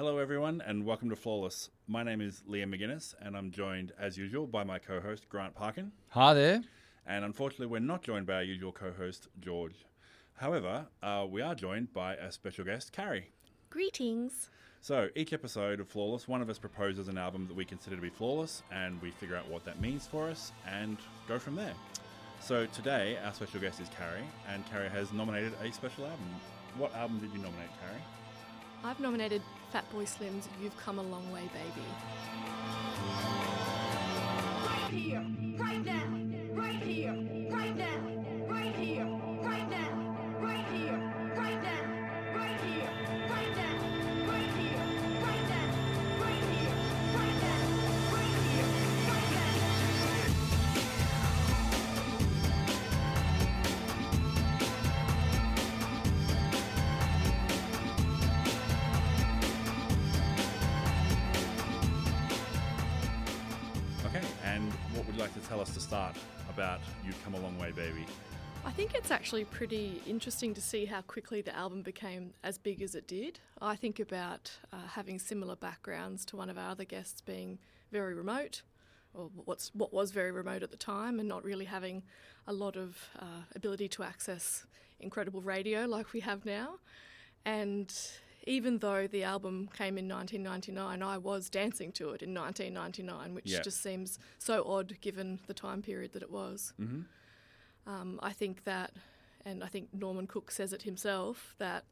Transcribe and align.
Hello, 0.00 0.16
everyone, 0.16 0.62
and 0.66 0.86
welcome 0.86 1.10
to 1.10 1.14
Flawless. 1.14 1.68
My 1.86 2.02
name 2.02 2.22
is 2.22 2.42
Liam 2.48 2.74
McGuinness, 2.74 3.14
and 3.20 3.36
I'm 3.36 3.50
joined, 3.50 3.92
as 4.00 4.16
usual, 4.16 4.46
by 4.46 4.64
my 4.64 4.78
co 4.78 4.98
host, 4.98 5.28
Grant 5.28 5.54
Parkin. 5.54 5.92
Hi 6.08 6.32
there. 6.32 6.62
And 7.06 7.22
unfortunately, 7.22 7.66
we're 7.66 7.80
not 7.80 8.00
joined 8.00 8.26
by 8.26 8.36
our 8.36 8.42
usual 8.42 8.72
co 8.72 8.92
host, 8.92 9.28
George. 9.40 9.84
However, 10.36 10.86
uh, 11.02 11.26
we 11.28 11.42
are 11.42 11.54
joined 11.54 11.92
by 11.92 12.14
a 12.14 12.32
special 12.32 12.64
guest, 12.64 12.92
Carrie. 12.92 13.30
Greetings. 13.68 14.48
So, 14.80 15.10
each 15.14 15.34
episode 15.34 15.80
of 15.80 15.88
Flawless, 15.90 16.26
one 16.26 16.40
of 16.40 16.48
us 16.48 16.58
proposes 16.58 17.08
an 17.08 17.18
album 17.18 17.46
that 17.48 17.54
we 17.54 17.66
consider 17.66 17.94
to 17.96 18.00
be 18.00 18.08
flawless, 18.08 18.62
and 18.72 19.02
we 19.02 19.10
figure 19.10 19.36
out 19.36 19.50
what 19.50 19.66
that 19.66 19.82
means 19.82 20.06
for 20.06 20.30
us 20.30 20.52
and 20.66 20.96
go 21.28 21.38
from 21.38 21.56
there. 21.56 21.74
So, 22.40 22.64
today, 22.64 23.18
our 23.22 23.34
special 23.34 23.60
guest 23.60 23.82
is 23.82 23.88
Carrie, 23.90 24.24
and 24.48 24.64
Carrie 24.64 24.88
has 24.88 25.12
nominated 25.12 25.52
a 25.62 25.70
special 25.70 26.06
album. 26.06 26.24
What 26.78 26.94
album 26.94 27.18
did 27.18 27.32
you 27.32 27.38
nominate, 27.38 27.68
Carrie? 27.82 28.02
I've 28.82 28.98
nominated 28.98 29.42
Fatboy 29.72 30.06
Slim's 30.06 30.48
You've 30.60 30.76
Come 30.78 30.98
a 30.98 31.02
Long 31.02 31.30
Way, 31.32 31.48
Baby. 31.52 31.86
Right 34.66 34.90
here, 34.90 35.24
I 68.70 68.72
think 68.72 68.94
it's 68.94 69.10
actually 69.10 69.44
pretty 69.46 70.00
interesting 70.06 70.54
to 70.54 70.60
see 70.60 70.84
how 70.84 71.00
quickly 71.00 71.42
the 71.42 71.54
album 71.54 71.82
became 71.82 72.34
as 72.44 72.56
big 72.56 72.80
as 72.82 72.94
it 72.94 73.08
did. 73.08 73.40
I 73.60 73.74
think 73.74 73.98
about 73.98 74.52
uh, 74.72 74.76
having 74.92 75.18
similar 75.18 75.56
backgrounds 75.56 76.24
to 76.26 76.36
one 76.36 76.48
of 76.48 76.56
our 76.56 76.70
other 76.70 76.84
guests 76.84 77.20
being 77.20 77.58
very 77.90 78.14
remote, 78.14 78.62
or 79.12 79.28
what's 79.44 79.74
what 79.74 79.92
was 79.92 80.12
very 80.12 80.30
remote 80.30 80.62
at 80.62 80.70
the 80.70 80.76
time, 80.76 81.18
and 81.18 81.28
not 81.28 81.42
really 81.42 81.64
having 81.64 82.04
a 82.46 82.52
lot 82.52 82.76
of 82.76 82.96
uh, 83.18 83.42
ability 83.56 83.88
to 83.88 84.04
access 84.04 84.64
incredible 85.00 85.42
radio 85.42 85.84
like 85.86 86.12
we 86.12 86.20
have 86.20 86.44
now. 86.46 86.76
And 87.44 87.92
even 88.46 88.78
though 88.78 89.08
the 89.08 89.24
album 89.24 89.68
came 89.76 89.98
in 89.98 90.08
1999, 90.08 91.02
I 91.02 91.18
was 91.18 91.50
dancing 91.50 91.90
to 91.92 92.10
it 92.10 92.22
in 92.22 92.32
1999, 92.32 93.34
which 93.34 93.46
Yeah. 93.46 93.62
just 93.62 93.82
seems 93.82 94.20
so 94.38 94.62
odd 94.64 94.96
given 95.00 95.40
the 95.48 95.54
time 95.54 95.82
period 95.82 96.12
that 96.12 96.22
it 96.22 96.30
was. 96.30 96.72
Mm-hmm. 96.80 97.00
Um, 97.86 98.20
I 98.22 98.32
think 98.32 98.64
that, 98.64 98.92
and 99.44 99.64
I 99.64 99.68
think 99.68 99.88
Norman 99.92 100.26
Cook 100.26 100.50
says 100.50 100.72
it 100.72 100.82
himself, 100.82 101.54
that 101.58 101.84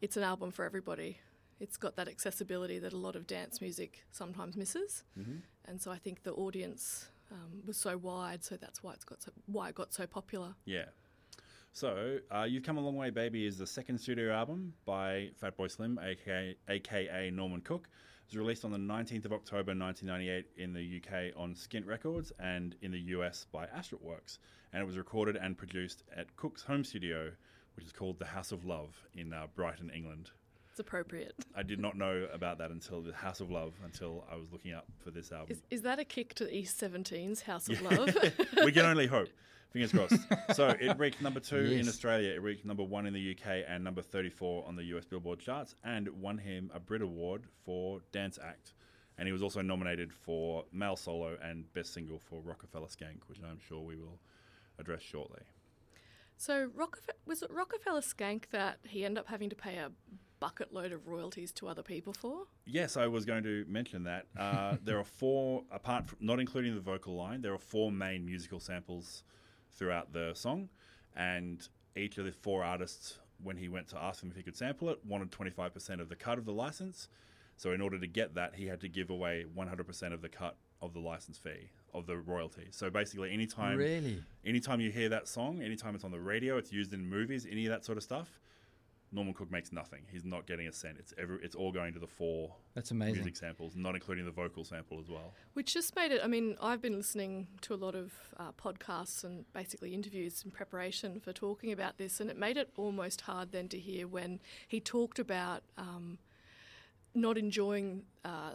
it's 0.00 0.16
an 0.16 0.22
album 0.22 0.50
for 0.50 0.64
everybody. 0.64 1.18
It's 1.60 1.76
got 1.76 1.96
that 1.96 2.08
accessibility 2.08 2.78
that 2.78 2.92
a 2.92 2.96
lot 2.96 3.16
of 3.16 3.26
dance 3.26 3.60
music 3.60 4.04
sometimes 4.12 4.56
misses, 4.56 5.04
Mm-hmm. 5.18 5.38
and 5.66 5.80
so 5.80 5.90
I 5.90 5.98
think 5.98 6.22
the 6.22 6.32
audience 6.32 7.08
um, 7.32 7.62
was 7.66 7.76
so 7.76 7.96
wide, 7.96 8.44
so 8.44 8.56
that's 8.56 8.82
why 8.82 8.92
it's 8.92 9.04
got 9.04 9.22
so, 9.22 9.32
why 9.46 9.68
it 9.70 9.74
got 9.74 9.92
so 9.92 10.06
popular. 10.06 10.54
Yeah. 10.64 10.84
So, 11.72 12.18
uh, 12.34 12.44
You've 12.48 12.62
Come 12.64 12.78
a 12.78 12.80
Long 12.80 12.96
Way, 12.96 13.10
Baby 13.10 13.46
is 13.46 13.58
the 13.58 13.66
second 13.66 13.98
studio 13.98 14.32
album 14.32 14.72
by 14.84 15.30
Fatboy 15.40 15.70
Slim, 15.70 15.98
aka, 16.02 16.56
aka 16.68 17.30
Norman 17.30 17.60
Cook. 17.60 17.88
It 18.28 18.32
was 18.32 18.44
released 18.44 18.66
on 18.66 18.72
the 18.72 18.76
19th 18.76 19.24
of 19.24 19.32
October 19.32 19.72
1998 19.72 20.44
in 20.58 20.74
the 20.74 21.00
UK 21.00 21.32
on 21.34 21.54
Skint 21.54 21.86
Records 21.86 22.30
and 22.38 22.74
in 22.82 22.90
the 22.90 23.00
US 23.16 23.46
by 23.50 23.64
Astralwerks. 23.68 24.36
And 24.70 24.82
it 24.82 24.84
was 24.84 24.98
recorded 24.98 25.36
and 25.36 25.56
produced 25.56 26.02
at 26.14 26.36
Cook's 26.36 26.62
home 26.62 26.84
studio, 26.84 27.30
which 27.74 27.86
is 27.86 27.92
called 27.92 28.18
the 28.18 28.26
House 28.26 28.52
of 28.52 28.66
Love 28.66 28.90
in 29.14 29.32
uh, 29.32 29.46
Brighton, 29.56 29.90
England. 29.94 30.30
It's 30.70 30.78
appropriate. 30.78 31.36
I 31.56 31.62
did 31.62 31.80
not 31.80 31.96
know 31.96 32.28
about 32.30 32.58
that 32.58 32.70
until 32.70 33.00
the 33.00 33.14
House 33.14 33.40
of 33.40 33.50
Love 33.50 33.72
until 33.82 34.26
I 34.30 34.36
was 34.36 34.52
looking 34.52 34.74
up 34.74 34.84
for 35.02 35.10
this 35.10 35.32
album. 35.32 35.52
Is, 35.52 35.62
is 35.70 35.82
that 35.82 35.98
a 35.98 36.04
kick 36.04 36.34
to 36.34 36.54
East 36.54 36.78
17's 36.78 37.40
House 37.40 37.70
of 37.70 37.80
Love? 37.80 38.14
we 38.62 38.72
can 38.72 38.84
only 38.84 39.06
hope. 39.06 39.28
Fingers 39.72 39.92
crossed. 39.92 40.16
so 40.54 40.68
it 40.80 40.98
reached 40.98 41.20
number 41.20 41.40
two 41.40 41.56
in 41.56 41.88
Australia. 41.88 42.32
It 42.32 42.42
reached 42.42 42.64
number 42.64 42.82
one 42.82 43.06
in 43.06 43.12
the 43.12 43.32
UK 43.36 43.64
and 43.68 43.84
number 43.84 44.00
34 44.00 44.64
on 44.66 44.76
the 44.76 44.84
US 44.84 45.04
Billboard 45.04 45.40
charts, 45.40 45.74
and 45.84 46.06
it 46.06 46.14
won 46.14 46.38
him 46.38 46.70
a 46.74 46.80
Brit 46.80 47.02
Award 47.02 47.42
for 47.64 48.00
Dance 48.12 48.38
Act. 48.42 48.72
And 49.18 49.26
he 49.26 49.32
was 49.32 49.42
also 49.42 49.60
nominated 49.60 50.12
for 50.12 50.64
Male 50.72 50.96
Solo 50.96 51.36
and 51.42 51.70
Best 51.74 51.92
Single 51.92 52.18
for 52.18 52.40
Rockefeller 52.40 52.86
Skank, 52.86 53.18
which 53.26 53.38
I'm 53.42 53.58
sure 53.58 53.80
we 53.80 53.96
will 53.96 54.20
address 54.78 55.02
shortly. 55.02 55.42
so 56.36 56.70
Rockefe- 56.74 57.10
was 57.26 57.42
it 57.42 57.50
Rockefeller 57.50 58.00
Skank 58.00 58.44
that 58.52 58.78
he 58.84 59.04
ended 59.04 59.18
up 59.18 59.26
having 59.26 59.50
to 59.50 59.56
pay 59.56 59.76
a 59.76 59.90
bucket 60.40 60.72
load 60.72 60.92
of 60.92 61.08
royalties 61.08 61.50
to 61.50 61.66
other 61.68 61.82
people 61.82 62.12
for? 62.12 62.44
Yes, 62.64 62.96
I 62.96 63.08
was 63.08 63.24
going 63.24 63.42
to 63.42 63.64
mention 63.68 64.04
that. 64.04 64.26
Uh, 64.38 64.76
there 64.84 64.98
are 64.98 65.04
four, 65.04 65.64
apart 65.72 66.06
from 66.06 66.18
not 66.20 66.38
including 66.38 66.74
the 66.76 66.80
vocal 66.80 67.16
line, 67.16 67.42
there 67.42 67.52
are 67.52 67.58
four 67.58 67.90
main 67.90 68.24
musical 68.24 68.60
samples 68.60 69.24
throughout 69.76 70.12
the 70.12 70.32
song, 70.34 70.68
and 71.16 71.68
each 71.96 72.18
of 72.18 72.24
the 72.24 72.32
four 72.32 72.64
artists, 72.64 73.18
when 73.42 73.56
he 73.56 73.68
went 73.68 73.88
to 73.88 73.98
ask 73.98 74.20
them 74.20 74.30
if 74.30 74.36
he 74.36 74.42
could 74.42 74.56
sample 74.56 74.88
it, 74.90 74.98
wanted 75.06 75.30
25% 75.30 76.00
of 76.00 76.08
the 76.08 76.16
cut 76.16 76.38
of 76.38 76.44
the 76.44 76.52
license. 76.52 77.08
So 77.56 77.72
in 77.72 77.80
order 77.80 77.98
to 77.98 78.06
get 78.06 78.34
that, 78.34 78.54
he 78.54 78.66
had 78.66 78.80
to 78.80 78.88
give 78.88 79.10
away 79.10 79.44
100% 79.56 80.12
of 80.12 80.22
the 80.22 80.28
cut 80.28 80.56
of 80.80 80.92
the 80.92 81.00
license 81.00 81.38
fee 81.38 81.70
of 81.92 82.06
the 82.06 82.16
royalty. 82.16 82.68
So 82.70 82.90
basically, 82.90 83.32
anytime 83.32 83.78
Really? 83.78 84.22
anytime 84.44 84.80
you 84.80 84.90
hear 84.90 85.08
that 85.08 85.26
song, 85.26 85.62
anytime 85.62 85.94
it's 85.94 86.04
on 86.04 86.10
the 86.12 86.20
radio, 86.20 86.56
it's 86.56 86.72
used 86.72 86.92
in 86.92 87.08
movies, 87.08 87.46
any 87.50 87.66
of 87.66 87.70
that 87.72 87.84
sort 87.84 87.98
of 87.98 88.04
stuff. 88.04 88.40
Norman 89.10 89.32
Cook 89.32 89.50
makes 89.50 89.72
nothing. 89.72 90.02
He's 90.10 90.24
not 90.24 90.46
getting 90.46 90.68
a 90.68 90.72
cent. 90.72 90.96
It's 90.98 91.14
every, 91.16 91.38
it's 91.42 91.54
all 91.54 91.72
going 91.72 91.94
to 91.94 91.98
the 91.98 92.06
four 92.06 92.54
That's 92.74 92.90
amazing. 92.90 93.14
music 93.14 93.36
samples, 93.36 93.74
not 93.74 93.94
including 93.94 94.24
the 94.24 94.30
vocal 94.30 94.64
sample 94.64 94.98
as 95.00 95.08
well. 95.08 95.32
Which 95.54 95.72
just 95.72 95.96
made 95.96 96.12
it. 96.12 96.20
I 96.22 96.26
mean, 96.26 96.56
I've 96.60 96.82
been 96.82 96.96
listening 96.96 97.48
to 97.62 97.74
a 97.74 97.76
lot 97.76 97.94
of 97.94 98.12
uh, 98.36 98.52
podcasts 98.52 99.24
and 99.24 99.50
basically 99.52 99.94
interviews 99.94 100.42
in 100.44 100.50
preparation 100.50 101.20
for 101.20 101.32
talking 101.32 101.72
about 101.72 101.96
this, 101.96 102.20
and 102.20 102.28
it 102.30 102.36
made 102.36 102.56
it 102.56 102.70
almost 102.76 103.22
hard 103.22 103.52
then 103.52 103.68
to 103.68 103.78
hear 103.78 104.06
when 104.06 104.40
he 104.66 104.78
talked 104.80 105.18
about 105.18 105.62
um, 105.78 106.18
not 107.14 107.38
enjoying 107.38 108.02
uh, 108.24 108.52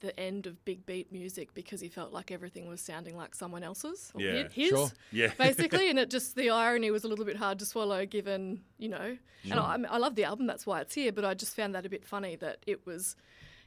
the 0.00 0.18
end 0.20 0.46
of 0.46 0.62
big 0.64 0.84
beat 0.86 1.10
music 1.10 1.54
because 1.54 1.80
he 1.80 1.88
felt 1.88 2.12
like 2.12 2.30
everything 2.30 2.68
was 2.68 2.80
sounding 2.80 3.16
like 3.16 3.34
someone 3.34 3.62
else's 3.62 4.10
or 4.14 4.20
Yeah. 4.20 4.48
his. 4.48 4.68
Sure. 4.68 4.90
Yeah, 5.10 5.32
Basically, 5.38 5.88
and 5.90 5.98
it 5.98 6.10
just 6.10 6.36
the 6.36 6.50
irony 6.50 6.90
was 6.90 7.04
a 7.04 7.08
little 7.08 7.24
bit 7.24 7.36
hard 7.36 7.58
to 7.60 7.64
swallow, 7.66 8.04
given 8.06 8.60
you 8.78 8.88
know. 8.88 9.16
And 9.50 9.54
I, 9.54 9.76
I, 9.76 9.94
I 9.94 9.98
love 9.98 10.14
the 10.16 10.24
album, 10.24 10.46
that's 10.46 10.66
why 10.66 10.80
it's 10.80 10.94
here. 10.94 11.12
But 11.12 11.24
I 11.24 11.34
just 11.34 11.54
found 11.56 11.74
that 11.74 11.86
a 11.86 11.88
bit 11.88 12.04
funny 12.04 12.36
that 12.36 12.58
it 12.66 12.84
was 12.86 13.16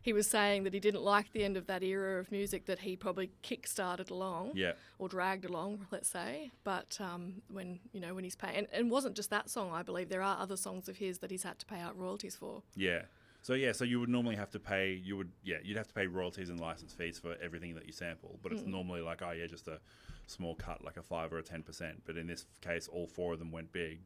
he 0.02 0.14
was 0.14 0.28
saying 0.30 0.64
that 0.64 0.74
he 0.74 0.80
didn't 0.80 1.02
like 1.02 1.32
the 1.34 1.44
end 1.44 1.58
of 1.58 1.68
that 1.68 1.84
era 1.84 2.20
of 2.22 2.32
music 2.32 2.66
that 2.68 2.80
he 2.80 2.96
probably 2.96 3.32
kick-started 3.42 4.10
along 4.10 4.52
yeah, 4.56 4.72
or 4.98 5.10
dragged 5.10 5.44
along, 5.44 5.88
let's 5.92 6.08
say. 6.10 6.52
But 6.64 6.98
um, 7.02 7.42
when 7.52 7.80
you 7.92 8.00
know 8.00 8.14
when 8.14 8.24
he's 8.24 8.36
paying, 8.36 8.56
and, 8.56 8.68
and 8.72 8.88
it 8.88 8.90
wasn't 8.92 9.16
just 9.16 9.30
that 9.32 9.50
song. 9.50 9.72
I 9.74 9.82
believe 9.84 10.10
there 10.10 10.22
are 10.22 10.38
other 10.40 10.56
songs 10.58 10.88
of 10.88 10.98
his 10.98 11.18
that 11.20 11.32
he's 11.32 11.44
had 11.44 11.58
to 11.60 11.66
pay 11.66 11.80
out 11.80 11.98
royalties 11.98 12.36
for. 12.36 12.62
yeah. 12.76 13.02
So 13.42 13.54
yeah, 13.54 13.72
so 13.72 13.86
you 13.86 14.00
would 14.00 14.10
normally 14.10 14.36
have 14.36 14.52
to 14.52 14.60
pay. 14.60 14.94
You 14.94 15.18
would 15.18 15.32
yeah, 15.44 15.58
you'd 15.64 15.78
have 15.78 15.88
to 15.88 15.94
pay 15.94 16.08
royalties 16.08 16.50
and 16.50 16.60
license 16.60 16.94
fees 16.94 17.20
for 17.20 17.36
everything 17.42 17.76
that 17.76 17.86
you 17.86 17.94
sample. 17.94 18.40
But 18.42 18.52
it's 18.52 18.62
hmm. 18.62 18.72
normally 18.72 19.02
like 19.02 19.22
oh 19.22 19.32
yeah, 19.32 19.48
just 19.48 19.68
a 19.68 19.80
small 20.28 20.56
cut, 20.56 20.84
like 20.84 20.98
a 20.98 21.04
five 21.04 21.32
or 21.32 21.38
a 21.38 21.44
ten 21.44 21.64
percent. 21.64 22.02
But 22.06 22.18
in 22.18 22.28
this 22.28 22.46
case, 22.62 22.88
all 22.88 23.08
four 23.08 23.34
of 23.34 23.40
them 23.40 23.52
went 23.52 23.72
big. 23.72 24.00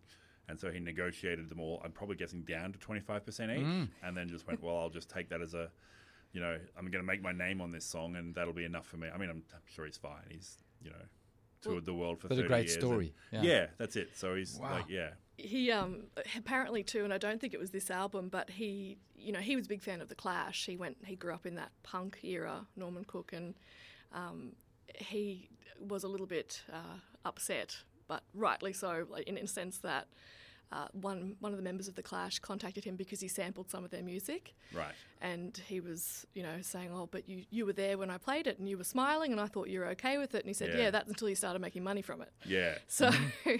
And 0.50 0.60
so 0.60 0.70
he 0.72 0.80
negotiated 0.80 1.50
them 1.50 1.62
all. 1.62 1.82
I'm 1.86 1.94
probably 1.94 2.18
guessing 2.18 2.42
down 2.42 2.74
to 2.74 2.80
25% 2.80 3.58
each, 3.58 3.64
hmm. 3.64 3.84
and 4.04 4.16
then 4.16 4.28
just 4.28 4.46
went, 4.46 4.62
well, 4.62 4.78
I'll 4.78 4.90
just 4.90 5.10
take 5.10 5.30
that 5.30 5.42
as 5.42 5.54
a, 5.54 5.70
you 6.34 6.41
know, 6.41 6.58
I'm 6.78 6.91
going 6.91 7.02
to 7.02 7.08
make 7.08 7.22
my 7.22 7.32
name 7.32 7.62
on 7.62 7.72
this 7.72 7.86
song, 7.86 8.18
and 8.18 8.36
that'll 8.36 8.52
be 8.53 8.66
enough 8.66 8.86
for 8.86 8.97
me. 8.97 9.08
I 9.08 9.18
mean, 9.18 9.29
I'm, 9.29 9.41
I'm 9.53 9.62
sure 9.74 9.86
he's 9.86 9.96
fine. 9.96 10.24
He's, 10.29 10.58
you 10.82 10.90
know, 10.90 10.97
toured 11.62 11.86
the 11.86 11.94
world 11.94 12.20
for 12.20 12.28
But 12.28 12.40
a 12.40 12.44
great 12.44 12.66
years 12.66 12.74
and- 12.74 12.82
story, 12.82 13.14
Yeah. 13.32 13.41
yeah. 13.41 13.66
that's 13.78 13.96
it. 13.96 14.18
So 14.18 14.36
he's 14.36 14.59
Wow. 14.59 14.74
like, 14.74 14.90
yeah, 14.90 15.12
he 15.38 15.72
um 15.72 16.03
apparently 16.38 16.84
too 16.84 17.03
and 17.03 17.12
i 17.12 17.18
don't 17.18 17.41
think 17.41 17.53
it 17.53 17.59
was 17.59 17.72
this 17.72 17.90
album 17.90 18.30
but 18.30 18.52
he 18.52 18.97
you 19.24 19.32
know 19.32 19.40
he 19.40 19.56
was 19.56 19.66
a 19.66 19.70
big 19.70 19.82
fan 19.82 20.02
of 20.02 20.09
the 20.09 20.16
clash. 20.16 20.66
He 20.66 20.78
went 20.78 20.97
he 21.06 21.16
grew 21.16 21.34
up 21.34 21.46
in 21.46 21.56
that 21.56 21.72
punk 21.82 22.20
era 22.24 22.68
norman 22.76 23.06
cook 23.06 23.32
and 23.34 23.56
um, 24.14 24.53
he 24.96 25.50
was 25.80 26.03
a 26.03 26.08
little 26.08 26.28
bit 26.28 26.62
uh, 26.72 27.00
upset 27.26 27.78
but 28.08 28.24
rightly 28.34 28.74
so 28.74 29.06
like, 29.09 29.28
in, 29.28 29.38
in 29.38 29.46
a 29.46 29.47
sense 29.47 29.80
that 29.80 30.08
uh, 30.72 30.88
one 30.94 31.36
one 31.40 31.52
of 31.52 31.58
the 31.58 31.64
members 31.64 31.88
of 31.88 31.96
the 31.96 32.02
Clash 32.04 32.40
contacted 32.40 32.84
him 32.84 32.96
because 32.96 33.20
he 33.20 33.28
sampled 33.28 33.70
some 33.70 33.84
of 33.84 33.92
their 33.92 34.02
music, 34.04 34.56
right. 34.74 34.94
and 35.22 35.60
he 35.68 35.80
was, 35.80 36.26
you 36.34 36.42
know, 36.44 36.62
saying, 36.62 36.90
"Oh, 36.94 37.08
but 37.12 37.28
you 37.30 37.44
you 37.52 37.66
were 37.66 37.74
there 37.74 37.98
when 37.98 38.10
I 38.10 38.18
played 38.18 38.48
it, 38.48 38.58
and 38.60 38.68
you 38.68 38.78
were 38.78 38.84
smiling, 38.84 39.32
and 39.32 39.40
I 39.42 39.48
thought 39.48 39.68
you 39.70 39.80
were 39.82 39.88
okay 39.90 40.18
with 40.18 40.34
it." 40.36 40.40
And 40.40 40.48
he 40.48 40.54
said, 40.54 40.70
Yeah. 40.74 40.84
"Yeah, 40.84 40.92
that's 40.92 41.10
until 41.10 41.30
you 41.30 41.36
started 41.36 41.60
making 41.60 41.84
money 41.84 42.02
from 42.02 42.22
it." 42.22 42.32
Yeah. 42.46 42.78
So 42.88 43.12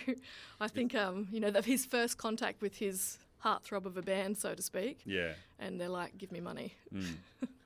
I 0.60 0.68
think, 0.68 0.96
um, 0.96 1.28
you 1.32 1.40
know, 1.40 1.52
that 1.52 1.66
his 1.66 1.86
first 1.86 2.18
contact 2.18 2.62
with 2.62 2.78
his 2.78 3.20
heartthrob 3.44 3.86
of 3.86 3.98
a 3.98 4.02
band, 4.02 4.38
so 4.38 4.56
to 4.56 4.62
speak, 4.62 5.02
Yeah. 5.06 5.34
and 5.60 5.80
they're 5.80 5.90
like, 5.90 6.18
"Give 6.18 6.32
me 6.32 6.40
money." 6.40 6.74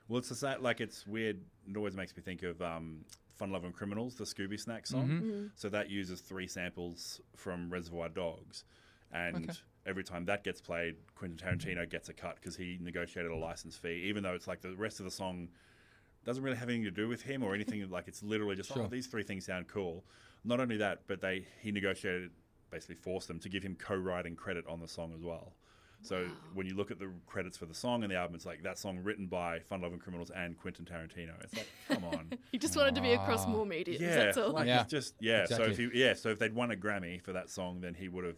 Well, 0.09 0.19
it's 0.19 0.29
the 0.29 0.35
same. 0.35 0.61
Like 0.61 0.79
it's 0.79 1.05
weird. 1.05 1.41
It 1.69 1.75
always 1.75 1.93
makes 1.95 2.15
me 2.15 2.23
think 2.23 2.41
of 2.43 2.61
um, 2.61 3.03
"Fun 3.35 3.51
Loving 3.51 3.73
Criminals," 3.73 4.15
the 4.15 4.23
Scooby 4.23 4.57
Snack 4.57 4.87
song. 4.87 5.09
Mm-hmm. 5.09 5.45
So 5.55 5.67
that 5.69 5.89
uses 5.89 6.21
three 6.21 6.47
samples 6.47 7.19
from 7.35 7.69
Reservoir 7.69 8.07
Dogs, 8.07 8.63
and 9.11 9.49
Okay. 9.49 9.59
every 9.85 10.03
time 10.03 10.25
that 10.25 10.43
gets 10.43 10.61
played, 10.61 10.95
Quentin 11.15 11.37
Tarantino 11.37 11.89
gets 11.89 12.09
a 12.09 12.13
cut 12.13 12.35
because 12.35 12.55
he 12.55 12.77
negotiated 12.81 13.31
a 13.31 13.35
license 13.35 13.77
fee, 13.77 14.03
even 14.05 14.23
though 14.23 14.33
it's 14.33 14.47
like 14.47 14.61
the 14.61 14.75
rest 14.75 14.99
of 14.99 15.05
the 15.05 15.11
song 15.11 15.49
doesn't 16.25 16.43
really 16.43 16.57
have 16.57 16.67
anything 16.69 16.83
to 16.83 16.91
do 16.91 17.07
with 17.07 17.21
him 17.21 17.41
or 17.43 17.53
anything. 17.55 17.87
like 17.89 18.07
it's 18.07 18.21
literally 18.23 18.55
just 18.55 18.71
oh, 18.71 18.75
Sure. 18.75 18.83
oh, 18.83 18.87
these 18.87 19.07
three 19.07 19.23
things 19.23 19.45
sound 19.45 19.67
cool. 19.67 20.03
Not 20.43 20.59
only 20.59 20.77
that, 20.77 21.01
but 21.07 21.21
they 21.21 21.45
he 21.61 21.71
negotiated, 21.71 22.31
basically 22.69 22.95
forced 22.95 23.27
them 23.27 23.39
to 23.39 23.49
give 23.49 23.63
him 23.63 23.75
co-writing 23.79 24.35
credit 24.35 24.65
on 24.67 24.79
the 24.79 24.87
song 24.87 25.13
as 25.15 25.23
well. 25.23 25.53
So 26.03 26.27
when 26.53 26.67
you 26.67 26.75
look 26.75 26.91
at 26.91 26.99
the 26.99 27.09
credits 27.25 27.57
for 27.57 27.65
the 27.65 27.73
song 27.73 28.03
and 28.03 28.11
the 28.11 28.17
album, 28.17 28.35
it's 28.35 28.45
like 28.45 28.61
that 28.61 28.77
song 28.77 28.99
written 29.01 29.25
by 29.25 29.59
Fun 29.61 29.81
Loving 29.81 29.97
Criminals 29.97 30.29
and 30.29 30.55
Quentin 30.55 30.85
Tarantino. 30.85 31.31
It's 31.43 31.55
like, 31.55 31.67
come 31.89 32.03
on. 32.03 32.33
He 32.51 32.59
just 32.59 32.75
wanted 32.77 32.93
to 32.95 33.01
be 33.01 33.13
across 33.13 33.47
more 33.47 33.65
media. 33.65 33.97
yeah, 33.99 34.15
that's 34.25 34.37
all. 34.37 34.51
like 34.51 34.67
Yeah. 34.67 34.83
just 34.87 35.15
yeah. 35.19 35.45
So 35.45 35.63
if 35.63 35.77
he, 35.77 35.89
yeah, 35.95 36.13
so 36.13 36.29
if 36.29 36.37
they'd 36.37 36.53
won 36.53 36.69
a 36.71 36.75
Grammy 36.75 37.19
for 37.21 37.33
that 37.33 37.49
song, 37.49 37.81
then 37.81 37.95
he 37.95 38.09
would 38.09 38.25
have 38.25 38.37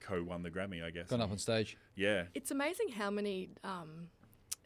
co-won 0.00 0.42
the 0.42 0.50
Grammy, 0.50 0.84
I 0.84 0.90
guess. 0.90 1.08
Gone 1.08 1.20
up 1.20 1.30
on 1.30 1.38
stage. 1.38 1.76
Yeah, 1.94 2.24
It's 2.34 2.50
amazing 2.50 2.88
how 2.90 3.10
many 3.10 3.50
um, 3.64 4.08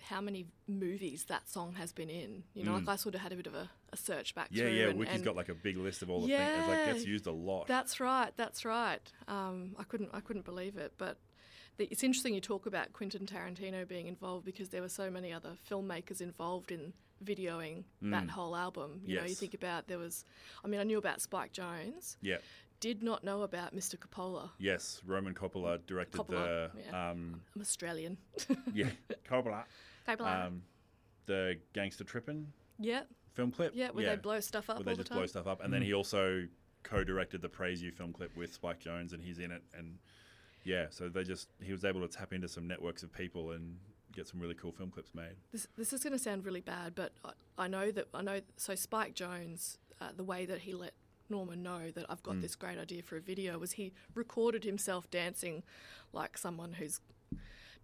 how 0.02 0.20
many 0.20 0.46
movies 0.66 1.24
that 1.28 1.48
song 1.48 1.74
has 1.74 1.92
been 1.92 2.10
in. 2.10 2.42
You 2.54 2.64
know, 2.64 2.74
like 2.74 2.88
I 2.88 2.96
sort 2.96 3.14
of 3.14 3.20
had 3.20 3.32
a 3.32 3.36
bit 3.36 3.46
of 3.46 3.54
a, 3.54 3.70
a 3.92 3.96
search 3.96 4.34
back 4.34 4.50
Mm. 4.50 4.56
yeah, 4.56 4.62
through. 4.64 4.72
yeah. 4.72 4.86
and, 4.88 4.98
Wiki's 4.98 5.14
and 5.16 5.24
got 5.24 5.36
like 5.36 5.48
a 5.48 5.54
big 5.54 5.76
list 5.76 6.02
of 6.02 6.10
all 6.10 6.20
the 6.22 6.28
things. 6.28 6.40
It 6.64 6.68
like 6.68 6.84
gets 6.86 7.04
used 7.06 7.26
a 7.26 7.32
lot. 7.32 7.66
That's 7.68 8.00
right. 8.00 8.32
That's 8.36 8.64
right. 8.64 9.12
Um, 9.28 9.76
I 9.78 9.84
couldn't. 9.84 10.10
I 10.12 10.20
couldn't 10.20 10.44
believe 10.44 10.76
it. 10.76 10.92
But 10.98 11.18
the, 11.78 11.84
it's 11.90 12.02
interesting 12.02 12.34
you 12.34 12.40
talk 12.40 12.66
about 12.66 12.92
Quentin 12.92 13.26
Tarantino 13.26 13.86
being 13.86 14.06
involved 14.08 14.44
because 14.44 14.68
there 14.70 14.82
were 14.82 14.88
so 14.88 15.08
many 15.10 15.32
other 15.32 15.52
filmmakers 15.70 16.20
involved 16.20 16.72
in 16.72 16.92
videoing 17.24 17.84
that 18.02 18.28
whole 18.28 18.56
album. 18.56 19.00
You 19.06 19.16
know, 19.18 19.22
you 19.24 19.34
Mm. 19.34 19.38
Think 19.38 19.54
about 19.54 19.86
there 19.86 19.98
was. 19.98 20.24
I 20.64 20.68
mean, 20.68 20.80
I 20.80 20.84
knew 20.84 20.98
about 20.98 21.20
Spike 21.22 21.52
Jonze. 21.52 22.16
yeah. 22.20 22.38
Did 22.82 23.00
not 23.00 23.22
know 23.22 23.42
about 23.42 23.76
Mr. 23.76 23.94
Coppola. 23.96 24.50
Yes, 24.58 25.00
Roman 25.06 25.34
Coppola 25.34 25.78
directed 25.86 26.20
Coppola, 26.20 26.28
the 26.28 26.70
yeah. 26.84 27.10
um, 27.10 27.40
I'm 27.54 27.60
Australian. 27.60 28.18
yeah 28.74 28.90
Coppola 29.24 29.62
Coppola. 30.08 30.46
um, 30.46 30.62
the 31.26 31.58
Gangster 31.74 32.02
Trippin' 32.02 32.48
yeah. 32.80 33.02
film 33.34 33.52
clip. 33.52 33.70
Yeah. 33.76 33.90
Where 33.92 34.04
they 34.04 34.16
blow 34.16 34.40
stuff 34.40 34.68
up 34.68 34.78
where 34.78 34.84
they 34.84 34.90
all 34.90 34.96
the 34.96 35.02
just 35.04 35.10
time. 35.10 35.18
blow 35.18 35.26
stuff 35.26 35.46
up, 35.46 35.62
and 35.62 35.72
then 35.72 35.80
he 35.80 35.94
also 35.94 36.48
co-directed 36.82 37.40
the 37.40 37.48
Praise 37.48 37.80
You 37.80 37.92
film 37.92 38.12
clip 38.12 38.36
with 38.36 38.52
Spike 38.52 38.80
Jonze, 38.80 39.12
and 39.12 39.22
he's 39.22 39.38
in 39.38 39.52
it. 39.52 39.62
And 39.78 39.98
yeah, 40.64 40.86
so 40.90 41.08
they 41.08 41.22
just 41.22 41.50
he 41.62 41.70
was 41.70 41.84
able 41.84 42.00
to 42.00 42.08
tap 42.08 42.32
into 42.32 42.48
some 42.48 42.66
networks 42.66 43.04
of 43.04 43.12
people 43.12 43.52
and 43.52 43.76
get 44.12 44.26
some 44.26 44.40
really 44.40 44.54
cool 44.54 44.72
film 44.72 44.90
clips 44.90 45.14
made. 45.14 45.36
This, 45.52 45.68
this 45.78 45.92
is 45.92 46.02
going 46.02 46.14
to 46.14 46.18
sound 46.18 46.44
really 46.44 46.60
bad, 46.60 46.96
but 46.96 47.12
I, 47.24 47.30
I 47.58 47.68
know 47.68 47.92
that 47.92 48.08
I 48.12 48.22
know. 48.22 48.40
So 48.56 48.74
Spike 48.74 49.14
Jonze, 49.14 49.78
uh, 50.00 50.08
the 50.16 50.24
way 50.24 50.46
that 50.46 50.62
he 50.62 50.74
let 50.74 50.94
Norman 51.32 51.62
know 51.62 51.90
that 51.96 52.06
I've 52.08 52.20
Mm. 52.22 52.28
got 52.28 52.40
this 52.40 52.54
great 52.54 52.78
idea 52.78 53.02
for 53.02 53.16
a 53.16 53.20
video 53.20 53.58
was 53.58 53.72
he 53.72 53.92
recorded 54.14 54.62
himself 54.64 55.10
dancing 55.10 55.62
like 56.12 56.38
someone 56.38 56.74
who's 56.74 57.00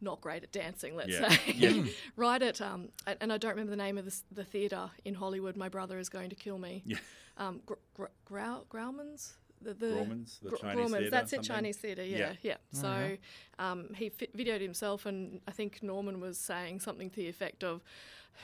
not 0.00 0.20
great 0.20 0.44
at 0.44 0.52
dancing, 0.52 0.94
let's 0.94 1.10
Yeah. 1.10 1.28
say. 1.28 1.52
Yeah. 1.52 1.84
right 2.16 2.42
at 2.42 2.60
um, 2.60 2.90
and 3.06 3.16
and 3.20 3.32
I 3.32 3.38
don't 3.38 3.50
remember 3.50 3.70
the 3.70 3.76
name 3.86 3.98
of 3.98 4.04
the, 4.04 4.16
the 4.30 4.44
theatre 4.44 4.90
in 5.04 5.14
Hollywood. 5.14 5.56
My 5.56 5.68
brother 5.68 5.98
is 5.98 6.08
going 6.08 6.30
to 6.30 6.36
kill 6.36 6.58
me. 6.58 6.82
Yeah. 6.86 6.98
Um, 7.40 7.60
Gr- 7.66 7.74
Gr- 7.94 8.14
Grau- 8.24 8.64
Grauman's. 8.68 9.34
The, 9.62 9.72
the 9.72 9.86
Grauman's, 9.86 10.40
the 10.42 10.50
Gr- 10.50 10.56
Chinese 10.56 10.76
Grauman's, 10.76 10.92
theatre, 10.92 11.10
That's 11.10 11.32
it. 11.32 11.42
Chinese 11.44 11.76
theatre. 11.76 12.04
Yeah, 12.04 12.18
Yeah. 12.18 12.32
yeah. 12.42 12.56
Oh, 12.74 12.78
So 12.82 13.16
um, 13.60 13.94
he 13.94 14.08
fi- 14.08 14.26
videoed 14.36 14.60
himself, 14.60 15.06
and 15.06 15.40
I 15.46 15.52
think 15.52 15.80
Norman 15.80 16.18
was 16.18 16.36
saying 16.36 16.80
something 16.80 17.10
to 17.10 17.16
the 17.16 17.28
effect 17.28 17.62
of, 17.62 17.84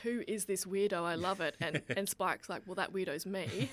"Who 0.02 0.23
is 0.26 0.44
this 0.44 0.64
weirdo? 0.64 1.02
I 1.02 1.14
love 1.14 1.41
it." 1.41 1.56
And 1.61 1.82
and 1.96 2.08
Spike's 2.08 2.49
like, 2.49 2.62
"Well, 2.67 2.75
that 2.76 2.93
weirdo's 2.93 3.26
me." 3.26 3.70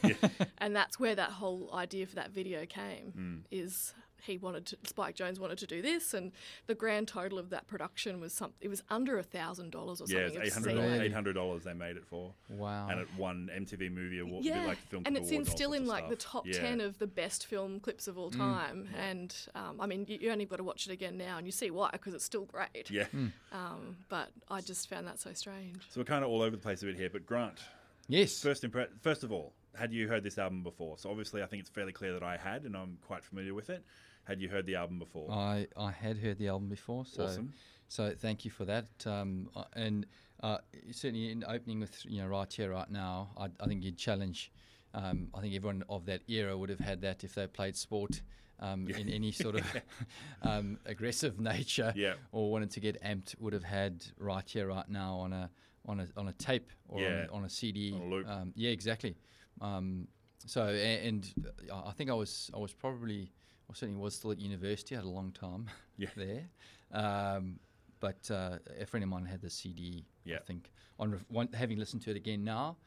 and 0.57 0.75
that's 0.75 0.99
where 0.99 1.15
that 1.15 1.31
whole 1.31 1.69
idea 1.73 2.05
for 2.05 2.15
that 2.15 2.31
video 2.31 2.65
came. 2.65 3.11
Hmm. 3.11 3.37
Is 3.51 3.93
he 4.25 4.37
wanted 4.37 4.65
to, 4.67 4.77
Spike 4.85 5.15
Jonze 5.15 5.39
wanted 5.39 5.57
to 5.59 5.67
do 5.67 5.81
this, 5.81 6.13
and 6.13 6.31
the 6.67 6.75
grand 6.75 7.07
total 7.07 7.37
of 7.39 7.49
that 7.49 7.67
production 7.67 8.19
was 8.19 8.33
some. 8.33 8.53
It 8.61 8.67
was 8.69 8.83
under 8.89 9.17
a 9.17 9.23
thousand 9.23 9.71
dollars 9.71 10.01
or 10.01 10.05
Yeah, 10.07 10.27
something. 10.27 10.41
it's 10.43 10.57
eight 10.57 10.57
obscene. 10.75 11.01
eight 11.01 11.13
hundred 11.13 11.33
dollars 11.33 11.63
they 11.63 11.73
made 11.73 11.97
it 11.97 12.05
for, 12.05 12.33
Wow. 12.49 12.87
and 12.89 12.99
it 12.99 13.07
won 13.17 13.49
MTV 13.53 13.89
Movie 13.91 14.19
Award, 14.19 14.45
Yeah, 14.45 14.65
like 14.67 14.77
film 14.89 15.03
and 15.05 15.17
it's 15.17 15.31
in 15.31 15.45
still 15.45 15.73
in 15.73 15.83
of 15.83 15.87
like 15.87 16.09
the 16.09 16.15
top 16.15 16.45
Yeah. 16.47 16.59
ten 16.59 16.81
of 16.81 16.97
the 16.99 17.07
best 17.07 17.45
film 17.47 17.79
clips 17.79 18.07
of 18.07 18.17
all 18.17 18.31
Mm. 18.31 18.37
time. 18.37 18.89
And 18.97 19.35
um, 19.55 19.79
I 19.81 19.85
mean, 19.87 20.05
you, 20.07 20.17
you 20.21 20.31
only 20.31 20.45
got 20.45 20.57
to 20.57 20.63
watch 20.63 20.87
it 20.87 20.91
again 20.91 21.17
now, 21.17 21.37
and 21.37 21.45
you 21.47 21.51
see 21.51 21.71
why 21.71 21.89
because 21.91 22.13
it's 22.13 22.25
still 22.25 22.45
great. 22.45 22.89
Yeah, 22.89 23.07
Um, 23.51 23.97
but 24.09 24.29
I 24.49 24.61
just 24.61 24.89
found 24.89 25.07
that 25.07 25.19
so 25.19 25.33
strange. 25.33 25.77
so 25.89 25.99
we're 25.99 26.05
kind 26.05 26.23
of 26.23 26.29
all 26.29 26.41
over 26.41 26.55
the 26.55 26.61
place 26.61 26.81
a 26.83 26.85
bit 26.85 26.95
here. 26.95 27.09
But 27.09 27.25
Grant, 27.25 27.59
yes. 28.07 28.41
first 28.41 28.63
impre- 28.63 28.89
first 29.01 29.23
of 29.23 29.31
all, 29.31 29.53
had 29.75 29.93
you 29.93 30.07
heard 30.07 30.23
this 30.23 30.37
album 30.37 30.63
before? 30.63 30.97
So 30.97 31.09
obviously, 31.09 31.41
I 31.41 31.45
think 31.45 31.61
it's 31.61 31.69
fairly 31.69 31.93
clear 31.93 32.13
that 32.13 32.23
I 32.23 32.37
had, 32.37 32.63
and 32.63 32.75
I'm 32.75 32.97
quite 33.07 33.23
familiar 33.23 33.53
with 33.53 33.69
it. 33.69 33.83
Had 34.23 34.39
you 34.41 34.49
heard 34.49 34.65
the 34.65 34.75
album 34.75 34.99
before? 34.99 35.31
I, 35.31 35.67
I 35.75 35.91
had 35.91 36.17
heard 36.17 36.37
the 36.37 36.47
album 36.47 36.69
before, 36.69 37.05
so 37.05 37.23
Awesome. 37.25 37.53
so 37.87 38.13
thank 38.17 38.45
you 38.45 38.51
for 38.51 38.65
that. 38.65 38.87
Um, 39.05 39.49
uh, 39.55 39.63
and 39.73 40.05
uh, 40.41 40.57
certainly 40.91 41.31
in 41.31 41.43
opening 41.47 41.79
with 41.79 42.05
you 42.05 42.21
know 42.21 42.27
right 42.27 42.51
here, 42.51 42.69
right 42.71 42.89
now, 42.89 43.31
I, 43.37 43.47
I 43.59 43.67
think 43.67 43.83
you'd 43.83 43.97
challenge. 43.97 44.51
Um, 44.93 45.29
I 45.33 45.39
think 45.41 45.55
everyone 45.55 45.83
of 45.89 46.05
that 46.05 46.21
era 46.27 46.57
would 46.57 46.69
have 46.69 46.79
had 46.79 47.01
that 47.01 47.23
if 47.23 47.33
they 47.35 47.47
played 47.47 47.77
sport 47.77 48.21
um, 48.59 48.87
in 48.89 49.07
any 49.09 49.31
sort 49.31 49.55
of 49.55 49.65
um, 50.43 50.77
aggressive 50.85 51.39
nature 51.39 51.93
Yeah. 51.95 52.15
or 52.31 52.51
wanted 52.51 52.71
to 52.71 52.79
get 52.79 53.01
amped, 53.01 53.39
would 53.39 53.53
have 53.53 53.63
had 53.63 54.05
right 54.19 54.47
here, 54.47 54.67
right 54.67 54.87
now 54.89 55.15
on 55.15 55.33
a 55.33 55.49
on 55.87 55.99
a 55.99 56.07
on 56.15 56.27
a 56.27 56.33
tape 56.33 56.69
or 56.87 56.97
on, 56.97 57.03
Yeah. 57.03 57.25
a, 57.29 57.31
on 57.33 57.45
a 57.45 57.49
CD. 57.49 57.93
On 57.93 58.01
a 58.01 58.05
loop. 58.05 58.27
Um, 58.29 58.53
yeah, 58.55 58.69
exactly. 58.71 59.15
Um, 59.61 60.07
so 60.45 60.67
and 60.67 61.31
uh, 61.71 61.81
I 61.85 61.91
think 61.91 62.09
I 62.09 62.13
was 62.13 62.51
I 62.53 62.57
was 62.57 62.73
probably 62.73 63.31
I 63.71 63.73
certainly 63.73 64.01
was 64.01 64.15
still 64.15 64.31
at 64.31 64.39
university. 64.39 64.95
I 64.95 64.99
had 64.99 65.05
a 65.05 65.09
long 65.09 65.31
time 65.31 65.69
Yeah. 65.97 66.09
there, 66.15 66.49
um, 66.91 67.59
but 67.99 68.29
uh, 68.29 68.57
a 68.79 68.85
friend 68.85 69.03
of 69.03 69.09
mine 69.09 69.25
had 69.25 69.41
the 69.41 69.49
CD. 69.49 70.05
Yeah. 70.25 70.37
I 70.37 70.39
think 70.39 70.71
on 70.99 71.11
ref- 71.11 71.25
one, 71.29 71.49
having 71.53 71.79
listened 71.79 72.01
to 72.03 72.11
it 72.11 72.17
again 72.17 72.43
now, 72.43 72.77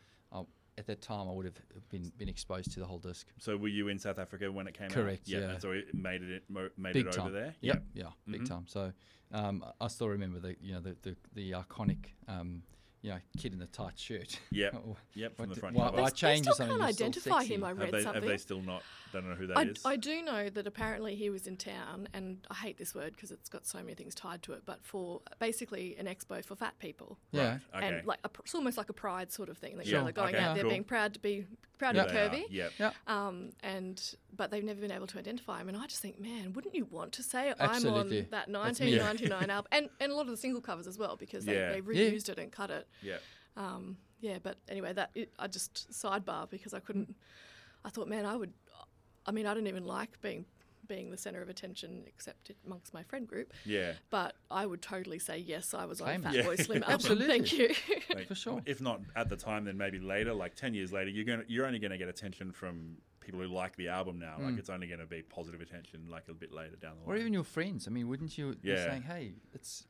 at 0.76 0.86
that 0.88 1.00
time 1.00 1.28
I 1.28 1.32
would 1.32 1.44
have 1.44 1.54
been 1.88 2.10
been 2.18 2.28
exposed 2.28 2.72
to 2.72 2.80
the 2.80 2.86
whole 2.86 2.98
disc. 2.98 3.28
So 3.38 3.56
were 3.56 3.68
you 3.68 3.86
in 3.86 3.96
South 3.98 4.18
Africa 4.18 4.50
when 4.50 4.66
it 4.66 4.74
came 4.74 4.86
out? 4.86 4.92
Correct, 4.92 5.22
yeah. 5.28 5.38
and 5.50 5.62
So 5.62 5.70
it 5.70 5.94
made 5.94 6.20
it 6.22 6.42
made 6.76 6.94
Big 6.94 7.06
it 7.06 7.12
time. 7.12 7.26
over 7.26 7.32
there. 7.32 7.54
Yep. 7.60 7.84
Yeah, 7.94 8.08
big 8.28 8.42
Mhm. 8.42 8.48
time. 8.48 8.64
So 8.66 8.92
um, 9.30 9.64
I 9.80 9.86
still 9.86 10.08
remember 10.08 10.40
the 10.40 10.56
you 10.60 10.72
know 10.74 10.80
the 10.80 10.96
the, 11.02 11.16
the 11.34 11.52
iconic 11.52 12.06
um, 12.26 12.64
you 13.04 13.10
know 13.10 13.18
kid 13.38 13.52
in 13.52 13.58
the 13.58 13.66
tight 13.66 13.98
shirt. 13.98 14.40
Yep. 14.50 14.74
Or 14.86 14.96
Yep. 15.14 15.36
From 15.36 15.48
the 15.50 15.56
front 15.56 15.76
why- 15.76 15.84
cover. 15.90 16.02
why 16.02 16.08
They 16.08 16.14
change 16.16 16.42
still 16.46 16.54
something? 16.54 16.78
can't 16.78 16.88
You're 16.88 16.92
still 17.12 17.34
identify 17.34 17.42
him, 17.42 17.60
sexy. 17.60 17.62
I 17.62 17.68
have 17.68 17.78
read 17.78 17.92
they, 17.92 18.02
something. 18.02 18.22
have 18.22 18.28
they 18.30 18.36
still 18.38 18.62
not? 18.62 18.82
Don't 19.12 19.28
know 19.28 19.34
who 19.36 19.46
that 19.48 19.58
I, 19.58 19.62
is. 19.62 19.80
I 19.84 19.96
do 19.96 20.22
know 20.22 20.48
that 20.48 20.66
apparently 20.66 21.14
he 21.14 21.30
was 21.30 21.46
in 21.46 21.56
town, 21.56 22.08
and 22.12 22.38
I 22.50 22.54
hate 22.54 22.78
this 22.78 22.94
word 22.96 23.12
because 23.14 23.30
it's 23.30 23.48
got 23.48 23.64
so 23.66 23.78
many 23.78 23.94
things 23.94 24.14
tied 24.14 24.42
to 24.44 24.54
it, 24.54 24.62
but 24.66 24.84
for 24.84 25.20
basically 25.38 25.94
an 25.98 26.06
expo 26.06 26.44
for 26.44 26.56
fat 26.56 26.76
people. 26.80 27.18
Yeah. 27.30 27.58
Okay. 27.76 27.86
And 27.86 28.06
like 28.06 28.18
a, 28.24 28.30
it's 28.40 28.54
almost 28.54 28.76
like 28.76 28.88
a 28.88 28.92
pride 28.94 29.30
sort 29.30 29.48
of 29.50 29.58
thing. 29.58 29.76
That 29.76 29.86
Sure. 29.86 29.92
you 29.92 29.98
know, 29.98 30.04
they're 30.04 30.12
going 30.12 30.34
Okay, 30.34 30.42
out 30.44 30.54
there 30.54 30.64
cool. 30.64 30.70
being 30.70 30.84
proud 30.84 31.14
to 31.14 31.20
be 31.20 31.46
proud 31.78 31.94
Yeah. 31.94 32.04
to 32.06 32.12
They 32.12 32.28
be 32.28 32.36
curvy. 32.36 32.44
Yep. 32.50 32.72
Yeah. 32.80 32.90
Um, 33.06 33.50
and 33.62 34.02
but 34.36 34.50
they've 34.50 34.64
never 34.64 34.80
been 34.80 34.90
able 34.90 35.06
to 35.08 35.18
identify 35.18 35.60
him, 35.60 35.68
and 35.68 35.76
I 35.76 35.86
just 35.86 36.02
think, 36.02 36.18
man, 36.18 36.52
wouldn't 36.54 36.74
you 36.74 36.86
want 36.86 37.12
to 37.12 37.22
say 37.22 37.52
I'm 37.60 37.86
on 37.86 38.08
that 38.30 38.48
1999 38.48 39.50
album, 39.50 39.68
and 39.70 39.88
and 40.00 40.10
a 40.10 40.14
lot 40.14 40.22
of 40.22 40.28
the 40.32 40.36
single 40.36 40.60
covers 40.60 40.86
as 40.88 40.98
well 40.98 41.14
because 41.16 41.44
they, 41.44 41.54
Yeah. 41.54 41.70
they 41.72 41.76
Yeah. 41.78 42.10
reused 42.10 42.28
it 42.28 42.38
and 42.38 42.50
cut 42.50 42.70
it. 42.70 42.88
Yeah. 43.02 43.16
Um, 43.56 43.96
yeah, 44.20 44.38
but 44.42 44.56
anyway, 44.68 44.92
that 44.94 45.10
it, 45.14 45.32
I 45.38 45.46
just 45.46 45.90
sidebar 45.90 46.48
because 46.50 46.74
I 46.74 46.80
couldn't. 46.80 47.14
I 47.84 47.90
thought, 47.90 48.08
man, 48.08 48.24
I 48.26 48.36
would. 48.36 48.52
I 49.26 49.32
mean, 49.32 49.46
I 49.46 49.54
don't 49.54 49.66
even 49.66 49.84
like 49.84 50.20
being 50.20 50.44
being 50.86 51.10
the 51.10 51.16
center 51.16 51.40
of 51.40 51.48
attention, 51.48 52.04
except 52.06 52.50
amongst 52.66 52.92
my 52.92 53.02
friend 53.02 53.26
group. 53.26 53.52
Yeah. 53.64 53.92
But 54.10 54.34
I 54.50 54.66
would 54.66 54.82
totally 54.82 55.18
say 55.18 55.38
yes. 55.38 55.72
I 55.72 55.86
was 55.86 56.00
on 56.02 56.08
a 56.08 56.12
Same. 56.12 56.22
Fat 56.22 56.34
Yeah. 56.34 56.42
Boy 56.42 56.56
Slim 56.56 56.82
album. 56.82 56.92
Absolutely. 56.94 57.26
Thank 57.28 57.52
you. 57.52 57.74
Like, 58.14 58.28
For 58.28 58.34
sure. 58.34 58.60
If 58.66 58.80
not 58.82 59.00
at 59.16 59.28
the 59.30 59.36
time, 59.36 59.64
then 59.64 59.78
maybe 59.78 59.98
later, 59.98 60.34
like 60.34 60.54
ten 60.56 60.74
years 60.74 60.92
later, 60.92 61.10
you're 61.10 61.24
gonna 61.24 61.44
you're 61.46 61.66
only 61.66 61.78
gonna 61.78 61.96
get 61.98 62.08
attention 62.08 62.52
from 62.52 62.96
people 63.20 63.40
who 63.40 63.46
like 63.46 63.74
the 63.76 63.88
album 63.88 64.18
now. 64.18 64.36
Mm. 64.38 64.44
Like 64.50 64.58
it's 64.58 64.68
only 64.68 64.86
gonna 64.86 65.06
be 65.06 65.22
positive 65.22 65.60
attention 65.62 66.06
like 66.10 66.24
a 66.28 66.34
bit 66.34 66.52
later 66.52 66.76
down 66.76 66.92
the 67.02 67.08
line. 67.08 67.18
Or 67.18 67.20
even 67.20 67.32
your 67.32 67.44
friends. 67.44 67.86
I 67.86 67.90
mean, 67.90 68.08
wouldn't 68.08 68.36
you 68.36 68.54
be 68.54 68.68
Yeah. 68.70 68.84
saying, 68.86 69.02
"Hey, 69.02 69.32
it's 69.54 69.86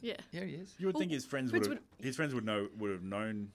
yeah. 0.00 0.16
here 0.32 0.44
he 0.46 0.54
is." 0.54 0.74
you 0.78 0.86
would 0.86 0.94
Well, 0.94 1.00
think 1.00 1.12
his 1.12 1.24
friends 1.24 1.50
friends 1.50 1.68
would 1.68 1.78
have 1.78 1.84
his 2.04 2.16
friends 2.16 2.34
would 2.34 2.44
know 2.44 2.68
would 2.78 2.90
have 2.90 3.02
known. 3.02 3.50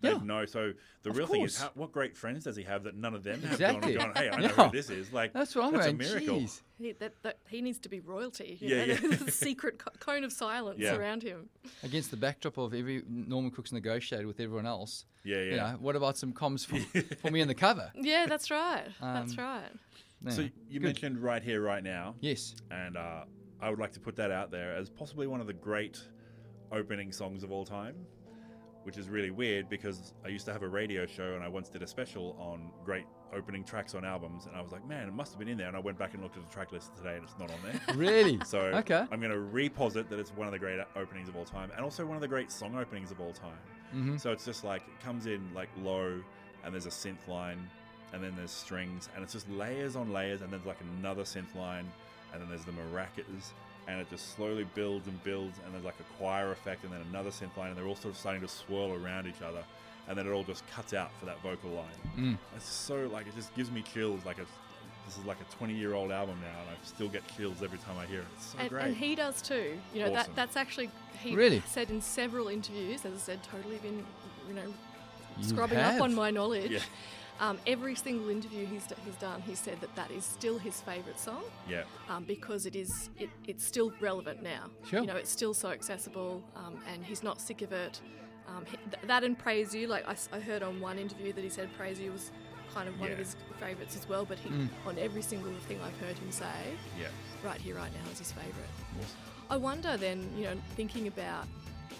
Yeah. 0.00 0.12
They'd 0.14 0.22
know. 0.26 0.44
So 0.46 0.74
the 1.02 1.10
Of 1.10 1.16
real 1.16 1.26
thing 1.26 1.42
is, 1.42 1.58
course. 1.58 1.62
how, 1.64 1.70
what 1.74 1.90
great 1.90 2.16
friends 2.16 2.44
does 2.44 2.54
he 2.54 2.62
have 2.62 2.84
that 2.84 2.94
none 2.94 3.14
of 3.16 3.24
them 3.24 3.42
have 3.42 3.50
Exactly. 3.54 3.94
gone 3.94 4.04
and 4.06 4.14
gone? 4.14 4.22
Hey, 4.24 4.30
I 4.30 4.36
know 4.40 4.46
Yeah. 4.56 4.66
who 4.66 4.70
this 4.70 4.90
is. 4.90 5.12
Like 5.12 5.32
That's 5.32 5.56
what 5.56 5.64
I'm 5.64 5.72
that's 5.72 5.86
a 5.86 5.92
going. 5.92 5.98
miracle. 5.98 6.38
Jeez. 6.38 6.60
He, 6.78 6.92
that, 6.92 7.14
that, 7.24 7.38
he 7.48 7.60
needs 7.60 7.80
to 7.80 7.88
be 7.88 7.98
royalty. 7.98 8.58
You 8.60 8.68
Yeah, 8.76 8.84
know? 8.84 8.92
yeah. 8.92 8.98
There's 9.02 9.22
a 9.22 9.30
secret 9.32 9.80
co- 9.80 9.90
cone 9.98 10.22
of 10.22 10.30
silence 10.32 10.78
Yeah. 10.78 10.94
around 10.94 11.24
him. 11.24 11.48
Against 11.82 12.12
the 12.12 12.16
backdrop 12.16 12.58
of 12.58 12.74
every 12.74 13.02
Norman 13.08 13.50
Cook's 13.50 13.72
negotiated 13.72 14.28
with 14.28 14.38
everyone 14.38 14.66
else. 14.66 15.04
Yeah, 15.24 15.38
yeah. 15.38 15.42
You 15.42 15.56
know, 15.56 15.76
what 15.80 15.96
about 15.96 16.16
some 16.16 16.32
comms 16.32 16.64
for, 16.64 16.78
for 17.16 17.32
me 17.32 17.42
on 17.42 17.48
the 17.48 17.54
cover? 17.56 17.90
Yeah, 18.00 18.26
that's 18.28 18.52
right. 18.52 18.86
that's 19.00 19.32
Um, 19.36 19.44
right. 19.44 19.62
Yeah. 20.26 20.30
So 20.30 20.42
you 20.42 20.78
Good. 20.78 20.82
mentioned 20.82 21.18
right 21.18 21.42
here, 21.42 21.60
right 21.60 21.82
now, 21.82 22.14
Yes. 22.20 22.54
and 22.70 22.96
uh, 22.96 23.24
I 23.60 23.70
would 23.70 23.78
like 23.78 23.92
to 23.92 24.00
put 24.00 24.16
that 24.16 24.30
out 24.30 24.50
there 24.50 24.74
as 24.74 24.88
possibly 24.88 25.26
one 25.26 25.40
of 25.40 25.46
the 25.46 25.52
great 25.52 26.00
opening 26.70 27.12
songs 27.12 27.42
of 27.42 27.50
all 27.50 27.64
time, 27.64 27.94
which 28.84 28.96
is 28.96 29.08
really 29.08 29.30
weird 29.30 29.68
because 29.68 30.14
I 30.24 30.28
used 30.28 30.46
to 30.46 30.52
have 30.52 30.62
a 30.62 30.68
radio 30.68 31.06
show 31.06 31.34
and 31.34 31.42
I 31.42 31.48
once 31.48 31.68
did 31.68 31.82
a 31.82 31.86
special 31.86 32.36
on 32.38 32.70
great 32.84 33.04
opening 33.34 33.64
tracks 33.64 33.94
on 33.94 34.04
albums, 34.04 34.46
and 34.46 34.56
I 34.56 34.62
was 34.62 34.72
like, 34.72 34.86
man, 34.86 35.08
it 35.08 35.12
must 35.12 35.32
have 35.32 35.38
been 35.38 35.48
in 35.48 35.58
there. 35.58 35.68
And 35.68 35.76
I 35.76 35.80
went 35.80 35.98
back 35.98 36.14
and 36.14 36.22
looked 36.22 36.36
at 36.36 36.48
the 36.48 36.52
track 36.52 36.72
list 36.72 36.96
today, 36.96 37.16
and 37.16 37.24
it's 37.24 37.38
not 37.38 37.50
on 37.50 37.58
there. 37.62 37.80
Really? 37.94 38.38
So 38.46 38.60
okay. 38.60 39.04
I'm 39.10 39.20
going 39.20 39.32
to 39.32 39.36
reposit 39.36 40.08
that 40.08 40.18
it's 40.18 40.30
one 40.30 40.46
of 40.46 40.52
the 40.52 40.58
great 40.58 40.80
openings 40.96 41.28
of 41.28 41.36
all 41.36 41.44
time, 41.44 41.70
and 41.74 41.84
also 41.84 42.06
one 42.06 42.16
of 42.16 42.22
the 42.22 42.28
great 42.28 42.50
song 42.50 42.76
openings 42.78 43.10
of 43.10 43.20
all 43.20 43.32
time. 43.32 43.58
Mm-hmm. 43.94 44.16
So 44.16 44.32
it's 44.32 44.44
just 44.44 44.64
like 44.64 44.82
it 44.82 45.04
comes 45.04 45.26
in 45.26 45.42
like 45.54 45.68
low, 45.82 46.20
and 46.64 46.72
there's 46.72 46.86
a 46.86 46.90
synth 46.90 47.26
line, 47.28 47.68
and 48.12 48.22
then 48.22 48.34
there's 48.36 48.50
strings, 48.50 49.08
and 49.14 49.22
it's 49.22 49.32
just 49.32 49.48
layers 49.50 49.96
on 49.96 50.12
layers, 50.12 50.40
and 50.40 50.50
then 50.52 50.60
there's 50.60 50.66
like 50.66 50.80
another 50.98 51.22
synth 51.22 51.54
line, 51.54 51.90
and 52.32 52.40
then 52.42 52.48
there's 52.48 52.64
the 52.64 52.72
maracas, 52.72 53.52
and 53.86 54.00
it 54.00 54.08
just 54.10 54.34
slowly 54.36 54.66
builds 54.74 55.06
and 55.06 55.22
builds, 55.24 55.58
and 55.64 55.74
there's 55.74 55.84
like 55.84 55.98
a 56.00 56.16
choir 56.18 56.52
effect, 56.52 56.84
and 56.84 56.92
then 56.92 57.00
another 57.10 57.30
synth 57.30 57.56
line, 57.56 57.68
and 57.68 57.76
they're 57.76 57.86
all 57.86 57.96
sort 57.96 58.12
of 58.14 58.18
starting 58.18 58.42
to 58.42 58.48
swirl 58.48 58.92
around 58.92 59.26
each 59.26 59.42
other, 59.42 59.62
and 60.08 60.16
then 60.16 60.26
it 60.26 60.30
all 60.30 60.44
just 60.44 60.66
cuts 60.68 60.94
out 60.94 61.10
for 61.18 61.26
that 61.26 61.40
vocal 61.42 61.70
line. 61.70 62.10
Mm. 62.18 62.38
It's 62.56 62.68
so 62.68 63.08
like 63.12 63.26
it 63.26 63.34
just 63.36 63.54
gives 63.54 63.70
me 63.70 63.82
chills. 63.82 64.24
Like 64.24 64.38
it's, 64.38 64.50
this 65.06 65.16
is 65.16 65.24
like 65.24 65.38
a 65.40 65.56
20 65.56 65.74
year 65.74 65.94
old 65.94 66.10
album 66.12 66.38
now, 66.42 66.60
and 66.60 66.70
I 66.70 66.74
still 66.86 67.08
get 67.08 67.22
chills 67.36 67.62
every 67.62 67.78
time 67.78 67.96
I 67.98 68.06
hear 68.06 68.20
it. 68.20 68.26
It's 68.36 68.46
so 68.52 68.58
and, 68.58 68.68
great. 68.68 68.84
and 68.86 68.96
he 68.96 69.14
does 69.14 69.40
too. 69.42 69.78
You 69.94 70.04
know, 70.04 70.12
that 70.12 70.28
that's 70.34 70.56
actually 70.56 70.90
he 71.22 71.34
Really? 71.34 71.62
said 71.66 71.90
in 71.90 72.00
several 72.00 72.48
interviews, 72.48 73.04
as 73.04 73.14
I 73.14 73.16
said, 73.16 73.42
totally 73.42 73.78
been 73.78 74.04
you 74.48 74.54
know 74.54 74.74
You 75.38 75.44
scrubbing 75.44 75.78
have? 75.78 75.96
up 75.96 76.02
on 76.02 76.14
my 76.14 76.30
knowledge. 76.30 76.70
Yeah. 76.70 76.80
Um, 77.40 77.58
every 77.68 77.94
single 77.94 78.30
interview 78.30 78.66
he's, 78.66 78.86
d- 78.86 78.96
he's 79.04 79.14
done, 79.16 79.40
he 79.42 79.54
said 79.54 79.80
that 79.80 79.94
that 79.94 80.10
is 80.10 80.24
still 80.24 80.58
his 80.58 80.80
favourite 80.80 81.20
song 81.20 81.44
yeah, 81.68 81.82
um, 82.08 82.24
because 82.24 82.66
it 82.66 82.74
is 82.74 83.10
it, 83.16 83.30
it's 83.46 83.64
still 83.64 83.92
relevant 84.00 84.42
now. 84.42 84.64
Sure. 84.88 85.00
You 85.00 85.06
know, 85.06 85.14
it's 85.16 85.30
still 85.30 85.54
so 85.54 85.68
accessible, 85.70 86.42
um, 86.56 86.80
and 86.92 87.04
he's 87.04 87.22
not 87.22 87.40
sick 87.40 87.62
of 87.62 87.70
it. 87.72 88.00
Um, 88.48 88.64
he, 88.66 88.76
th- 88.90 89.02
that 89.06 89.22
and 89.22 89.38
Praise 89.38 89.72
You, 89.74 89.86
like 89.86 90.04
I 90.32 90.40
heard 90.40 90.62
on 90.64 90.80
one 90.80 90.98
interview 90.98 91.32
that 91.32 91.44
he 91.44 91.50
said 91.50 91.68
Praise 91.76 92.00
You 92.00 92.10
was 92.12 92.32
kind 92.74 92.88
of 92.88 92.98
one 92.98 93.12
of 93.12 93.18
his 93.18 93.36
favourites 93.60 93.94
as 93.96 94.08
well. 94.08 94.24
But 94.24 94.38
he, 94.40 94.48
Mm. 94.50 94.68
on 94.86 94.98
every 94.98 95.22
single 95.22 95.52
thing 95.68 95.78
I've 95.82 95.96
heard 96.00 96.18
him 96.18 96.32
say, 96.32 96.44
yeah. 97.00 97.06
right 97.44 97.60
here, 97.60 97.76
right 97.76 97.92
now 97.92 98.10
is 98.10 98.18
his 98.18 98.32
favourite. 98.32 98.70
I 99.48 99.56
wonder 99.56 99.96
then, 99.96 100.28
you 100.36 100.44
know, 100.44 100.56
thinking 100.76 101.06
about, 101.06 101.44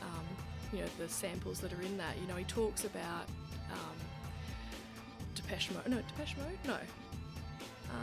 um, 0.02 0.24
you 0.72 0.80
know, 0.80 0.88
the 0.98 1.08
samples 1.08 1.60
that 1.60 1.72
are 1.72 1.80
in 1.82 1.96
that. 1.98 2.14
You 2.20 2.26
know, 2.26 2.34
he 2.36 2.44
talks 2.44 2.84
about 2.84 3.26
Depeche 5.48 5.70
Mode. 5.72 5.88
No, 5.88 5.96
Depeche 5.96 6.36
Mode. 6.36 6.58
No. 6.66 6.76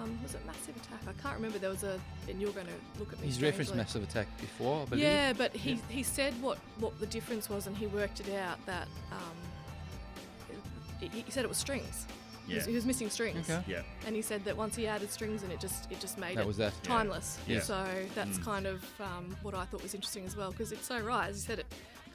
Um, 0.02 0.20
was 0.24 0.34
it 0.34 0.44
Massive 0.48 0.75
Attack? 0.78 1.00
I 1.08 1.22
can't 1.22 1.36
remember. 1.36 1.60
There 1.60 1.70
was 1.70 1.84
a, 1.84 2.00
and 2.28 2.42
you're 2.42 2.52
going 2.52 2.66
to 2.66 2.74
look 3.00 3.14
at 3.14 3.20
me. 3.20 3.28
He's 3.28 3.42
referenced. 3.42 3.75
Massive 3.75 4.02
Attack 4.04 4.28
before, 4.42 4.82
I 4.82 4.86
believe. 4.86 5.04
Yeah, 5.04 5.34
but 5.34 5.54
he, 5.56 5.80
he 5.90 6.02
said 6.02 6.34
what, 6.42 6.58
what 6.80 7.00
the 7.00 7.06
difference 7.06 7.50
was, 7.50 7.68
and 7.68 7.78
he 7.78 7.86
worked 7.88 8.20
it 8.20 8.34
out 8.36 8.64
that 8.66 8.88
um, 9.12 10.58
he, 11.00 11.08
he 11.22 11.30
said 11.32 11.44
it 11.46 11.48
was 11.50 11.58
strings. 11.58 12.08
He, 12.48 12.56
was, 12.56 12.64
Yeah. 12.66 12.70
he 12.72 12.75
was 12.75 12.86
missing 12.86 13.10
strings. 13.12 13.48
Okay. 13.50 13.64
Yeah, 13.68 13.82
And 14.08 14.16
he 14.16 14.22
said 14.24 14.44
that 14.46 14.58
once 14.58 14.75
he 14.75 14.88
added 14.88 15.12
strings 15.12 15.44
and 15.44 15.52
it 15.52 15.60
just 15.60 15.92
it 15.92 16.00
just 16.00 16.18
made 16.18 16.38
That 16.38 16.42
it 16.42 16.48
was 16.48 16.58
that. 16.58 16.74
Yeah. 16.84 16.88
timeless. 16.90 17.40
Yeah. 17.48 17.60
So 17.60 17.86
that's 18.16 18.38
Mm. 18.40 18.44
kind 18.46 18.66
of 18.68 18.84
um, 19.00 19.36
what 19.44 19.54
I 19.54 19.66
thought 19.66 19.84
was 19.84 19.94
interesting 19.94 20.25
as 20.25 20.36
well, 20.36 20.50
because 20.52 20.72
it's 20.72 20.88
so 20.88 21.00
right. 21.00 21.30
As 21.30 21.36
you 21.38 21.42
said, 21.44 21.60
it 21.60 21.66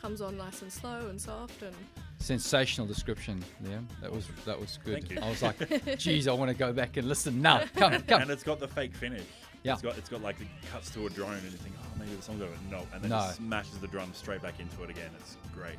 comes 0.02 0.20
on 0.20 0.36
nice 0.36 0.62
and 0.62 0.72
slow 0.72 1.06
and 1.08 1.20
soft, 1.20 1.62
and 1.62 1.74
Sensational 2.20 2.86
description. 2.86 3.42
Yeah, 3.64 3.78
that 4.02 4.12
was 4.12 4.28
that 4.44 4.60
was 4.60 4.78
good. 4.84 4.94
Thank 5.06 5.10
you. 5.10 5.20
I 5.20 5.30
was 5.30 5.42
like, 5.42 5.98
geez, 5.98 6.28
I 6.28 6.32
want 6.32 6.50
to 6.50 6.56
go 6.56 6.72
back 6.72 6.96
and 6.98 7.08
listen. 7.08 7.40
No, 7.40 7.64
come, 7.74 8.00
come. 8.06 8.22
and 8.22 8.30
it's 8.30 8.42
got 8.42 8.60
the 8.60 8.68
fake 8.68 8.94
finish. 8.94 9.22
Yeah. 9.62 9.72
It's 9.72 9.82
got 9.82 9.96
it's 9.98 10.08
got 10.10 10.22
like 10.22 10.38
it 10.40 10.46
cuts 10.70 10.90
to 10.90 11.06
a 11.06 11.10
drone 11.10 11.32
and 11.34 11.42
you 11.44 11.50
think, 11.50 11.74
oh, 11.82 11.86
maybe 11.98 12.14
the 12.14 12.22
song's 12.22 12.42
over. 12.42 12.52
No, 12.70 12.82
and 12.92 13.02
then 13.02 13.10
No. 13.10 13.26
it 13.28 13.34
smashes 13.34 13.78
the 13.78 13.88
drum 13.88 14.10
straight 14.14 14.42
back 14.42 14.60
into 14.60 14.82
it 14.84 14.90
again. 14.90 15.10
It's 15.18 15.36
great. 15.54 15.76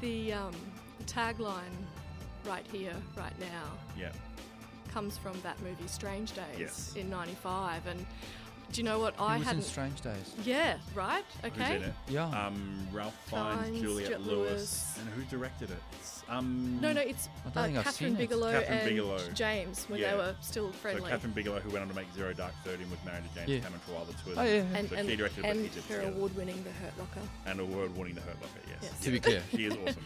the, 0.00 0.32
um, 0.32 0.54
tagline 1.06 1.60
"Right 2.46 2.66
here, 2.72 2.94
right 3.16 3.38
now" 3.38 3.64
Yeah, 3.98 4.10
comes 4.92 5.18
from 5.18 5.38
that 5.42 5.60
movie 5.62 5.86
Strange 5.86 6.32
Days 6.32 6.44
Yes. 6.58 6.92
in 6.96 7.10
'95. 7.10 7.86
And 7.86 8.04
do 8.72 8.80
you 8.80 8.84
know 8.84 8.98
what 8.98 9.14
I 9.18 9.34
He 9.34 9.38
was 9.38 9.40
in 9.40 9.44
hadn't? 9.46 9.62
Strange 9.62 10.00
Days. 10.00 10.34
yeah, 10.44 10.76
right. 10.94 11.24
Okay. 11.44 11.48
who's 11.50 11.60
Okay. 11.62 11.76
in 11.76 11.82
it? 11.84 11.92
Yeah. 12.08 12.46
Um, 12.46 12.88
Ralph 12.92 13.14
Fiennes, 13.26 13.64
Fiennes, 13.66 13.80
Juliette 13.80 14.10
Juliette 14.10 14.20
Lewis. 14.22 14.48
Lewis. 14.50 14.98
and 15.00 15.08
who 15.10 15.22
directed 15.36 15.70
it? 15.70 15.78
It's 16.00 16.22
um. 16.28 16.78
No, 16.80 16.92
no, 16.92 17.00
it's 17.00 17.28
I 17.46 17.48
don't 17.50 17.56
uh, 17.56 17.66
think 17.66 17.78
I've 17.78 17.84
Kathryn 17.86 17.92
seen 17.92 18.14
it. 18.14 18.18
Bigelow 18.18 18.52
Kathryn 18.52 18.70
and 18.70 18.88
Bigelow. 18.88 19.18
James 19.34 19.84
when 19.88 20.00
Yeah. 20.00 20.10
they 20.12 20.16
were 20.16 20.34
still 20.40 20.72
friendly. 20.72 21.10
So. 21.10 21.16
Kathryn 21.16 21.34
Bigelow, 21.34 21.60
who 21.60 21.70
went 21.70 21.82
on 21.82 21.88
to 21.88 21.94
make 21.94 22.12
Zero 22.14 22.32
Dark 22.32 22.52
Thirty 22.64 22.82
and 22.82 22.90
was 22.90 23.00
married 23.04 23.24
to 23.28 23.34
James 23.34 23.48
Yeah. 23.50 23.58
Cameron 23.60 23.80
for 23.86 23.92
a 23.92 23.94
while, 23.94 24.04
the 24.06 24.12
two 24.14 24.30
of 24.30 24.36
them. 24.36 24.44
Oh 24.44 24.48
them. 24.48 24.68
yeah. 24.72 24.78
and 24.78 24.88
So 24.88 24.96
and, 24.96 25.08
she 25.08 25.16
directed, 25.16 25.42
but 25.42 25.50
and 25.50 25.60
he 25.60 25.68
did 25.68 25.84
her 25.84 25.96
together. 25.98 26.16
award-winning 26.16 26.64
The 26.64 26.70
Hurt 26.72 26.98
Locker. 26.98 27.20
And 27.46 27.60
award 27.60 27.96
winning 27.96 28.14
The 28.14 28.20
Hurt 28.22 28.40
Locker, 28.40 28.60
yes. 28.68 28.78
Yes. 28.82 29.00
To 29.00 29.10
be 29.10 29.20
clear. 29.20 29.42
She 29.50 29.64
is 29.66 29.72
awesome. 29.86 30.04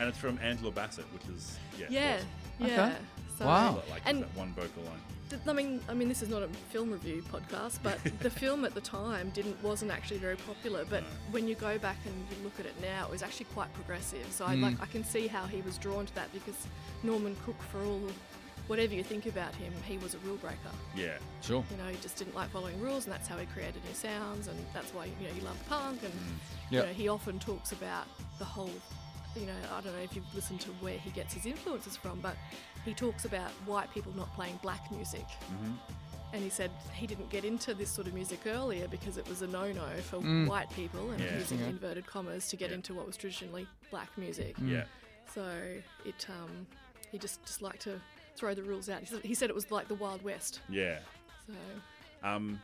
And 0.00 0.08
it's 0.08 0.18
from 0.18 0.38
Angela 0.42 0.70
Bassett, 0.70 1.06
which 1.12 1.24
is, 1.34 1.58
yeah. 1.78 1.86
Yeah, 1.90 2.14
awesome. 2.14 2.26
yeah. 2.68 2.86
Okay. 2.86 2.96
So, 3.38 3.46
Wow. 3.46 3.74
But, 3.76 3.90
like 3.90 4.02
And 4.06 4.22
that 4.22 4.36
one 4.36 4.52
vocal 4.54 4.82
line. 4.84 5.00
Th- 5.30 5.42
I 5.46 5.52
mean, 5.52 5.80
I 5.88 5.94
mean, 5.94 6.08
this 6.08 6.22
is 6.22 6.28
not 6.28 6.42
a 6.42 6.48
film 6.70 6.90
review 6.90 7.22
podcast, 7.32 7.78
but 7.82 7.98
the 8.20 8.30
film 8.30 8.64
at 8.64 8.74
the 8.74 8.80
time 8.80 9.30
didn't 9.30 9.62
wasn't 9.62 9.90
actually 9.90 10.18
very 10.18 10.36
popular. 10.36 10.84
But 10.88 11.02
No. 11.02 11.08
when 11.30 11.48
you 11.48 11.54
go 11.54 11.78
back 11.78 11.98
and 12.06 12.14
you 12.30 12.44
look 12.44 12.58
at 12.60 12.66
it 12.66 12.74
now, 12.80 13.04
it 13.06 13.10
was 13.10 13.22
actually 13.22 13.46
quite 13.54 13.72
progressive. 13.74 14.26
So 14.30 14.44
I 14.46 14.54
Mm. 14.56 14.62
like 14.62 14.80
I 14.82 14.86
can 14.86 15.04
see 15.04 15.26
how 15.26 15.46
he 15.46 15.60
was 15.62 15.78
drawn 15.78 16.06
to 16.06 16.14
that 16.14 16.32
because 16.32 16.56
Norman 17.02 17.36
Cook, 17.44 17.60
for 17.70 17.80
all 17.84 18.00
whatever 18.66 18.94
you 18.94 19.02
think 19.02 19.24
about 19.26 19.54
him, 19.54 19.72
he 19.86 19.96
was 19.98 20.12
a 20.14 20.18
rule 20.18 20.36
breaker. 20.36 20.58
Yeah. 20.94 21.16
Sure. 21.40 21.64
You 21.70 21.76
know, 21.78 21.88
he 21.90 21.96
just 22.02 22.16
didn't 22.16 22.34
like 22.34 22.50
following 22.50 22.78
rules, 22.80 23.04
and 23.06 23.12
that's 23.14 23.26
how 23.26 23.38
he 23.38 23.46
created 23.46 23.80
his 23.88 23.96
sounds, 23.98 24.46
and 24.48 24.58
that's 24.74 24.92
why 24.92 25.06
you 25.06 25.26
know 25.28 25.32
he 25.34 25.40
loved 25.40 25.66
punk. 25.68 26.02
And 26.02 26.12
Yeah. 26.70 26.80
you 26.80 26.86
know, 26.88 26.92
he 26.92 27.08
often 27.08 27.38
talks 27.38 27.72
about 27.72 28.06
the 28.38 28.44
whole. 28.44 28.70
You 29.36 29.46
know, 29.46 29.52
I 29.76 29.80
don't 29.82 29.92
know 29.94 30.02
if 30.02 30.16
you've 30.16 30.34
listened 30.34 30.60
to 30.62 30.70
where 30.80 30.98
he 30.98 31.10
gets 31.10 31.32
his 31.34 31.46
influences 31.46 31.96
from, 31.96 32.18
but 32.20 32.34
he 32.88 32.94
talks 32.94 33.24
about 33.24 33.50
white 33.66 33.92
people 33.92 34.12
not 34.16 34.32
playing 34.34 34.58
black 34.62 34.90
music. 34.90 35.26
Mm-hmm. 35.26 35.72
And 36.34 36.42
he 36.42 36.50
said 36.50 36.70
he 36.92 37.06
didn't 37.06 37.30
get 37.30 37.44
into 37.44 37.72
this 37.72 37.88
sort 37.90 38.06
of 38.06 38.12
music 38.14 38.40
earlier 38.46 38.86
because 38.88 39.16
it 39.16 39.26
was 39.28 39.40
a 39.42 39.46
no-no 39.46 39.86
for 40.02 40.18
Mm. 40.18 40.46
white 40.46 40.68
people, 40.70 41.10
and 41.10 41.20
Yeah. 41.20 41.38
Using 41.38 41.58
Yeah. 41.60 41.66
inverted 41.68 42.06
commas 42.06 42.48
to 42.50 42.56
get 42.56 42.68
Yeah. 42.70 42.76
into 42.76 42.92
what 42.94 43.06
was 43.06 43.16
traditionally 43.16 43.66
black 43.90 44.10
music. 44.18 44.56
Mm. 44.58 44.68
Yeah. 44.70 44.84
So 45.32 45.46
it, 46.04 46.26
um, 46.28 46.66
he 47.12 47.18
just 47.18 47.42
just 47.46 47.62
liked 47.62 47.80
to 47.82 47.98
throw 48.36 48.54
the 48.54 48.62
rules 48.62 48.88
out. 48.90 49.00
He 49.00 49.06
said, 49.06 49.24
he 49.24 49.34
said 49.34 49.48
it 49.48 49.54
was 49.56 49.70
like 49.70 49.88
the 49.88 49.94
Wild 49.94 50.22
West. 50.22 50.60
Yeah. 50.68 50.98
So 51.46 51.54
Um, 52.22 52.60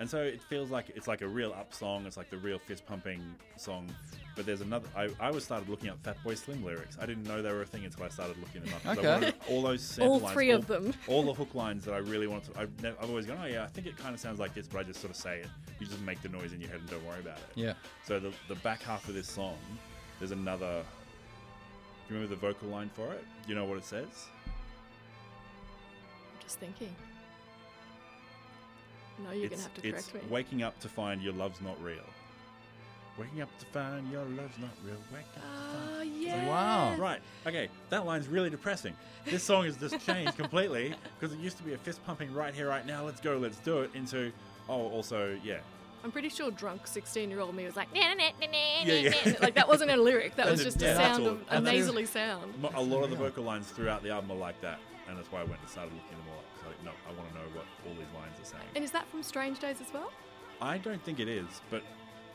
and 0.00 0.08
so 0.08 0.22
it 0.22 0.40
feels 0.40 0.70
like 0.70 0.86
it's 0.94 1.06
like 1.06 1.20
a 1.20 1.28
real 1.28 1.52
up 1.52 1.74
song. 1.74 2.06
It's 2.06 2.16
like 2.16 2.30
the 2.30 2.38
real 2.38 2.58
fist 2.58 2.86
pumping 2.86 3.20
song. 3.58 3.86
But 4.34 4.46
there's 4.46 4.62
another. 4.62 4.88
I, 4.96 5.10
I 5.20 5.30
was 5.30 5.44
started 5.44 5.68
looking 5.68 5.90
up 5.90 6.02
Fatboy 6.02 6.38
Slim 6.38 6.64
lyrics. 6.64 6.96
I 6.98 7.04
didn't 7.04 7.24
know 7.24 7.42
they 7.42 7.52
were 7.52 7.60
a 7.60 7.66
thing 7.66 7.84
until 7.84 8.04
I 8.04 8.08
started 8.08 8.36
looking 8.38 8.62
them 8.62 8.74
up. 8.74 8.96
Okay. 8.98 9.06
wanted 9.12 9.34
all 9.50 9.60
those 9.60 9.82
sample 9.82 10.14
all 10.14 10.18
lines, 10.20 10.32
three 10.32 10.50
of 10.52 10.70
all- 10.70 10.80
them. 10.80 10.94
all 11.06 11.22
the 11.22 11.34
hook 11.34 11.54
lines 11.54 11.84
that 11.84 11.92
I 11.92 11.98
really 11.98 12.26
wanted 12.26 12.54
to. 12.54 12.60
I've, 12.60 12.82
never, 12.82 12.96
I've 12.98 13.10
always 13.10 13.26
gone, 13.26 13.40
oh 13.42 13.46
yeah, 13.46 13.62
I 13.62 13.66
think 13.66 13.86
it 13.86 13.98
kind 13.98 14.14
of 14.14 14.20
sounds 14.20 14.40
like 14.40 14.54
this, 14.54 14.66
but 14.66 14.78
I 14.78 14.84
just 14.84 15.00
sort 15.02 15.10
of 15.10 15.16
say 15.16 15.40
it. 15.40 15.48
You 15.78 15.86
just 15.86 16.00
make 16.00 16.22
the 16.22 16.30
noise 16.30 16.54
in 16.54 16.62
your 16.62 16.70
head 16.70 16.80
and 16.80 16.88
don't 16.88 17.04
worry 17.06 17.20
about 17.20 17.36
it. 17.36 17.44
Yeah. 17.54 17.74
So 18.06 18.18
the 18.18 18.32
the 18.48 18.54
back 18.56 18.82
half 18.82 19.06
of 19.06 19.14
this 19.14 19.28
song, 19.28 19.58
there's 20.18 20.30
another. 20.32 20.82
Do 22.08 22.14
you 22.14 22.20
remember 22.22 22.34
the 22.34 22.40
vocal 22.40 22.68
line 22.70 22.90
for 22.94 23.12
it? 23.12 23.22
Do 23.42 23.50
you 23.50 23.54
know 23.54 23.66
what 23.66 23.76
it 23.76 23.84
says? 23.84 24.06
I'm 24.46 26.42
just 26.42 26.58
thinking. 26.58 26.94
No, 29.24 29.32
you're 29.32 29.46
it's, 29.46 29.50
gonna 29.56 29.62
have 29.62 29.74
to 29.82 29.88
it's 29.88 30.08
correct 30.08 30.26
me. 30.26 30.30
waking 30.30 30.62
up 30.62 30.78
to 30.80 30.88
find 30.88 31.22
your 31.22 31.32
love's 31.34 31.60
not 31.60 31.80
real. 31.82 31.98
Waking 33.18 33.42
up 33.42 33.48
to 33.58 33.66
find 33.66 34.10
your 34.10 34.22
love's 34.24 34.58
not 34.58 34.70
real. 34.84 34.96
Wake 35.12 35.24
up. 35.28 35.34
to 35.34 35.40
find- 35.40 35.90
Ah, 35.98 36.02
yeah. 36.02 36.48
Wow. 36.48 36.96
Right. 36.96 37.20
Okay. 37.46 37.68
That 37.90 38.06
line's 38.06 38.28
really 38.28 38.48
depressing. 38.50 38.94
This 39.26 39.42
song 39.42 39.64
has 39.64 39.76
just 39.76 40.04
changed 40.06 40.36
completely 40.38 40.94
because 41.18 41.34
it 41.34 41.40
used 41.40 41.58
to 41.58 41.62
be 41.62 41.74
a 41.74 41.78
fist 41.78 42.04
pumping 42.06 42.32
right 42.32 42.54
here, 42.54 42.68
right 42.68 42.86
now. 42.86 43.04
Let's 43.04 43.20
go. 43.20 43.36
Let's 43.36 43.58
do 43.58 43.80
it. 43.82 43.90
Into 43.94 44.32
oh, 44.68 44.88
also 44.88 45.38
yeah. 45.44 45.58
I'm 46.02 46.10
pretty 46.10 46.30
sure 46.30 46.50
drunk 46.50 46.86
16 46.86 47.28
year 47.28 47.40
old 47.40 47.54
me 47.54 47.66
was 47.66 47.76
like, 47.76 47.92
nah, 47.94 48.00
nah, 48.00 48.14
nah, 48.14 48.22
nah, 48.40 48.46
nah, 48.46 48.84
Yeah, 48.86 48.94
yeah. 48.94 49.10
nah," 49.26 49.32
like 49.42 49.54
that 49.56 49.68
wasn't 49.68 49.90
a 49.90 49.96
lyric. 49.98 50.34
That 50.36 50.46
was 50.50 50.60
That's- 50.60 50.74
just 50.74 50.82
yeah, 50.82 50.92
a 50.92 50.94
that's 50.94 51.08
sound 51.16 51.22
all- 51.24 51.28
of 51.34 51.40
a 51.42 51.44
that's 51.44 51.56
all. 51.56 51.60
nasally 51.62 52.06
sound. 52.06 52.58
Mo- 52.62 52.72
A 52.74 52.80
lot 52.82 53.02
of 53.04 53.10
the 53.10 53.16
vocal 53.16 53.44
lines 53.44 53.66
throughout 53.68 54.02
the 54.02 54.08
album 54.08 54.30
are 54.30 54.36
like 54.38 54.58
that, 54.62 54.78
and 55.08 55.18
that's 55.18 55.30
why 55.30 55.40
I 55.40 55.44
went 55.44 55.60
and 55.60 55.68
started 55.68 55.92
looking 55.92 56.16
them 56.16 56.26
all 56.32 56.38
up. 56.38 56.44
So 56.70 56.76
like, 56.76 56.84
no, 56.84 56.92
I 57.08 57.16
want 57.18 57.28
to 57.32 57.34
know 57.38 57.44
what 57.54 57.64
all 57.86 57.94
these 57.94 58.12
lines 58.14 58.38
are 58.40 58.44
saying. 58.44 58.64
And 58.74 58.84
is 58.84 58.90
that 58.92 59.08
from 59.08 59.22
Strange 59.22 59.58
Days 59.58 59.80
as 59.80 59.92
well? 59.92 60.10
I 60.60 60.78
don't 60.78 61.02
think 61.02 61.20
it 61.20 61.28
is, 61.28 61.46
but 61.70 61.82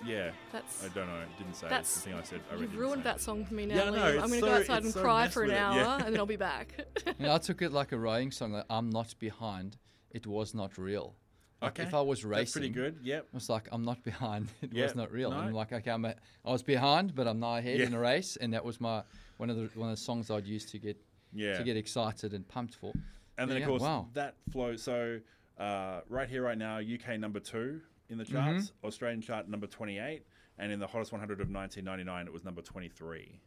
yeah, 0.06 0.32
That's 0.52 0.84
I 0.84 0.90
don't 0.90 1.08
know. 1.08 1.20
It 1.22 1.38
didn't 1.38 1.56
say. 1.56 1.68
That's- 1.70 1.88
it's 1.88 1.96
the 2.04 2.10
thing 2.10 2.20
I 2.20 2.24
said. 2.24 2.42
I 2.52 2.56
you've 2.56 2.76
ruined 2.76 3.04
say. 3.04 3.10
that 3.12 3.22
song 3.22 3.46
for 3.46 3.54
me 3.54 3.66
now. 3.66 3.76
Yeah, 3.76 3.82
I 3.84 3.90
know, 3.92 3.98
Liam. 3.98 4.10
I'm 4.24 4.30
gonna 4.30 4.40
so- 4.40 4.46
go 4.48 4.54
outside 4.56 4.84
and 4.84 4.94
so 4.94 5.02
cry 5.02 5.28
for 5.28 5.44
an 5.44 5.52
hour, 5.52 5.76
yeah. 5.76 5.96
and 6.06 6.14
then 6.14 6.18
I'll 6.18 6.26
be 6.26 6.36
back. 6.36 6.86
Yeah, 7.20 7.36
I 7.36 7.38
took 7.38 7.62
it 7.62 7.72
like 7.72 7.92
a 7.92 7.98
rowing 7.98 8.32
song. 8.32 8.52
Like, 8.54 8.66
I'm 8.70 8.90
not 8.90 9.16
behind. 9.20 9.78
It 10.12 10.28
was 10.28 10.54
not 10.54 10.78
real. 10.78 11.16
Like, 11.62 11.80
Okay. 11.80 11.84
If 11.84 11.94
I 11.94 12.02
was 12.02 12.26
racing, 12.26 12.42
That's 12.42 12.52
pretty 12.52 12.70
good. 12.70 13.00
Yep. 13.04 13.24
It 13.30 13.34
was 13.34 13.50
like 13.50 13.70
I'm 13.72 13.84
not 13.86 14.04
behind. 14.04 14.50
It 14.62 14.74
Yeah, 14.74 14.84
was 14.84 14.96
not 14.96 15.12
real. 15.12 15.32
no. 15.32 15.38
I'm 15.38 15.54
like, 15.54 15.72
okay, 15.72 15.92
I'm 15.92 16.04
a, 16.06 16.16
I 16.44 16.52
was 16.52 16.62
behind, 16.64 17.16
but 17.16 17.28
I'm 17.28 17.40
now 17.40 17.56
ahead 17.56 17.80
Yeah. 17.80 17.86
in 17.86 17.94
a 17.94 18.00
race, 18.00 18.36
and 18.38 18.54
that 18.54 18.66
was 18.66 18.82
my 18.82 19.04
one 19.38 19.50
of 19.50 19.56
the 19.56 19.70
one 19.80 19.90
of 19.90 19.96
the 19.96 20.02
songs 20.02 20.30
I'd 20.30 20.46
use 20.46 20.66
to 20.72 20.78
get 20.80 20.98
Yeah. 21.34 21.58
to 21.58 21.64
get 21.64 21.78
excited 21.78 22.34
and 22.34 22.46
pumped 22.48 22.76
for. 22.76 22.92
And 23.38 23.50
then, 23.50 23.58
Yeah, 23.58 23.64
of 23.66 23.70
course, 23.70 23.82
wow. 23.82 24.08
that 24.14 24.36
flow. 24.52 24.76
So, 24.76 25.20
uh, 25.58 26.02
right 26.10 26.30
here, 26.30 26.42
right 26.44 26.58
now, 26.58 26.80
UK 26.80 27.18
number 27.20 27.40
two, 27.40 27.82
in 28.10 28.18
the 28.18 28.24
Mm-hmm. 28.24 28.34
charts. 28.34 28.72
Australian 28.84 29.22
chart 29.22 29.50
number 29.50 29.68
28, 29.68 30.24
and 30.60 30.72
in 30.72 30.80
the 30.80 30.88
hottest 30.88 31.12
100 31.12 31.42
of 31.42 31.50
1999, 31.50 32.28
it 32.28 32.34
was 32.34 32.44
number 32.44 32.62
23. 32.62 33.40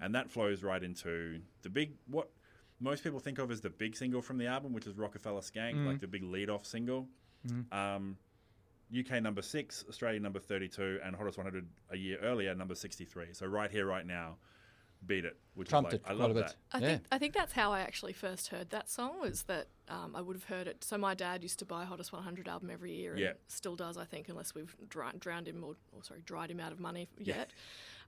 And 0.00 0.14
that 0.14 0.30
flows 0.30 0.62
right 0.62 0.82
into 0.82 1.40
the 1.62 1.68
big 1.70 1.92
what 2.06 2.28
most 2.80 3.04
people 3.04 3.20
think 3.20 3.38
of 3.38 3.50
as 3.50 3.60
the 3.60 3.70
big 3.70 3.94
single 3.96 4.20
from 4.22 4.38
the 4.38 4.46
album, 4.46 4.72
which 4.72 4.86
is 4.86 4.96
Rockefeller 4.96 5.40
Skank, 5.40 5.74
Mm-hmm. 5.74 5.86
like 5.86 6.00
the 6.00 6.06
big 6.08 6.24
lead-off 6.24 6.66
single. 6.66 7.08
Um, 7.72 8.16
UK 8.96 9.22
number 9.22 9.40
six, 9.42 9.84
Australia 9.88 10.20
number 10.20 10.38
32, 10.38 11.00
and 11.04 11.16
hottest 11.16 11.38
100 11.38 11.66
a 11.90 11.96
year 11.96 12.18
earlier, 12.22 12.54
number 12.54 12.74
63. 12.74 13.32
So 13.32 13.46
right 13.46 13.70
here, 13.70 13.86
right 13.86 14.06
now, 14.06 14.36
beat 15.06 15.24
it. 15.24 15.36
Which 15.54 15.68
Trumped 15.68 15.92
is 15.92 15.98
it 16.00 16.02
like, 16.04 16.10
I 16.10 16.14
a 16.14 16.16
love 16.16 16.34
bit. 16.34 16.46
that. 16.46 16.56
I 16.72 16.78
yeah. 16.78 16.86
think 16.88 17.02
I 17.12 17.18
think 17.18 17.34
that's 17.34 17.52
how 17.52 17.72
I 17.72 17.80
actually 17.80 18.12
first 18.14 18.48
heard 18.48 18.70
that 18.70 18.88
song 18.88 19.20
was 19.20 19.42
that 19.44 19.66
um, 19.88 20.14
I 20.16 20.20
would 20.22 20.34
have 20.36 20.44
heard 20.44 20.66
it. 20.66 20.82
So 20.84 20.96
my 20.96 21.14
dad 21.14 21.42
used 21.42 21.58
to 21.58 21.64
buy 21.66 21.84
Hottest 21.84 22.12
100 22.12 22.48
album 22.48 22.70
every 22.70 22.92
year, 22.94 23.12
and 23.12 23.20
Yeah. 23.20 23.32
still 23.48 23.76
does, 23.76 23.98
I 23.98 24.04
think, 24.04 24.28
unless 24.28 24.54
we've 24.54 24.74
dry, 24.88 25.12
drowned 25.18 25.48
him 25.48 25.62
or, 25.62 25.74
or 25.92 26.02
sorry, 26.04 26.22
dried 26.24 26.50
him 26.50 26.60
out 26.60 26.72
of 26.72 26.80
money 26.80 27.08
yet. 27.18 27.50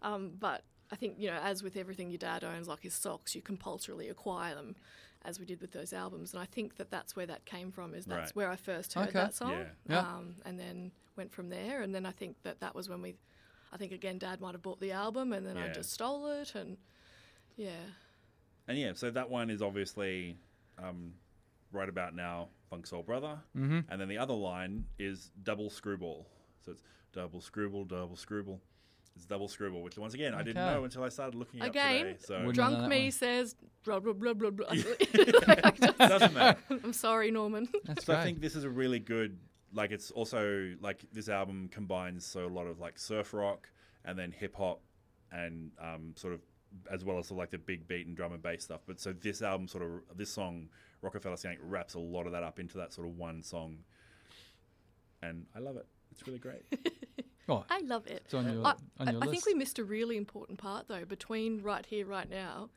Um, 0.02 0.32
but 0.38 0.62
I 0.90 0.96
think 0.96 1.16
you 1.18 1.28
know, 1.28 1.38
as 1.42 1.62
with 1.62 1.76
everything 1.76 2.10
your 2.10 2.18
dad 2.18 2.44
owns, 2.44 2.68
like 2.68 2.80
his 2.82 2.94
socks, 2.94 3.34
you 3.34 3.42
compulsorily 3.42 4.08
acquire 4.08 4.54
them, 4.54 4.76
as 5.26 5.38
we 5.40 5.44
did 5.46 5.60
with 5.60 5.72
those 5.72 5.92
albums. 5.92 6.32
And 6.32 6.42
I 6.42 6.46
think 6.46 6.76
that 6.76 6.90
that's 6.90 7.14
where 7.16 7.26
that 7.26 7.44
came 7.44 7.72
from. 7.72 7.94
Is 7.94 8.04
that's 8.06 8.28
Right. 8.28 8.36
where 8.36 8.50
I 8.50 8.56
first 8.56 8.94
heard 8.94 9.08
Okay. 9.08 9.18
that 9.18 9.34
song, 9.34 9.50
Yeah. 9.52 9.64
Yeah. 9.88 9.98
Um, 10.00 10.36
and 10.46 10.58
then 10.58 10.92
went 11.16 11.32
from 11.32 11.48
there. 11.50 11.82
And 11.82 11.94
then 11.94 12.04
I 12.06 12.10
think 12.12 12.42
that 12.42 12.60
that 12.60 12.74
was 12.74 12.88
when 12.88 13.02
we. 13.02 13.16
I 13.74 13.76
think 13.76 13.90
again, 13.92 14.18
Dad 14.18 14.40
might 14.40 14.52
have 14.52 14.62
bought 14.62 14.80
the 14.80 14.92
album, 14.92 15.32
and 15.32 15.44
then 15.44 15.56
I 15.56 15.68
just 15.72 15.92
stole 15.92 16.28
it, 16.28 16.54
and 16.54 16.76
yeah, 17.56 17.70
And 18.68 18.78
yeah, 18.78 18.92
so 18.94 19.10
that 19.10 19.28
one 19.28 19.50
is 19.50 19.60
obviously 19.62 20.36
um, 20.78 21.12
right 21.72 21.88
about 21.88 22.14
now, 22.14 22.48
Funk 22.70 22.86
Soul 22.86 23.02
Brother. 23.02 23.38
Mm-hmm. 23.56 23.80
And 23.88 24.00
then 24.00 24.08
the 24.08 24.18
other 24.18 24.34
line 24.34 24.84
is 24.98 25.30
double 25.42 25.70
screwball. 25.70 26.26
So 26.64 26.72
it's 26.72 26.82
double 27.12 27.40
screwball, 27.40 27.84
double 27.84 28.16
screwball. 28.16 28.60
It's 29.16 29.26
double 29.26 29.46
screwball, 29.48 29.82
which 29.82 29.96
once 29.96 30.14
again 30.14 30.34
I 30.34 30.42
didn't 30.42 30.64
know 30.64 30.82
until 30.84 31.04
I 31.04 31.08
started 31.08 31.36
looking 31.36 31.60
up 31.62 31.68
Again, 31.68 32.04
today. 32.06 32.16
So 32.18 32.50
Drunk 32.52 32.88
me 32.88 33.04
one. 33.04 33.10
says 33.12 33.54
blah 33.84 34.00
blah 34.00 34.12
blah 34.12 34.34
blah 34.34 34.50
blah. 34.50 34.66
doesn't 36.08 36.34
matter. 36.34 36.58
I'm 36.70 36.92
sorry, 36.92 37.30
Norman. 37.30 37.68
That's 37.84 38.04
So 38.06 38.12
great. 38.12 38.20
I 38.22 38.24
think 38.24 38.40
this 38.40 38.56
is 38.56 38.64
a 38.64 38.70
really 38.70 38.98
good 38.98 39.38
like 39.74 39.90
it's 39.90 40.10
also 40.12 40.74
like 40.80 41.04
this 41.12 41.28
album 41.28 41.68
combines 41.70 42.24
so 42.24 42.46
a 42.46 42.48
lot 42.48 42.66
of 42.66 42.78
like 42.80 42.98
surf 42.98 43.34
rock 43.34 43.68
and 44.04 44.18
then 44.18 44.30
hip 44.32 44.54
hop 44.56 44.80
and 45.32 45.72
um, 45.80 46.12
sort 46.16 46.32
of 46.34 46.40
as 46.90 47.04
well 47.04 47.18
as 47.18 47.26
sort 47.26 47.36
of 47.36 47.38
like 47.38 47.50
the 47.50 47.58
big 47.58 47.86
beat 47.88 48.06
and 48.06 48.16
drum 48.16 48.32
and 48.32 48.42
bass 48.42 48.64
stuff. 48.64 48.80
But 48.86 49.00
so 49.00 49.12
this 49.12 49.42
album 49.42 49.68
sort 49.68 49.84
of 49.84 50.16
this 50.16 50.30
song 50.30 50.68
Rockefeller 51.02 51.36
Skank 51.36 51.58
wraps 51.60 51.94
a 51.94 51.98
lot 51.98 52.26
of 52.26 52.32
that 52.32 52.42
up 52.42 52.58
into 52.58 52.78
that 52.78 52.92
sort 52.92 53.06
of 53.06 53.16
one 53.18 53.42
song, 53.42 53.78
and 55.22 55.46
I 55.54 55.58
love 55.60 55.76
it. 55.76 55.86
It's 56.10 56.26
really 56.26 56.38
great. 56.38 56.62
oh, 57.48 57.64
I 57.70 57.80
love 57.80 58.06
it. 58.06 58.22
it's 58.24 58.34
on 58.34 58.44
your, 58.52 58.64
I, 58.66 58.70
on 58.70 59.08
I- 59.08 59.10
your 59.12 59.22
I 59.22 59.26
list. 59.26 59.30
think 59.30 59.46
we 59.46 59.54
missed 59.54 59.78
a 59.78 59.84
really 59.84 60.16
important 60.16 60.58
part 60.58 60.88
though 60.88 61.04
between 61.04 61.62
right 61.62 61.84
here, 61.84 62.06
right 62.06 62.28
now, 62.28 62.70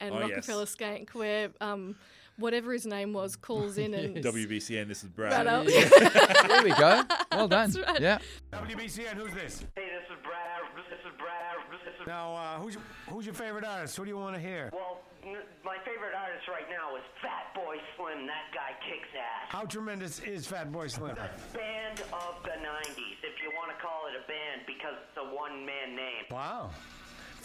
and 0.00 0.14
Oh, 0.14 0.20
yes. 0.20 0.30
Rockefeller 0.30 0.64
Skank, 0.66 1.10
where 1.10 1.50
um, 1.60 1.96
whatever 2.38 2.72
his 2.72 2.86
name 2.86 3.12
was 3.12 3.36
calls 3.36 3.78
in 3.78 3.94
and. 3.94 4.16
Yes. 4.24 4.24
WBCN, 4.24 4.88
this 4.88 5.02
is 5.04 5.10
Brad. 5.10 5.32
Right 5.32 5.46
out. 5.54 5.66
there 5.66 6.62
we 6.64 6.70
go. 6.70 7.02
Well 7.32 7.48
done. 7.48 7.70
That's 7.70 7.78
right. 7.78 8.00
Yeah. 8.00 8.18
WBCN, 8.52 9.14
who's 9.14 9.32
this? 9.34 9.64
Hey, 9.76 9.88
this 9.92 10.08
is 10.10 10.18
Brad. 10.24 10.62
This 10.76 10.98
is 10.98 11.12
Brad. 11.18 11.54
This 11.70 11.94
is 12.00 12.06
Now, 12.06 12.34
uh, 12.34 12.58
who's 12.58 12.74
your, 12.74 12.82
who's 13.10 13.26
your 13.26 13.34
favorite 13.34 13.64
artist? 13.64 13.96
Who 13.96 14.04
do 14.04 14.08
you 14.10 14.16
want 14.16 14.34
to 14.34 14.40
hear? 14.40 14.70
well, 14.72 15.00
n- 15.24 15.36
my 15.64 15.76
favorite 15.84 16.14
artist 16.16 16.48
right 16.48 16.68
now 16.70 16.96
is 16.96 17.02
Fat 17.22 17.54
Boy 17.54 17.76
Slim. 17.96 18.26
That 18.26 18.48
guy 18.54 18.72
kicks 18.88 19.08
ass. 19.14 19.48
How 19.52 19.64
tremendous 19.64 20.20
is 20.20 20.46
Fat 20.46 20.72
Boy 20.72 20.86
Slim? 20.88 21.14
The 21.14 21.58
band 21.58 22.00
of 22.12 22.42
the 22.44 22.56
'90s, 22.58 23.18
if 23.22 23.36
you 23.42 23.52
want 23.56 23.70
to 23.76 23.78
call 23.84 24.06
it 24.08 24.16
a 24.16 24.26
band, 24.26 24.62
because 24.66 24.94
it's 25.08 25.18
a 25.18 25.34
one-man 25.34 25.94
name. 25.94 26.24
Wow. 26.30 26.70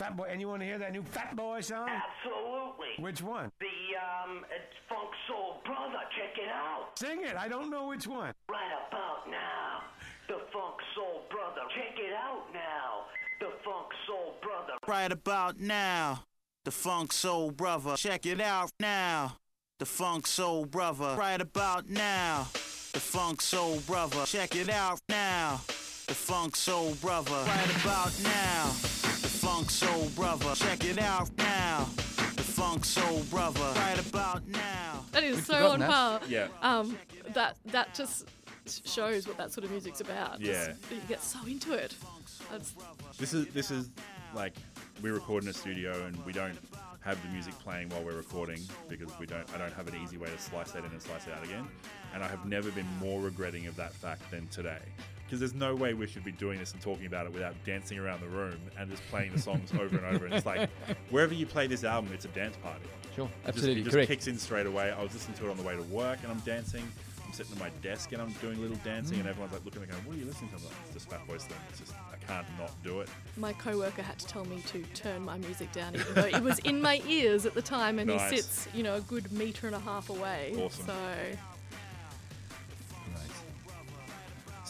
Fat 0.03 0.17
Boy, 0.17 0.27
and 0.29 0.41
you 0.41 0.49
want 0.49 0.61
to 0.61 0.65
hear 0.65 0.77
that 0.79 0.91
new 0.91 1.01
Fat 1.01 1.33
Boy 1.33 1.61
song? 1.61 1.87
Absolutely. 1.87 3.01
Which 3.01 3.21
one? 3.21 3.49
The 3.61 3.65
um, 3.95 4.43
it's 4.53 4.75
Funk 4.89 5.09
Soul 5.29 5.61
Brother. 5.63 5.99
Check 6.17 6.43
it 6.43 6.49
out. 6.49 6.99
Sing 6.99 7.23
it. 7.23 7.37
I 7.37 7.47
don't 7.47 7.69
know 7.69 7.87
which 7.87 8.05
one. 8.05 8.33
Right 8.49 8.71
about 8.89 9.31
now, 9.31 9.83
the 10.27 10.41
Funk 10.51 10.75
Soul 10.93 11.21
Brother. 11.31 11.61
Check 11.73 11.97
it 11.97 12.13
out 12.13 12.53
now, 12.53 13.05
the 13.39 13.53
Funk 13.63 13.87
Soul 14.05 14.33
Brother. 14.41 14.73
Right 14.85 15.09
about 15.09 15.61
now, 15.61 16.25
the 16.65 16.71
Funk 16.71 17.13
Soul 17.13 17.51
Brother. 17.51 17.95
Check 17.95 18.25
it 18.25 18.41
out 18.41 18.71
now, 18.81 19.37
the 19.79 19.85
Funk 19.85 20.27
Soul 20.27 20.65
Brother. 20.65 21.15
Right 21.17 21.39
about 21.39 21.87
now, 21.89 22.47
the 22.91 22.99
Funk 22.99 23.41
Soul 23.41 23.79
Brother. 23.87 24.25
Check 24.25 24.53
it 24.57 24.69
out 24.69 24.99
now, 25.07 25.61
the 26.07 26.13
Funk 26.13 26.57
Soul 26.57 26.93
Brother. 26.95 27.31
Right 27.47 27.81
about 27.81 28.11
now, 28.21 28.65
the 28.73 29.02
Funk 29.63 29.71
Soul 29.71 30.09
Brother. 30.09 30.53
Check 30.55 30.83
it 30.83 30.97
out 30.99 31.29
now, 31.37 31.85
the 32.35 32.43
Funk 32.43 32.83
Soul 32.83 33.21
Brother. 33.29 33.61
Right 33.77 33.97
about 34.09 34.45
now. 34.49 35.05
That 35.13 35.23
is 35.23 35.37
We'd 35.37 35.45
so 35.45 35.53
forgotten 35.53 35.71
on 35.71 35.79
that. 35.79 35.89
par. 35.89 36.21
Yeah. 36.27 36.47
Um, 36.61 36.97
that 37.33 37.55
that 37.67 37.93
just 37.95 38.27
shows 38.85 39.25
what 39.25 39.37
that 39.37 39.53
sort 39.53 39.63
of 39.63 39.71
music's 39.71 40.01
about. 40.01 40.41
Just- 40.41 40.69
Yeah. 40.69 40.95
you 40.97 41.01
get 41.07 41.23
so 41.23 41.39
into 41.47 41.71
it. 41.71 41.95
That's, 42.51 42.73
This 43.17 43.33
is 43.33 43.47
this 43.53 43.71
is 43.71 43.89
like 44.35 44.53
we 45.01 45.11
record 45.11 45.43
in 45.43 45.49
a 45.49 45.53
studio 45.53 46.07
and 46.07 46.25
we 46.25 46.33
don't 46.33 46.57
have 46.99 47.21
the 47.25 47.29
music 47.29 47.57
playing 47.59 47.87
while 47.87 48.03
we're 48.03 48.17
recording 48.17 48.59
because 48.89 49.17
we 49.17 49.25
don't 49.25 49.47
I 49.55 49.57
don't 49.57 49.73
have 49.73 49.87
an 49.87 49.95
easy 50.03 50.17
way 50.17 50.27
to 50.29 50.37
slice 50.39 50.71
that 50.73 50.83
in 50.83 50.91
and 50.91 51.01
slice 51.01 51.25
it 51.25 51.31
out 51.33 51.43
again. 51.45 51.65
And 52.13 52.21
I 52.21 52.27
have 52.27 52.45
never 52.45 52.69
been 52.71 52.87
more 52.99 53.21
regretting 53.21 53.67
of 53.67 53.77
that 53.77 53.93
fact 53.93 54.29
than 54.29 54.45
today. 54.49 54.81
Because 55.25 55.39
there's 55.39 55.53
no 55.53 55.73
way 55.73 55.93
we 55.93 56.05
should 56.05 56.23
be 56.23 56.31
doing 56.33 56.59
this 56.59 56.73
and 56.73 56.81
talking 56.81 57.05
about 57.07 57.25
it 57.25 57.33
without 57.33 57.55
dancing 57.65 57.97
around 57.97 58.21
the 58.21 58.27
room 58.27 58.57
and 58.77 58.89
just 58.91 59.01
playing 59.09 59.31
the 59.31 59.39
songs 59.39 59.71
over 59.73 59.97
and 59.97 60.05
over. 60.15 60.25
And 60.25 60.33
it's 60.35 60.45
like 60.45 60.69
wherever 61.09 61.33
you 61.33 61.45
play 61.45 61.65
this 61.67 61.83
album, 61.83 62.11
it's 62.13 62.25
a 62.25 62.29
dance 62.29 62.55
party. 62.57 62.85
Sure. 63.15 63.29
It 63.47 63.53
just- 63.55 63.65
it 63.67 63.75
just 63.83 63.91
correct. 63.91 64.09
kicks 64.09 64.27
in 64.27 64.37
straight 64.37 64.65
away. 64.67 64.91
I 64.91 65.01
was 65.01 65.13
listening 65.13 65.37
to 65.39 65.47
it 65.47 65.51
on 65.51 65.57
the 65.57 65.63
way 65.63 65.75
to 65.75 65.81
work 65.83 66.19
and 66.23 66.31
I'm 66.31 66.39
dancing. 66.39 66.83
I'm 67.25 67.31
sitting 67.33 67.53
at 67.53 67.59
my 67.59 67.69
desk 67.81 68.11
and 68.11 68.21
I'm 68.21 68.31
doing 68.33 68.57
a 68.57 68.61
little 68.61 68.77
dancing 68.83 69.17
Mm. 69.17 69.21
and 69.21 69.29
everyone's 69.29 69.53
like 69.53 69.65
looking 69.65 69.81
at 69.81 69.87
me 69.87 69.93
going, 69.93 70.05
What 70.05 70.15
are 70.15 70.19
you 70.19 70.25
listening 70.25 70.51
to? 70.51 70.57
I'm 70.57 70.63
like, 70.65 70.73
it's 70.85 70.93
just 70.93 71.09
Fat 71.09 71.25
Boy 71.25 71.37
thing. 71.37 71.57
It's 71.69 71.79
just 71.79 71.93
I 72.11 72.17
can't 72.31 72.45
not 72.59 72.71
do 72.83 72.99
it. 72.99 73.09
my 73.37 73.53
coworker 73.53 74.03
had 74.03 74.19
to 74.19 74.27
tell 74.27 74.45
me 74.45 74.61
to 74.67 74.83
turn 74.93 75.23
my 75.23 75.37
music 75.39 75.71
down, 75.71 75.95
even 75.95 76.13
though 76.13 76.25
it 76.25 76.43
was 76.43 76.59
in 76.59 76.79
my 76.81 77.01
ears 77.07 77.45
at 77.47 77.53
the 77.55 77.61
time, 77.61 77.97
and 77.97 78.07
Nice. 78.09 78.29
he 78.29 78.37
sits, 78.37 78.67
you 78.75 78.83
know, 78.83 78.95
a 78.95 79.01
good 79.01 79.31
meter 79.31 79.65
and 79.67 79.75
a 79.75 79.79
half 79.79 80.09
away. 80.11 80.53
Awesome. 80.59 80.85
So 80.85 80.93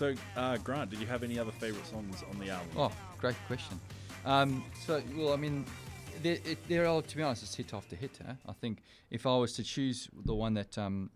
So, 0.03 0.13
uh, 0.35 0.57
Grant, 0.57 0.89
did 0.89 0.99
you 0.99 1.07
have 1.07 1.23
any 1.23 1.39
other 1.39 1.53
favourite 1.53 1.87
songs 1.87 2.25
on 2.29 2.37
the 2.37 2.49
album? 2.49 2.67
Oh, 2.75 2.91
great 3.17 3.37
question. 3.47 3.79
Um, 4.25 4.61
so, 4.85 5.01
well, 5.15 5.31
I 5.31 5.37
mean, 5.37 5.63
there, 6.21 6.39
it, 6.43 6.57
there 6.67 6.83
are, 6.83 6.87
all 6.87 7.01
to 7.01 7.15
be 7.15 7.23
honest, 7.23 7.43
it's 7.43 7.55
hit 7.55 7.73
after 7.73 7.95
hit. 7.95 8.19
I 8.45 8.51
think 8.51 8.79
if 9.11 9.25
I 9.25 9.37
was 9.37 9.53
to 9.53 9.63
choose 9.63 10.09
the 10.25 10.35
one 10.35 10.55
that 10.55 10.77
um, 10.77 11.09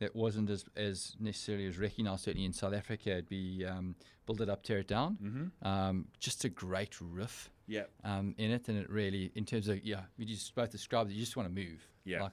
that 0.00 0.16
wasn't 0.16 0.50
as, 0.50 0.64
as 0.76 1.14
necessarily 1.20 1.68
as 1.68 1.78
recognised, 1.78 2.24
certainly 2.24 2.44
in 2.44 2.52
South 2.52 2.74
Africa, 2.74 3.10
it'd 3.10 3.28
be 3.28 3.64
um, 3.64 3.94
Build 4.26 4.40
It 4.40 4.50
Up, 4.50 4.64
Tear 4.64 4.78
It 4.78 4.88
Down. 4.88 5.18
Mm-hmm. 5.22 5.68
Um, 5.68 6.06
just 6.18 6.44
a 6.44 6.48
great 6.48 7.00
riff 7.00 7.48
Yeah. 7.68 7.84
um, 8.02 8.34
in 8.38 8.50
it, 8.50 8.66
and 8.66 8.76
it 8.76 8.90
really, 8.90 9.30
in 9.36 9.44
terms 9.44 9.68
of, 9.68 9.84
yeah, 9.84 10.00
you 10.16 10.26
just 10.26 10.52
both 10.56 10.72
described 10.72 11.12
it, 11.12 11.14
you 11.14 11.20
just 11.20 11.36
want 11.36 11.48
to 11.48 11.54
move. 11.54 11.86
Yeah. 12.04 12.24
Like, 12.24 12.32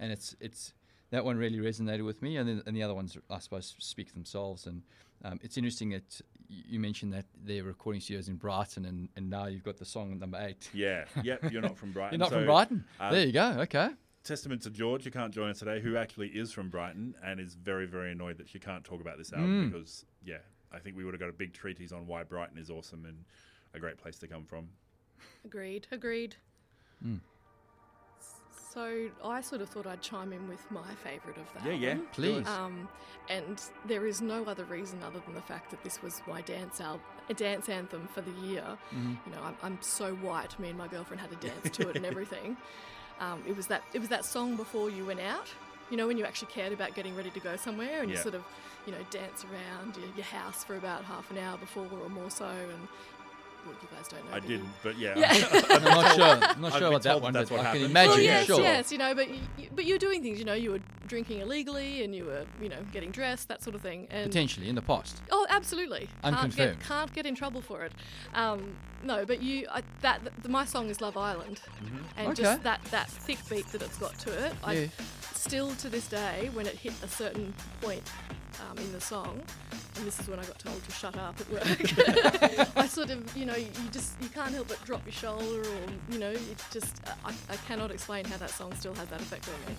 and 0.00 0.10
it's, 0.10 0.34
it's, 0.40 0.72
that 1.10 1.24
one 1.24 1.36
really 1.36 1.58
resonated 1.58 2.04
with 2.04 2.22
me, 2.22 2.38
and 2.38 2.48
then 2.48 2.62
and 2.66 2.76
the 2.76 2.82
other 2.82 2.94
ones, 2.94 3.16
I 3.30 3.38
suppose, 3.38 3.76
speak 3.78 4.08
for 4.08 4.14
themselves. 4.14 4.66
And 4.66 4.82
um, 5.24 5.40
it's 5.42 5.56
interesting 5.56 5.90
that 5.90 6.20
you 6.48 6.78
mentioned 6.78 7.12
that 7.14 7.24
their 7.42 7.64
recording 7.64 8.00
studios 8.00 8.28
in 8.28 8.36
Brighton, 8.36 8.84
and, 8.84 9.08
and 9.16 9.28
now 9.30 9.46
you've 9.46 9.64
got 9.64 9.76
the 9.78 9.84
song 9.84 10.18
number 10.18 10.38
eight. 10.40 10.68
Yeah. 10.72 11.04
Yep. 11.24 11.50
You're 11.50 11.62
not 11.62 11.76
from 11.76 11.92
Brighton. 11.92 12.12
You're 12.20 12.24
not 12.26 12.30
So, 12.30 12.36
from 12.36 12.44
Brighton. 12.46 12.84
uh, 13.00 13.10
there 13.10 13.26
you 13.26 13.32
go. 13.32 13.56
Okay. 13.62 13.88
Testament 14.22 14.62
to 14.62 14.70
George, 14.70 15.04
who 15.04 15.10
can't 15.10 15.32
join 15.34 15.50
us 15.50 15.58
today, 15.58 15.80
who 15.80 15.96
actually 15.96 16.28
is 16.28 16.52
from 16.52 16.68
Brighton 16.70 17.14
and 17.24 17.40
is 17.40 17.54
very, 17.54 17.86
very 17.86 18.12
annoyed 18.12 18.38
that 18.38 18.48
she 18.48 18.58
can't 18.58 18.84
talk 18.84 19.00
about 19.00 19.18
this 19.18 19.32
album 19.32 19.68
Mm. 19.68 19.72
because, 19.72 20.04
yeah, 20.24 20.38
I 20.72 20.78
think 20.78 20.96
we 20.96 21.04
would 21.04 21.12
have 21.14 21.20
got 21.20 21.28
a 21.28 21.32
big 21.34 21.52
treatise 21.52 21.92
on 21.92 22.06
why 22.06 22.22
Brighton 22.24 22.56
is 22.58 22.70
awesome 22.70 23.04
and 23.04 23.24
a 23.74 23.78
great 23.80 23.96
place 23.98 24.18
to 24.18 24.28
come 24.28 24.44
from. 24.44 24.68
agreed, 25.44 25.86
agreed. 25.90 26.36
Hmm. 27.02 27.16
So 28.74 29.06
I 29.24 29.40
sort 29.40 29.60
of 29.60 29.68
thought 29.68 29.86
I'd 29.86 30.02
chime 30.02 30.32
in 30.32 30.48
with 30.48 30.68
my 30.70 30.94
favourite 31.04 31.38
of 31.38 31.46
that. 31.54 31.64
Yeah, 31.64 31.72
yeah. 31.72 31.90
album. 31.90 32.06
Please. 32.12 32.46
Um, 32.48 32.88
and 33.28 33.62
there 33.86 34.04
is 34.04 34.20
no 34.20 34.44
other 34.44 34.64
reason 34.64 34.98
other 35.06 35.20
than 35.24 35.34
the 35.34 35.42
fact 35.42 35.70
that 35.70 35.82
this 35.84 36.02
was 36.02 36.20
my 36.26 36.40
dance 36.40 36.80
al- 36.80 37.00
a 37.28 37.34
dance 37.34 37.68
anthem 37.68 38.08
for 38.12 38.20
the 38.20 38.32
year. 38.32 38.64
Mm-hmm. 38.92 39.14
You 39.26 39.32
know, 39.32 39.42
I'm, 39.44 39.56
I'm 39.62 39.78
so 39.80 40.14
white. 40.16 40.58
Me 40.58 40.70
and 40.70 40.76
my 40.76 40.88
girlfriend 40.88 41.20
had 41.20 41.30
to 41.30 41.48
dance 41.48 41.76
to 41.76 41.88
it 41.88 41.96
and 41.96 42.04
everything. 42.04 42.56
Um, 43.20 43.42
it 43.46 43.56
was 43.56 43.68
that 43.68 43.82
it 43.92 44.00
was 44.00 44.08
that 44.08 44.24
song 44.24 44.56
before 44.56 44.90
you 44.90 45.06
went 45.06 45.20
out. 45.20 45.46
You 45.90 45.96
know, 45.96 46.08
when 46.08 46.18
you 46.18 46.24
actually 46.24 46.50
cared 46.50 46.72
about 46.72 46.94
getting 46.94 47.14
ready 47.14 47.30
to 47.30 47.40
go 47.40 47.56
somewhere, 47.56 48.00
and 48.00 48.10
you 48.10 48.16
sort 48.16 48.34
of, 48.34 48.42
you 48.86 48.92
know, 48.92 48.98
dance 49.10 49.44
around 49.44 49.96
your, 49.96 50.06
your 50.16 50.24
house 50.24 50.64
for 50.64 50.76
about 50.76 51.04
half 51.04 51.30
an 51.30 51.38
hour 51.38 51.58
before 51.58 51.86
or 52.02 52.08
more 52.08 52.30
so, 52.30 52.46
and 52.46 52.88
well, 53.66 53.74
you 53.82 53.88
guys 53.96 54.08
don't 54.08 54.24
know. 54.24 54.36
I 54.36 54.40
but 54.40 54.48
you- 54.48 54.56
didn't, 54.58 54.72
but 54.82 54.98
yeah. 54.98 55.18
Yeah. 55.18 55.48
I'm 55.70 55.82
not 55.84 56.14
sure. 56.14 56.48
I'm 56.50 56.60
not 56.60 56.72
sure 56.74 56.88
about 56.88 57.02
that 57.02 57.20
one, 57.20 57.32
that's 57.32 57.50
but 57.50 57.58
what 57.58 57.66
I 57.66 57.72
can 57.72 57.80
happened. 57.80 57.90
imagine. 57.90 58.10
Well, 58.10 58.20
yeah, 58.20 58.38
yes, 58.38 58.46
sure. 58.46 58.60
yes, 58.60 58.92
you 58.92 58.98
know, 58.98 59.14
but 59.14 59.28
you, 59.30 59.40
you- 59.58 59.68
but 59.74 59.84
you're 59.86 59.98
doing 59.98 60.22
things. 60.22 60.38
You 60.38 60.44
know, 60.44 60.54
you 60.54 60.70
were 60.72 60.80
drinking 61.06 61.40
illegally, 61.40 62.04
and 62.04 62.14
you 62.14 62.24
were, 62.24 62.44
you 62.62 62.68
know, 62.68 62.78
getting 62.92 63.10
dressed, 63.10 63.48
that 63.48 63.62
sort 63.62 63.74
of 63.76 63.82
thing. 63.82 64.06
And 64.10 64.26
Potentially 64.30 64.68
in 64.68 64.74
the 64.74 64.82
past. 64.82 65.20
Oh, 65.30 65.46
absolutely. 65.50 66.08
Can't 66.22 66.36
Unconfirmed. 66.36 66.78
get, 66.78 66.86
can't 66.88 67.12
get 67.12 67.26
in 67.26 67.34
trouble 67.34 67.60
for 67.60 67.82
it. 67.84 67.92
Um, 68.34 68.76
no, 69.02 69.24
but 69.26 69.42
you, 69.42 69.66
I, 69.70 69.82
that 70.00 70.20
th- 70.22 70.48
my 70.48 70.64
song 70.64 70.88
is 70.88 71.00
Love 71.00 71.16
Island, 71.16 71.60
and 72.16 72.28
Okay. 72.28 72.42
just 72.42 72.62
that 72.62 72.82
that 72.90 73.10
thick 73.10 73.38
beat 73.50 73.66
that 73.68 73.82
it's 73.82 73.98
got 73.98 74.18
to 74.20 74.30
it. 74.46 74.52
Yeah. 74.62 74.68
I 74.68 74.90
still 75.34 75.72
to 75.76 75.88
this 75.90 76.06
day, 76.06 76.50
when 76.54 76.66
it 76.66 76.74
hit 76.76 76.94
a 77.02 77.08
certain 77.08 77.52
point 77.82 78.02
um, 78.60 78.78
in 78.78 78.92
the 78.92 79.00
song, 79.00 79.40
and 79.96 80.06
this 80.06 80.18
is 80.20 80.28
when 80.28 80.38
I 80.38 80.44
got 80.44 80.58
told 80.58 80.82
to 80.82 80.90
shut 80.92 81.16
up 81.16 81.40
at 81.40 81.50
work. 81.50 82.76
I 82.76 82.86
sort 82.86 83.10
of, 83.10 83.36
you 83.36 83.46
know, 83.46 83.56
you 83.56 83.68
just 83.92 84.20
you 84.20 84.28
can't 84.28 84.52
help 84.52 84.68
but 84.68 84.82
drop 84.84 85.04
your 85.04 85.12
shoulder, 85.12 85.60
or 85.60 86.12
you 86.12 86.18
know, 86.18 86.30
it 86.30 86.64
just 86.70 87.00
I, 87.24 87.32
I 87.50 87.56
cannot 87.68 87.90
explain 87.90 88.24
how 88.24 88.36
that 88.38 88.50
song 88.50 88.74
still 88.74 88.94
has 88.94 89.08
that 89.08 89.20
effect 89.20 89.48
on 89.48 89.72
me. 89.72 89.76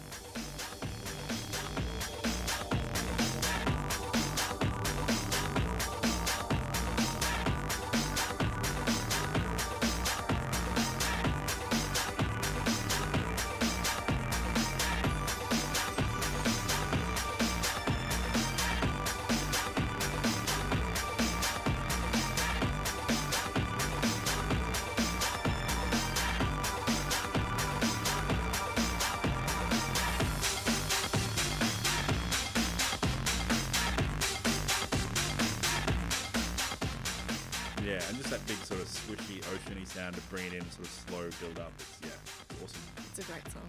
And 38.08 38.18
just 38.18 38.30
that 38.30 38.46
big 38.48 38.58
sort 38.58 38.82
of 38.82 38.88
swishy, 38.88 39.42
oceany 39.54 39.88
sound 39.88 40.16
to 40.16 40.22
bring 40.22 40.46
it 40.48 40.54
in, 40.54 40.70
sort 40.72 40.86
of 40.86 41.04
slow 41.08 41.30
build 41.42 41.60
up. 41.60 41.72
It's, 41.80 42.00
yeah, 42.02 42.10
it's 42.50 42.64
awesome. 42.64 42.82
It's 43.10 43.20
a 43.20 43.32
great 43.32 43.52
song. 43.52 43.64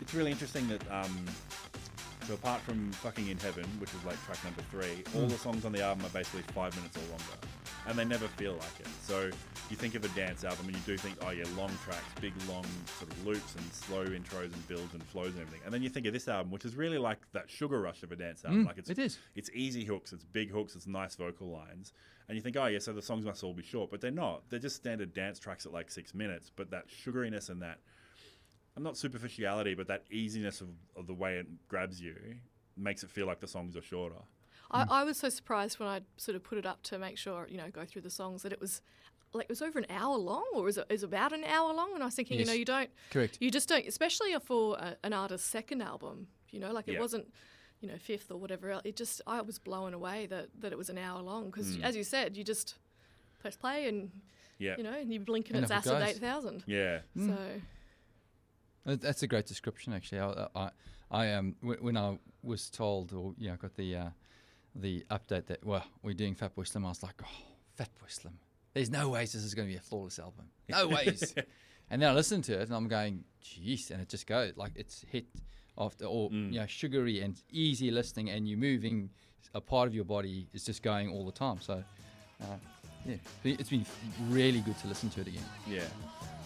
It's 0.00 0.14
really 0.14 0.30
interesting 0.30 0.68
that, 0.68 0.82
um, 0.90 1.26
so 2.26 2.34
apart 2.34 2.60
from 2.62 2.92
Fucking 2.92 3.28
in 3.28 3.38
Heaven, 3.38 3.64
which 3.78 3.90
is 3.90 4.04
like 4.04 4.22
track 4.24 4.42
number 4.44 4.62
three, 4.70 5.04
all 5.14 5.26
the 5.26 5.38
songs 5.38 5.64
on 5.64 5.72
the 5.72 5.82
album 5.82 6.06
are 6.06 6.10
basically 6.10 6.42
five 6.54 6.74
minutes 6.76 6.96
or 6.96 7.08
longer. 7.10 7.24
And 7.88 7.98
they 7.98 8.04
never 8.04 8.28
feel 8.28 8.52
like 8.52 8.78
it. 8.78 8.86
So 9.02 9.30
you 9.70 9.76
think 9.76 9.94
of 9.94 10.04
a 10.04 10.08
dance 10.08 10.44
album 10.44 10.66
and 10.66 10.76
you 10.76 10.82
do 10.84 10.96
think, 10.96 11.16
oh 11.24 11.30
yeah, 11.30 11.44
long 11.56 11.70
tracks, 11.84 12.04
big 12.20 12.34
long 12.48 12.64
sort 12.98 13.10
of 13.10 13.26
loops 13.26 13.54
and 13.56 13.72
slow 13.72 14.04
intros 14.04 14.52
and 14.52 14.68
builds 14.68 14.92
and 14.92 15.02
flows 15.04 15.32
and 15.32 15.40
everything. 15.40 15.60
And 15.64 15.72
then 15.72 15.82
you 15.82 15.88
think 15.88 16.06
of 16.06 16.12
this 16.12 16.28
album, 16.28 16.52
which 16.52 16.64
is 16.64 16.76
really 16.76 16.98
like 16.98 17.18
that 17.32 17.48
sugar 17.50 17.80
rush 17.80 18.02
of 18.02 18.12
a 18.12 18.16
dance 18.16 18.44
album. 18.44 18.64
Mm, 18.64 18.66
like 18.66 18.78
it's 18.78 18.90
it 18.90 18.98
is. 18.98 19.18
it's 19.34 19.50
easy 19.54 19.84
hooks, 19.84 20.12
it's 20.12 20.24
big 20.24 20.50
hooks, 20.50 20.76
it's 20.76 20.86
nice 20.86 21.14
vocal 21.14 21.48
lines. 21.48 21.92
And 22.30 22.36
you 22.36 22.42
think, 22.42 22.56
oh 22.56 22.66
yeah, 22.66 22.78
so 22.78 22.92
the 22.92 23.02
songs 23.02 23.24
must 23.24 23.42
all 23.42 23.52
be 23.52 23.64
short, 23.64 23.90
but 23.90 24.00
they're 24.00 24.12
not. 24.12 24.48
They're 24.48 24.60
just 24.60 24.76
standard 24.76 25.12
dance 25.12 25.40
tracks 25.40 25.66
at 25.66 25.72
like 25.72 25.90
six 25.90 26.14
minutes. 26.14 26.48
But 26.54 26.70
that 26.70 26.84
sugariness 26.88 27.50
and 27.50 27.60
that, 27.60 27.78
I'm 28.76 28.84
not 28.84 28.96
superficiality, 28.96 29.74
but 29.74 29.88
that 29.88 30.04
easiness 30.12 30.60
of, 30.60 30.68
of 30.94 31.08
the 31.08 31.12
way 31.12 31.38
it 31.38 31.48
grabs 31.66 32.00
you 32.00 32.14
makes 32.76 33.02
it 33.02 33.10
feel 33.10 33.26
like 33.26 33.40
the 33.40 33.48
songs 33.48 33.76
are 33.76 33.82
shorter. 33.82 34.14
I, 34.70 34.84
mm. 34.84 34.86
I 34.90 35.02
was 35.02 35.16
so 35.16 35.28
surprised 35.28 35.80
when 35.80 35.88
I 35.88 36.02
sort 36.18 36.36
of 36.36 36.44
put 36.44 36.56
it 36.56 36.66
up 36.66 36.84
to 36.84 37.00
make 37.00 37.18
sure, 37.18 37.48
you 37.50 37.56
know, 37.56 37.68
go 37.68 37.84
through 37.84 38.02
the 38.02 38.10
songs 38.10 38.44
that 38.44 38.52
it 38.52 38.60
was 38.60 38.80
like 39.32 39.46
it 39.46 39.48
was 39.48 39.60
over 39.60 39.80
an 39.80 39.86
hour 39.90 40.16
long 40.16 40.46
or 40.54 40.68
is 40.68 40.78
it 40.78 40.86
is 40.88 41.02
about 41.02 41.32
an 41.32 41.42
hour 41.42 41.74
long? 41.74 41.90
And 41.94 42.02
I 42.04 42.06
was 42.06 42.14
thinking, 42.14 42.38
you 42.38 42.44
know, 42.44 42.52
you 42.52 42.64
don't, 42.64 42.90
Correct. 43.10 43.38
you 43.40 43.50
just 43.50 43.68
don't, 43.68 43.88
especially 43.88 44.36
for 44.40 44.76
a, 44.76 44.96
an 45.02 45.12
artist's 45.12 45.48
second 45.48 45.82
album, 45.82 46.28
you 46.52 46.60
know, 46.60 46.70
like 46.72 46.86
it 46.86 46.92
Yeah. 46.92 47.00
wasn't, 47.00 47.26
you 47.80 47.88
know, 47.88 47.96
fifth 47.98 48.30
or 48.30 48.36
whatever. 48.36 48.70
else. 48.70 48.82
It 48.84 48.96
just, 48.96 49.22
I 49.26 49.40
was 49.40 49.58
blown 49.58 49.94
away 49.94 50.26
that 50.26 50.48
that 50.60 50.72
it 50.72 50.78
was 50.78 50.90
an 50.90 50.98
hour 50.98 51.20
long 51.22 51.46
because, 51.46 51.76
Mm. 51.76 51.82
as 51.82 51.96
you 51.96 52.04
said, 52.04 52.36
you 52.36 52.44
just 52.44 52.76
press 53.40 53.56
play 53.56 53.88
and 53.88 54.10
Yeah. 54.58 54.74
you 54.76 54.82
know, 54.82 54.92
and 54.92 55.12
you 55.12 55.20
blink 55.20 55.48
and 55.48 55.56
And 55.56 55.64
it's 55.64 55.72
off 55.72 55.86
it 55.86 55.92
acid 55.92 56.08
eight 56.08 56.20
thousand. 56.20 56.64
Yeah. 56.66 57.00
So 57.16 57.36
Uh, 58.86 58.96
That's 58.96 59.22
a 59.22 59.26
great 59.26 59.46
description, 59.46 59.92
actually. 59.92 60.20
I, 60.20 60.46
I, 60.54 60.70
I 61.10 61.32
um, 61.34 61.54
w- 61.60 61.82
when 61.82 61.96
I 61.96 62.18
was 62.42 62.70
told, 62.70 63.12
or 63.12 63.34
you 63.38 63.48
know, 63.48 63.54
I 63.54 63.56
got 63.56 63.74
the 63.76 63.96
uh, 63.96 64.10
the 64.74 65.04
update 65.10 65.46
that 65.46 65.64
well, 65.64 65.84
we're 66.02 66.14
doing 66.14 66.34
Fatboy 66.34 66.66
Slim, 66.66 66.86
I 66.86 66.88
was 66.88 67.02
like, 67.02 67.20
oh, 67.22 67.44
Fatboy 67.78 68.08
Slim. 68.10 68.38
There's 68.72 68.88
no 68.90 69.08
ways 69.10 69.32
this 69.32 69.42
is 69.44 69.54
going 69.54 69.66
to 69.68 69.72
be 69.72 69.76
a 69.76 69.82
flawless 69.82 70.18
album. 70.18 70.46
No 70.68 70.86
ways. 70.88 71.34
and 71.90 72.00
then 72.00 72.08
I 72.10 72.14
listened 72.14 72.44
to 72.44 72.54
it, 72.54 72.62
and 72.68 72.72
I'm 72.74 72.88
going, 72.88 73.24
jeez, 73.44 73.90
and 73.90 74.00
it 74.00 74.08
just 74.08 74.26
goes 74.26 74.56
like 74.56 74.72
it's 74.76 75.04
hit 75.10 75.26
after 75.78 76.04
all, 76.04 76.30
you 76.32 76.58
know, 76.60 76.66
sugary 76.66 77.20
and 77.20 77.40
easy 77.50 77.90
listening, 77.90 78.30
and 78.30 78.48
you're 78.48 78.58
moving. 78.58 79.10
A 79.52 79.60
part 79.60 79.88
of 79.88 79.94
your 79.96 80.04
body 80.04 80.46
is 80.52 80.64
just 80.64 80.80
going 80.80 81.08
all 81.10 81.26
the 81.26 81.32
time. 81.32 81.58
So, 81.60 81.82
uh, 82.40 82.44
yeah, 83.04 83.16
it's 83.42 83.68
been 83.70 83.84
really 84.28 84.60
good 84.60 84.78
to 84.78 84.86
listen 84.86 85.10
to 85.10 85.22
it 85.22 85.26
again. 85.26 85.42
Yeah. 85.68 85.82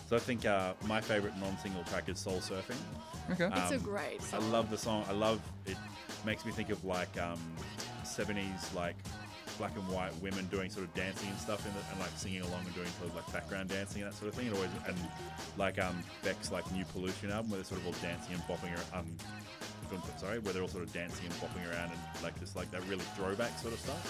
So 0.08 0.16
I 0.16 0.20
think 0.20 0.46
uh, 0.46 0.72
my 0.87 1.02
favorite 1.02 1.37
non-single 1.38 1.84
track 1.84 2.08
is 2.08 2.18
Soul 2.18 2.38
Surfing. 2.38 2.76
Okay. 3.32 3.46
it's 3.60 3.72
a 3.72 3.76
Um, 3.76 3.82
great 3.82 4.20
I 4.32 4.38
love 4.38 4.70
the 4.70 4.78
song. 4.78 5.04
I 5.08 5.12
love 5.12 5.40
it. 5.66 5.76
Makes 6.24 6.46
me 6.46 6.52
think 6.52 6.70
of 6.70 6.82
like 6.84 7.14
um, 7.20 7.38
70s 8.04 8.72
like 8.74 8.96
black 9.58 9.74
and 9.76 9.86
white 9.88 10.14
women 10.20 10.46
doing 10.46 10.70
sort 10.70 10.86
of 10.86 10.94
dancing 10.94 11.28
and 11.28 11.38
stuff 11.38 11.64
in 11.66 11.72
it, 11.72 11.84
and 11.90 12.00
like 12.00 12.10
singing 12.16 12.42
along 12.42 12.64
and 12.64 12.74
doing 12.74 12.88
sort 12.98 13.10
of 13.10 13.16
like 13.16 13.32
background 13.32 13.68
dancing 13.68 14.02
and 14.02 14.10
that 14.10 14.16
sort 14.16 14.28
of 14.28 14.34
thing. 14.34 14.46
It 14.48 14.54
always 14.54 14.70
and 14.86 14.96
like 15.56 15.78
um, 15.78 16.02
Beck's 16.22 16.50
like 16.52 16.70
new 16.72 16.84
Pollution 16.86 17.30
album 17.30 17.50
where 17.50 17.58
they're 17.58 17.64
sort 17.64 17.80
of 17.80 17.86
all 17.86 17.94
dancing 18.02 18.34
and 18.34 18.42
bopping 18.44 18.74
around. 18.74 19.06
Um, 19.06 19.16
sorry, 20.16 20.38
where 20.40 20.52
they're 20.52 20.62
all 20.62 20.68
sort 20.68 20.82
of 20.84 20.92
dancing 20.92 21.26
and 21.26 21.34
bopping 21.34 21.70
around 21.70 21.90
and 21.90 22.22
like 22.22 22.38
just 22.40 22.56
like 22.56 22.70
that 22.70 22.82
really 22.88 23.04
throwback 23.16 23.58
sort 23.58 23.74
of 23.74 23.80
stuff. 23.80 24.00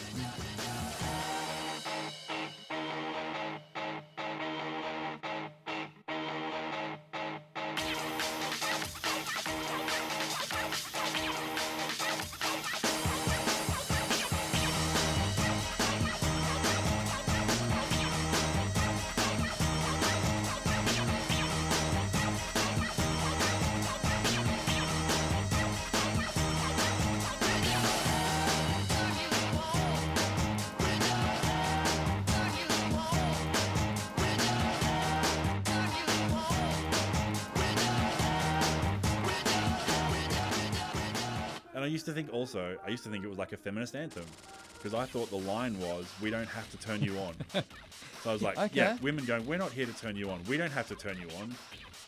I 41.84 41.86
used 41.86 42.06
to 42.06 42.12
think 42.12 42.32
also, 42.32 42.78
I 42.86 42.88
used 42.88 43.04
to 43.04 43.10
think 43.10 43.24
it 43.24 43.28
was 43.28 43.36
like 43.36 43.52
a 43.52 43.58
feminist 43.58 43.94
anthem 43.94 44.24
because 44.72 44.94
I 44.94 45.04
thought 45.04 45.28
the 45.28 45.36
line 45.36 45.78
was, 45.78 46.06
"We 46.22 46.30
don't 46.30 46.48
have 46.48 46.70
to 46.70 46.78
turn 46.78 47.02
you 47.02 47.18
on." 47.18 47.34
so 47.52 48.30
I 48.30 48.32
was 48.32 48.40
like, 48.40 48.56
Okay. 48.56 48.70
"Yeah, 48.72 48.96
women 49.02 49.26
going, 49.26 49.44
we're 49.44 49.58
not 49.58 49.70
here 49.70 49.84
to 49.84 49.92
turn 49.92 50.16
you 50.16 50.30
on. 50.30 50.42
We 50.48 50.56
don't 50.56 50.72
have 50.72 50.88
to 50.88 50.94
turn 50.94 51.18
you 51.20 51.28
on." 51.38 51.54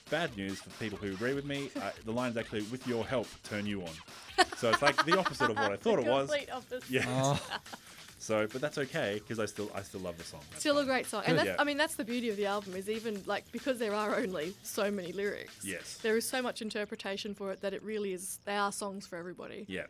Bad 0.09 0.35
news 0.35 0.61
for 0.61 0.71
people 0.83 0.97
who 0.97 1.09
agree 1.09 1.35
with 1.35 1.45
me. 1.45 1.69
Uh, 1.77 1.91
the 2.07 2.12
line's 2.12 2.39
actually, 2.39 2.62
"With 2.62 2.87
your 2.87 3.05
help, 3.05 3.29
turn 3.45 3.67
you 3.67 3.83
on." 3.83 4.47
So 4.57 4.71
it's 4.71 4.81
like 4.81 5.05
the 5.05 5.19
opposite 5.19 5.51
of 5.51 5.57
what 5.57 5.73
I 5.73 5.77
thought 5.77 5.99
it 5.99 6.07
was. 6.07 6.31
Complete 6.31 6.51
opposite. 6.51 6.91
Yeah. 6.91 7.05
Oh, 7.07 7.39
So, 8.27 8.49
but 8.53 8.61
that's 8.61 8.77
okay 8.77 9.21
because 9.23 9.39
I 9.39 9.47
still, 9.47 9.71
I 9.73 9.83
still 9.83 10.01
love 10.01 10.19
the 10.19 10.25
song. 10.25 10.41
That's 10.51 10.61
Still 10.62 10.79
a 10.79 10.85
great 10.85 11.07
song, 11.07 11.23
and 11.27 11.39
that's, 11.39 11.47
Yeah. 11.47 11.57
I 11.61 11.65
mean 11.65 11.77
that's 11.77 11.95
the 11.95 12.05
beauty 12.05 12.29
of 12.29 12.37
the 12.37 12.47
album 12.47 12.75
is 12.75 12.91
even 12.91 13.23
like 13.25 13.45
because 13.53 13.79
there 13.79 13.95
are 13.95 14.17
only 14.17 14.53
so 14.65 14.91
many 14.91 15.12
lyrics. 15.12 15.55
Yes. 15.65 15.99
there 16.03 16.17
is 16.17 16.29
so 16.29 16.43
much 16.43 16.61
interpretation 16.61 17.35
for 17.35 17.53
it 17.53 17.61
that 17.61 17.73
it 17.73 17.83
really 17.85 18.12
is. 18.12 18.41
They 18.45 18.57
are 18.57 18.73
songs 18.73 19.07
for 19.07 19.17
everybody. 19.17 19.65
Yeah. 19.69 19.87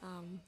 Um, 0.00 0.40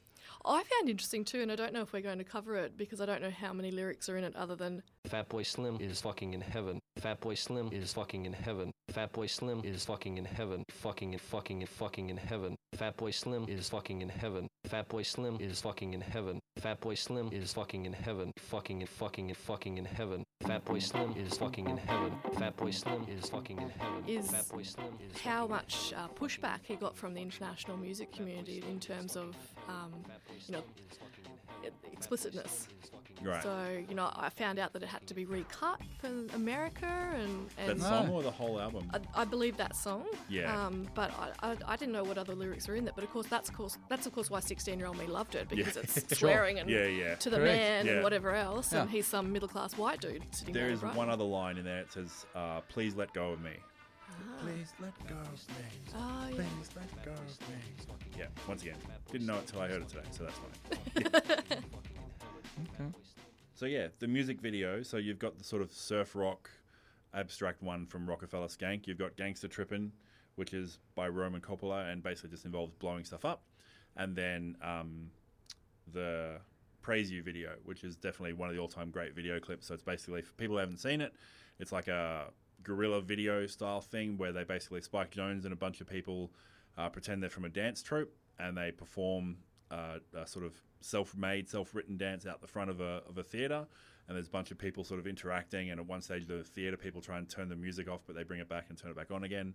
I 0.44 0.62
found 0.62 0.88
interesting 0.88 1.24
too, 1.24 1.40
and 1.40 1.50
I 1.50 1.57
don't 1.57 1.72
know 1.72 1.83
if 1.83 1.92
we're 1.92 2.02
going 2.02 2.18
to 2.18 2.24
cover 2.24 2.54
it 2.54 2.78
because 2.78 3.00
I 3.00 3.07
don't 3.07 3.20
know 3.20 3.31
how 3.31 3.52
many 3.52 3.72
lyrics 3.72 4.09
are 4.09 4.16
in 4.16 4.22
it 4.22 4.37
other 4.37 4.54
than 4.54 4.85
Fatboy 5.09 5.44
Slim 5.44 5.78
is 5.81 6.00
fucking 6.00 6.35
in 6.35 6.40
heaven. 6.40 6.81
Fatboy 7.00 7.38
Slim 7.38 7.68
is 7.72 7.92
fucking 7.92 8.26
in 8.26 8.32
heaven. 8.32 8.72
Fatboy 8.92 9.30
Slim 9.30 9.62
is 9.64 9.84
fucking 9.84 10.18
in 10.18 10.24
heaven. 10.24 10.64
Fucking 10.68 11.12
and 11.12 11.20
fucking 11.20 11.61
and 11.61 11.68
fucking 11.68 12.11
in 12.11 12.16
heaven. 12.16 12.56
Fatboy 12.76 13.14
Slim 13.14 13.46
is 13.48 13.68
fucking 13.68 14.02
in 14.02 14.08
heaven. 14.08 14.48
Fatboy 14.68 15.06
Slim 15.06 15.38
is 15.40 15.61
fucking 15.61 15.94
in 15.94 16.00
heaven. 16.00 16.40
Fatboy 16.61 16.98
Slim 16.98 17.30
is 17.32 17.52
fucking 17.52 17.87
in 17.87 17.92
heaven. 17.92 18.32
Fucking 18.38 18.80
and 18.80 18.88
fucking 18.88 19.28
and 19.28 19.37
fucking 19.37 19.78
in 19.78 19.84
heaven. 19.84 20.24
Fatboy 20.42 20.82
Slim 20.82 21.14
is 21.16 21.38
fucking 21.38 21.68
in 21.68 21.76
heaven. 21.76 22.12
Fatboy 22.34 22.74
Slim 22.74 23.06
is 23.08 23.28
fucking 23.30 23.61
in 23.61 23.70
heaven. 23.70 24.04
Is 24.08 24.28
Fatboy 24.28 24.66
Slim 24.66 24.98
is 25.08 25.20
how 25.20 25.46
much 25.46 25.92
uh, 25.96 26.08
pushback 26.08 26.61
he 26.64 26.74
got 26.74 26.96
from 26.96 27.14
the 27.14 27.20
international 27.20 27.76
music 27.76 28.12
community 28.12 28.64
in 28.68 28.80
terms 28.80 29.16
of 29.16 29.37
um, 29.68 29.92
you 30.46 30.54
know 30.54 30.62
explicitness. 31.92 32.68
Right. 33.22 33.42
So 33.42 33.66
you 33.88 33.94
know, 33.94 34.11
I 34.14 34.28
found 34.31 34.59
out 34.59 34.72
that 34.74 34.83
it 34.83 34.88
had 34.88 35.07
to 35.09 35.14
be 35.14 35.24
recut 35.24 35.81
for 36.00 36.09
America, 36.35 36.87
and, 36.87 37.48
That 37.57 37.70
and 37.70 37.83
song 37.83 38.09
or 38.11 38.22
the 38.22 38.31
whole 38.31 38.61
album? 38.61 38.90
I, 38.94 39.22
I 39.22 39.24
believe 39.24 39.57
that 39.57 39.74
song. 39.76 40.04
Yeah. 40.28 40.66
Um, 40.66 40.87
but 40.94 41.11
I, 41.42 41.50
I, 41.50 41.57
I 41.66 41.76
didn't 41.76 41.92
know 41.92 42.04
what 42.04 42.18
other 42.18 42.35
lyrics 42.35 42.68
were 42.68 42.74
in 42.76 42.87
it. 42.87 42.94
But 42.94 43.04
of 43.04 43.11
course, 43.11 43.26
that's 43.26 43.48
of 43.48 43.54
course 43.57 43.76
that's 43.88 44.07
of 44.07 44.12
course 44.14 44.31
why 44.31 44.40
16 44.40 44.78
year 44.78 44.87
old 44.88 44.98
me 44.98 45.07
loved 45.07 45.35
it 45.35 45.48
because 45.48 45.76
Yeah. 45.76 45.83
it's 45.83 45.94
Sure. 46.18 46.28
swearing 46.31 46.59
and 46.59 46.68
Yeah, 46.70 46.87
yeah. 46.87 47.14
to 47.16 47.31
the 47.31 47.37
Correct. 47.38 47.59
man 47.59 47.87
Yeah. 47.87 47.92
and 47.94 48.02
whatever 48.04 48.35
else, 48.35 48.72
and 48.72 48.88
he's 48.90 49.07
some 49.07 49.33
middle 49.33 49.48
class 49.48 49.76
white 49.76 50.00
dude 50.00 50.22
sitting 50.31 50.54
There 50.54 50.64
there. 50.64 50.72
is 50.72 50.83
right? 50.83 50.94
one 50.94 51.11
other 51.11 51.24
line 51.24 51.57
in 51.59 51.64
there. 51.64 51.81
It 51.81 51.92
says, 51.92 52.26
uh, 52.35 52.61
"Please 52.68 52.94
let 52.94 53.12
go 53.14 53.31
of 53.33 53.40
me." 53.40 53.52
Please 54.40 54.72
let 54.81 54.92
go 55.09 55.14
of 55.14 55.48
me. 55.48 55.64
Oh, 55.94 56.26
yeah. 56.28 56.35
Please 56.35 56.70
let 56.76 57.04
go 57.04 57.12
of 57.12 57.18
me. 57.48 57.57
Yeah. 58.18 58.26
Once 58.48 58.62
again, 58.62 58.76
didn't 59.12 59.26
know 59.28 59.37
it 59.37 59.46
till 59.46 59.61
I 59.61 59.68
heard 59.68 59.83
it 59.83 59.88
today, 59.88 60.02
so 60.11 60.24
that's 60.24 60.38
fine. 60.38 61.62
So 63.55 63.66
yeah, 63.66 63.88
the 63.99 64.07
music 64.07 64.40
video. 64.40 64.83
So 64.83 64.99
you've 64.99 65.18
got 65.18 65.37
the 65.37 65.44
sort 65.44 65.62
of 65.62 65.73
surf 65.73 66.14
rock, 66.14 66.49
abstract 67.12 67.62
one 67.62 67.87
from 67.87 68.09
Rockefeller 68.09 68.47
Skank. 68.47 68.87
You've 68.87 68.99
got 68.99 69.16
Gangster 69.16 69.49
Trippin', 69.49 69.90
which 70.37 70.55
is 70.55 70.79
by 70.94 71.09
Roman 71.09 71.40
Coppola 71.40 71.90
and 71.90 72.03
basically 72.03 72.31
just 72.31 72.44
involves 72.44 72.73
blowing 72.75 73.05
stuff 73.05 73.25
up, 73.25 73.42
and 73.97 74.14
then 74.14 74.57
um, 74.62 75.11
the 75.92 76.38
Praise 76.83 77.11
You 77.11 77.23
video, 77.23 77.55
which 77.64 77.83
is 77.83 77.97
definitely 77.97 78.35
one 78.35 78.49
of 78.49 78.55
the 78.55 78.61
all-time 78.61 78.90
great 78.90 79.14
video 79.14 79.40
clips. 79.40 79.66
So 79.66 79.75
it's 79.75 79.83
basically 79.83 80.23
for 80.23 80.33
people 80.35 80.55
who 80.55 80.61
haven't 80.61 80.79
seen 80.79 81.01
it, 81.01 81.12
it's 81.59 81.73
like 81.73 81.88
a 81.88 82.27
guerrilla 82.62 83.01
video 83.01 83.47
style 83.47 83.81
thing 83.81 84.16
where 84.16 84.33
they 84.33 84.44
basically 84.44 84.81
Spike 84.81 85.12
Jonze 85.12 85.44
and 85.44 85.53
a 85.53 85.57
bunch 85.57 85.81
of 85.81 85.88
people 85.88 86.31
uh, 86.77 86.88
pretend 86.88 87.23
they're 87.23 87.31
from 87.31 87.44
a 87.44 87.49
dance 87.49 87.83
troupe 87.83 88.14
and 88.38 88.57
they 88.57 88.71
perform 88.71 89.38
uh, 89.71 89.99
a 90.16 90.27
sort 90.27 90.44
of 90.44 90.55
self-made, 90.80 91.48
self-written 91.48 91.96
dance 91.96 92.26
out 92.26 92.40
the 92.40 92.46
front 92.46 92.70
of 92.70 92.80
a 92.80 93.02
of 93.08 93.18
a 93.18 93.22
theater. 93.22 93.66
And 94.06 94.16
there's 94.16 94.28
a 94.28 94.30
bunch 94.30 94.50
of 94.50 94.56
people 94.56 94.84
sort 94.84 95.00
of 95.00 95.06
interacting, 95.06 95.70
and 95.70 95.78
at 95.78 95.86
one 95.86 96.00
stage 96.00 96.26
the 96.26 96.42
theater, 96.42 96.78
people 96.78 97.02
try 97.02 97.18
and 97.18 97.28
turn 97.28 97.50
the 97.50 97.56
music 97.56 97.90
off, 97.90 98.00
but 98.06 98.16
they 98.16 98.22
bring 98.22 98.40
it 98.40 98.48
back 98.48 98.66
and 98.70 98.78
turn 98.78 98.90
it 98.90 98.96
back 98.96 99.10
on 99.10 99.22
again. 99.24 99.54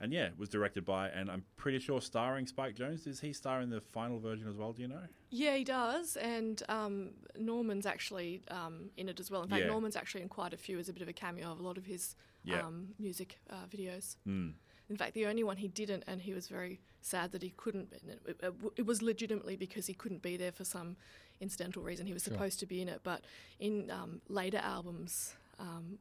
And 0.00 0.12
yeah, 0.12 0.24
it 0.24 0.36
was 0.36 0.48
directed 0.48 0.84
by, 0.84 1.08
and 1.10 1.30
I'm 1.30 1.44
pretty 1.56 1.78
sure 1.78 2.00
starring 2.00 2.48
Spike 2.48 2.74
Jonze. 2.74 3.06
Is 3.06 3.20
he 3.20 3.32
star 3.32 3.60
in 3.60 3.70
the 3.70 3.80
final 3.80 4.18
version 4.18 4.48
as 4.48 4.56
well? 4.56 4.72
Do 4.72 4.82
you 4.82 4.88
know? 4.88 5.02
Yeah, 5.30 5.54
he 5.54 5.62
does, 5.62 6.16
and 6.16 6.60
um, 6.68 7.10
Norman's 7.38 7.86
actually 7.86 8.42
um, 8.50 8.90
in 8.96 9.08
it 9.08 9.20
as 9.20 9.30
well. 9.30 9.44
In 9.44 9.48
fact, 9.48 9.60
Yeah. 9.62 9.68
Norman's 9.68 9.94
actually 9.94 10.22
in 10.22 10.28
quite 10.28 10.52
a 10.52 10.56
few 10.56 10.80
as 10.80 10.88
a 10.88 10.92
bit 10.92 11.02
of 11.02 11.08
a 11.08 11.12
cameo 11.12 11.52
of 11.52 11.60
a 11.60 11.62
lot 11.62 11.78
of 11.78 11.86
his 11.86 12.16
Yeah. 12.42 12.66
um, 12.66 12.88
music 12.98 13.38
uh, 13.50 13.66
videos. 13.70 14.16
Mm. 14.26 14.54
In 14.92 14.98
fact, 14.98 15.14
the 15.14 15.24
only 15.24 15.42
one 15.42 15.56
he 15.56 15.68
didn't, 15.68 16.04
and 16.06 16.20
he 16.20 16.34
was 16.34 16.48
very 16.48 16.78
sad 17.00 17.32
that 17.32 17.42
he 17.42 17.54
couldn't. 17.56 17.88
and 18.02 18.10
It, 18.26 18.36
it, 18.42 18.54
it 18.76 18.86
was 18.86 19.00
legitimately 19.00 19.56
because 19.56 19.86
he 19.86 19.94
couldn't 19.94 20.20
be 20.20 20.36
there 20.36 20.52
for 20.52 20.64
some 20.64 20.96
incidental 21.40 21.82
reason. 21.82 22.06
He 22.06 22.12
was 22.12 22.22
supposed 22.22 22.60
to 22.60 22.66
be 22.66 22.82
in 22.82 22.88
it, 22.90 23.00
but 23.02 23.22
in 23.58 23.90
um, 23.90 24.20
later 24.28 24.58
albums, 24.62 25.34
um, 25.58 25.98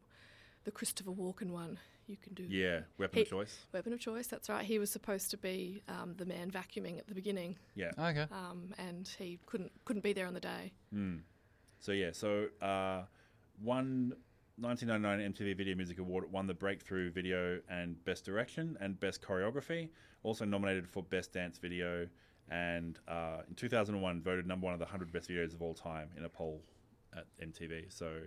the 0.66 0.72
Christopher 0.72 1.12
Walken 1.12 1.52
one, 1.52 1.80
you 2.06 2.18
can 2.18 2.34
do 2.34 2.44
Yeah, 2.44 2.82
weapon 2.98 3.16
He- 3.16 3.22
of 3.22 3.30
choice. 3.30 3.60
Weapon 3.72 3.94
of 3.94 4.00
Choice. 4.02 4.28
That's 4.28 4.50
right. 4.50 4.66
He 4.66 4.78
was 4.78 4.90
supposed 4.92 5.32
to 5.32 5.38
be 5.38 5.82
um, 5.88 6.16
the 6.18 6.26
man 6.26 6.52
vacuuming 6.52 7.00
at 7.00 7.08
the 7.08 7.16
beginning, 7.16 7.56
Yeah. 7.76 7.92
Okay. 7.98 8.28
um, 8.30 8.74
and 8.78 9.08
he 9.18 9.40
couldn't 9.46 9.72
couldn't 9.86 10.04
be 10.04 10.12
there 10.12 10.28
on 10.28 10.34
the 10.34 10.42
day. 10.42 10.74
So 11.80 11.94
yeah, 11.94 12.12
so 12.12 12.48
uh, 12.62 13.04
one 13.64 14.16
1999 14.62 15.34
MTV 15.34 15.58
Video 15.58 15.76
Music 15.76 15.98
Award 15.98 16.32
won 16.32 16.46
the 16.46 16.54
Breakthrough 16.54 17.10
Video 17.12 17.60
and 17.68 18.04
Best 18.06 18.24
Direction 18.26 18.78
and 18.80 19.00
Best 19.00 19.22
Choreography. 19.22 19.90
Also 20.24 20.46
nominated 20.46 20.88
for 20.88 21.02
Best 21.02 21.34
Dance 21.34 21.58
Video, 21.58 22.08
and 22.50 23.00
uh, 23.08 23.38
in 23.50 23.56
2001 23.56 24.22
voted 24.22 24.46
number 24.46 24.66
one 24.66 24.74
of 24.74 24.80
the 24.80 24.86
100 24.86 25.12
best 25.12 25.30
videos 25.30 25.56
of 25.56 25.64
all 25.64 25.74
time 25.74 26.10
in 26.16 26.26
a 26.26 26.30
poll 26.30 26.62
at 27.16 27.26
MTV. 27.44 27.92
So. 27.92 28.22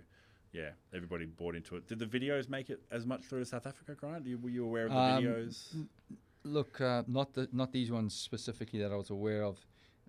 Yeah, 0.51 0.69
everybody 0.93 1.25
bought 1.25 1.53
into 1.53 1.75
it. 1.75 1.85
Did 1.85 1.99
the 1.99 2.05
videos 2.05 2.47
make 2.47 2.69
it 2.69 2.79
as 2.89 3.05
much 3.05 3.25
through 3.25 3.39
to 3.39 3.45
South 3.45 3.67
Africa, 3.67 3.93
Grant? 3.93 4.23
Were 4.41 4.49
you 4.49 4.63
aware 4.63 4.85
of 4.85 4.91
the 4.93 4.97
Um, 4.97 5.23
videos? 5.25 5.85
Look, 6.45 6.79
uh, 6.79 7.03
not 7.07 7.33
the 7.33 7.49
not 7.51 7.73
these 7.73 7.91
ones 7.91 8.13
specifically 8.15 8.79
that 8.79 8.89
I 8.89 8.95
was 8.95 9.09
aware 9.09 9.43
of, 9.43 9.59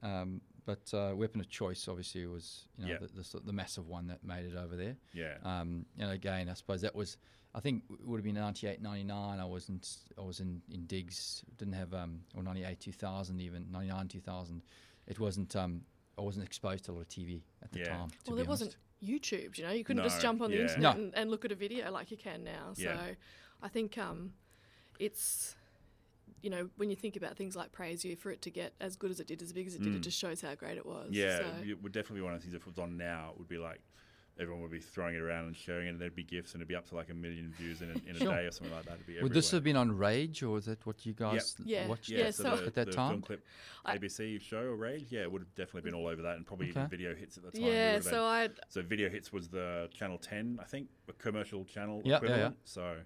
um, 0.05 0.41
but 0.67 0.93
uh, 0.93 1.15
weapon 1.17 1.41
of 1.41 1.49
choice 1.49 1.89
obviously 1.89 2.27
was 2.27 2.67
you 2.77 2.85
know 2.85 2.93
Yeah. 2.93 2.99
the, 3.01 3.23
the, 3.23 3.41
the 3.47 3.53
massive 3.53 3.87
one 3.89 4.07
that 4.09 4.23
made 4.23 4.45
it 4.45 4.55
over 4.57 4.77
there. 4.77 4.97
Yeah. 5.15 5.37
Um, 5.43 5.87
and 5.99 6.11
again, 6.11 6.49
I 6.51 6.55
suppose 6.55 6.83
that 6.83 6.95
was 6.95 7.17
I 7.55 7.61
think 7.61 7.85
it 7.91 8.07
would 8.07 8.19
have 8.19 8.25
been 8.25 8.35
98, 8.35 8.83
99. 8.83 9.41
I 9.41 9.45
wasn't 9.47 9.89
I 10.19 10.21
was 10.21 10.41
in, 10.41 10.61
in 10.71 10.85
digs. 10.87 11.43
Didn't 11.57 11.75
have 11.75 11.95
um 11.95 12.21
or 12.37 12.43
98, 12.43 12.79
2000 12.81 13.41
even 13.41 13.67
99, 13.71 14.09
2000. 14.09 14.63
It 15.07 15.19
wasn't 15.19 15.57
um 15.57 15.83
I 16.19 16.23
wasn't 16.23 16.45
exposed 16.47 16.85
to 16.87 16.93
a 16.93 16.95
lot 16.95 17.01
of 17.03 17.09
TV 17.09 17.43
at 17.63 17.73
the 17.73 17.79
Yeah. 17.81 17.89
time. 17.89 18.09
To 18.11 18.17
well, 18.27 18.37
be 18.37 18.43
there 18.43 18.49
wasn't. 18.51 18.77
YouTube. 19.05 19.59
You 19.59 19.65
know, 19.65 19.73
you 19.73 19.85
couldn't 19.85 20.03
just 20.05 20.23
jump 20.23 20.41
on 20.41 20.51
the 20.51 20.57
yeah. 20.57 20.63
internet 20.63 20.83
No. 20.97 21.03
and, 21.05 21.15
and 21.15 21.31
look 21.31 21.45
at 21.45 21.53
a 21.53 21.55
video 21.55 21.91
like 21.91 22.11
you 22.11 22.17
can 22.17 22.43
now. 22.45 22.73
So, 22.73 22.97
I 23.63 23.69
think 23.69 23.99
um, 23.99 24.33
it's 24.99 25.55
you 26.43 26.51
know 26.51 26.69
when 26.77 26.91
you 26.91 26.97
think 26.97 27.17
about 27.17 27.37
things 27.37 27.57
like 27.57 27.73
Praise 27.73 28.05
You 28.05 28.17
for 28.17 28.31
it 28.31 28.43
to 28.43 28.51
get 28.51 28.75
as 28.81 28.97
good 28.97 29.11
as 29.11 29.21
it 29.21 29.27
did, 29.27 29.43
as 29.43 29.53
big 29.53 29.67
as 29.67 29.75
it 29.75 29.83
did, 29.83 29.95
it 29.95 30.01
just 30.01 30.19
shows 30.19 30.41
how 30.41 30.55
great 30.55 30.77
it 30.77 30.87
was. 30.87 31.11
Mm. 31.11 31.15
Yeah, 31.15 31.39
So, 31.39 31.45
it 31.67 31.83
would 31.83 31.93
definitely 31.93 32.21
be 32.21 32.25
one 32.25 32.35
of 32.35 32.41
the 32.41 32.45
things. 32.45 32.55
If 32.55 32.63
it 32.63 32.67
was 32.67 32.79
on 32.79 32.97
now, 32.97 33.31
it 33.33 33.39
would 33.39 33.49
be 33.49 33.59
like 33.59 33.81
everyone 34.39 34.61
would 34.61 34.71
be 34.71 34.79
throwing 34.81 35.15
it 35.15 35.21
around 35.23 35.47
and 35.47 35.57
sharing 35.57 35.87
it, 35.87 35.91
and 35.93 35.99
there'd 36.01 36.15
be 36.15 36.23
gifts, 36.23 36.53
and 36.53 36.61
it'd 36.61 36.69
be 36.69 36.75
up 36.77 36.87
to 36.87 36.95
like 36.95 37.09
a 37.09 37.15
million 37.15 37.51
views 37.57 37.81
in 37.81 37.89
a, 37.89 37.95
in 38.11 38.17
a 38.17 38.19
Sure. 38.19 38.35
day 38.35 38.45
or 38.45 38.51
something 38.51 38.75
like 38.77 38.85
that. 38.85 38.95
It'd 38.97 39.07
be 39.07 39.19
Would 39.23 39.33
this 39.33 39.51
have 39.51 39.65
been 39.65 39.77
on 39.77 39.97
Rage 39.97 40.43
or 40.43 40.59
is 40.59 40.67
that 40.67 40.85
what 40.85 41.07
you 41.07 41.15
guys 41.15 41.57
Yeah. 41.65 41.87
watched 41.87 42.11
Yeah, 42.11 42.19
Yeah, 42.19 42.31
so, 42.33 42.43
so- 42.43 42.57
the, 42.57 42.67
at 42.67 42.75
that 42.75 42.87
the 42.89 42.93
time? 42.93 43.11
film 43.13 43.23
clip 43.23 43.45
I- 43.87 43.97
ABC 43.97 44.39
show 44.43 44.59
or 44.61 44.77
Rage, 44.77 45.07
yeah, 45.09 45.23
it 45.23 45.33
would 45.33 45.41
have 45.41 45.55
definitely 45.55 45.91
been 45.91 45.95
all 45.99 46.07
over 46.07 46.21
that, 46.21 46.37
and 46.37 46.47
probably 46.47 46.69
even 46.69 46.87
video 46.89 47.15
hits 47.15 47.39
at 47.39 47.45
the 47.45 47.51
time. 47.53 47.63
Yeah. 47.63 48.01
So 48.01 48.25
I 48.25 48.51
so 48.69 48.83
video 48.83 49.09
hits 49.09 49.33
was 49.33 49.49
the 49.49 49.89
Channel 49.95 50.19
Ten, 50.19 50.59
I 50.61 50.65
think, 50.65 50.89
a 51.09 51.15
commercial 51.15 51.65
channel 51.65 52.03
Yeah, 52.05 52.11
yeah, 52.11 52.17
equivalent. 52.19 52.55
yeah. 52.57 52.61
So 52.65 52.97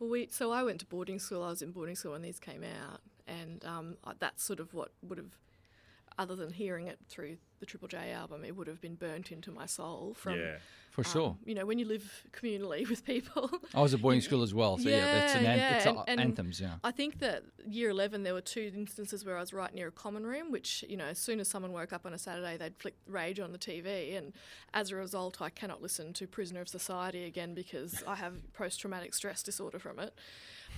well 0.00 0.10
we 0.10 0.28
so 0.30 0.50
I 0.50 0.64
went 0.64 0.80
to 0.80 0.86
boarding 0.86 1.20
school. 1.20 1.44
I 1.44 1.50
was 1.50 1.62
in 1.62 1.70
boarding 1.72 1.94
school 1.94 2.12
when 2.12 2.22
these 2.22 2.40
came 2.40 2.64
out, 2.64 3.00
and 3.28 3.64
um, 3.64 3.96
that's 4.18 4.42
sort 4.42 4.60
of 4.60 4.74
what 4.74 4.90
would 5.06 5.18
have. 5.18 5.36
Other 6.20 6.36
than 6.36 6.52
hearing 6.52 6.86
it 6.86 6.98
through 7.08 7.38
the 7.60 7.66
Triple 7.66 7.88
J 7.88 8.12
album, 8.12 8.44
it 8.44 8.54
would 8.54 8.66
have 8.66 8.78
been 8.80 8.94
burnt 8.94 9.32
into 9.32 9.50
my 9.50 9.64
soul 9.64 10.12
from 10.18 10.38
yeah, 10.38 10.56
for 10.90 11.00
um, 11.00 11.10
sure? 11.10 11.36
you 11.46 11.54
know, 11.54 11.64
when 11.64 11.78
you 11.78 11.86
live 11.86 12.26
communally 12.30 12.86
with 12.90 13.06
people. 13.06 13.48
I 13.74 13.80
was 13.80 13.94
at 13.94 14.02
boarding 14.02 14.20
school 14.20 14.42
as 14.42 14.52
well, 14.52 14.76
so 14.76 14.90
yeah, 14.90 15.00
that's 15.00 15.34
an 15.36 15.44
Yeah, 15.44 15.52
an- 15.52 15.58
yeah, 15.58 15.76
it's 15.76 15.86
and- 15.86 15.96
a- 15.96 16.04
and 16.08 16.20
anthems, 16.20 16.60
yeah. 16.60 16.74
I 16.84 16.90
think 16.90 17.20
that 17.20 17.42
year 17.66 17.88
11, 17.88 18.22
there 18.22 18.34
were 18.34 18.42
two 18.42 18.70
instances 18.76 19.24
where 19.24 19.38
I 19.38 19.40
was 19.40 19.54
right 19.54 19.74
near 19.74 19.88
a 19.88 19.92
common 19.92 20.26
room, 20.26 20.50
which, 20.52 20.84
you 20.90 20.96
know, 20.98 21.06
as 21.06 21.18
soon 21.18 21.40
as 21.40 21.48
someone 21.48 21.72
woke 21.72 21.94
up 21.94 22.04
on 22.04 22.12
a 22.12 22.18
Saturday, 22.18 22.58
they'd 22.58 22.76
flick 22.76 22.96
Rage 23.06 23.40
on 23.40 23.52
the 23.52 23.58
TV. 23.58 24.14
And 24.18 24.34
as 24.74 24.90
a 24.90 24.96
result, 24.96 25.40
I 25.40 25.48
cannot 25.48 25.80
listen 25.80 26.12
to 26.14 26.26
Prisoner 26.26 26.60
of 26.60 26.68
Society 26.68 27.24
again 27.24 27.54
because 27.54 28.02
I 28.06 28.16
have 28.16 28.34
post 28.52 28.78
traumatic 28.78 29.14
stress 29.14 29.42
disorder 29.42 29.78
from 29.78 29.98
it. 29.98 30.12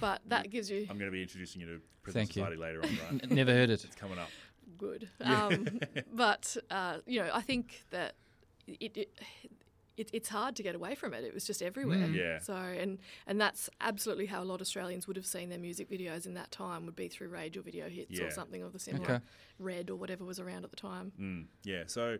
But 0.01 0.21
that 0.29 0.51
gives 0.51 0.71
you 0.71 0.87
I'm 0.89 0.99
going 0.99 1.11
to 1.11 1.15
be 1.15 1.23
introducing 1.23 1.61
you 1.61 1.67
to 1.67 1.81
Prison 2.03 2.21
Thank 2.21 2.37
you. 2.37 2.43
Society 2.43 2.61
later 2.61 2.83
on, 2.83 3.19
right? 3.19 3.31
Never 3.31 3.53
heard 3.53 3.71
it. 3.71 3.85
it's 3.85 3.95
coming 3.97 4.19
up. 4.19 4.29
Good. 4.79 5.09
Um, 5.25 5.81
but, 6.13 6.57
uh, 6.71 6.99
you 7.07 7.21
know, 7.21 7.31
I 7.33 7.41
think 7.43 7.85
that 7.91 8.15
it, 8.67 8.97
it, 8.97 9.19
it, 9.97 10.11
it's 10.13 10.29
hard 10.29 10.57
to 10.57 10.63
get 10.63 10.75
away 10.75 10.95
from 10.95 11.15
it. 11.15 11.25
It 11.25 11.35
was 11.35 11.45
just 11.45 11.63
everywhere. 11.63 11.99
Mm. 11.99 12.15
Yeah. 12.15 12.39
So 12.39 12.55
and 12.55 12.99
and 13.27 13.41
that's 13.41 13.69
absolutely 13.81 14.27
how 14.27 14.43
a 14.43 14.45
lot 14.45 14.57
of 14.57 14.63
Australians 14.63 15.07
would 15.07 15.17
have 15.17 15.27
seen 15.27 15.49
their 15.49 15.59
music 15.59 15.91
videos 15.91 16.27
in 16.27 16.35
that 16.35 16.51
time 16.51 16.87
would 16.87 16.97
be 16.97 17.09
through 17.09 17.29
Rage 17.29 17.57
or 17.57 17.63
Video 17.63 17.89
Hits 17.89 18.19
Yeah. 18.19 18.25
or 18.27 18.31
something 18.31 18.63
of 18.63 18.73
the 18.73 18.79
similar 18.79 19.05
Okay. 19.05 19.25
Red 19.59 19.91
or 19.91 19.97
whatever 19.97 20.25
was 20.25 20.41
around 20.41 20.65
at 20.65 20.71
the 20.71 20.77
time. 20.77 21.13
Mm, 21.21 21.47
yeah, 21.65 21.83
so 21.87 22.17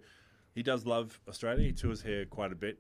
he 0.55 0.63
does 0.63 0.85
love 0.87 1.19
Australia. 1.29 1.65
He 1.67 1.73
tours 1.73 2.03
here 2.03 2.25
quite 2.27 2.53
a 2.53 2.57
bit 2.57 2.79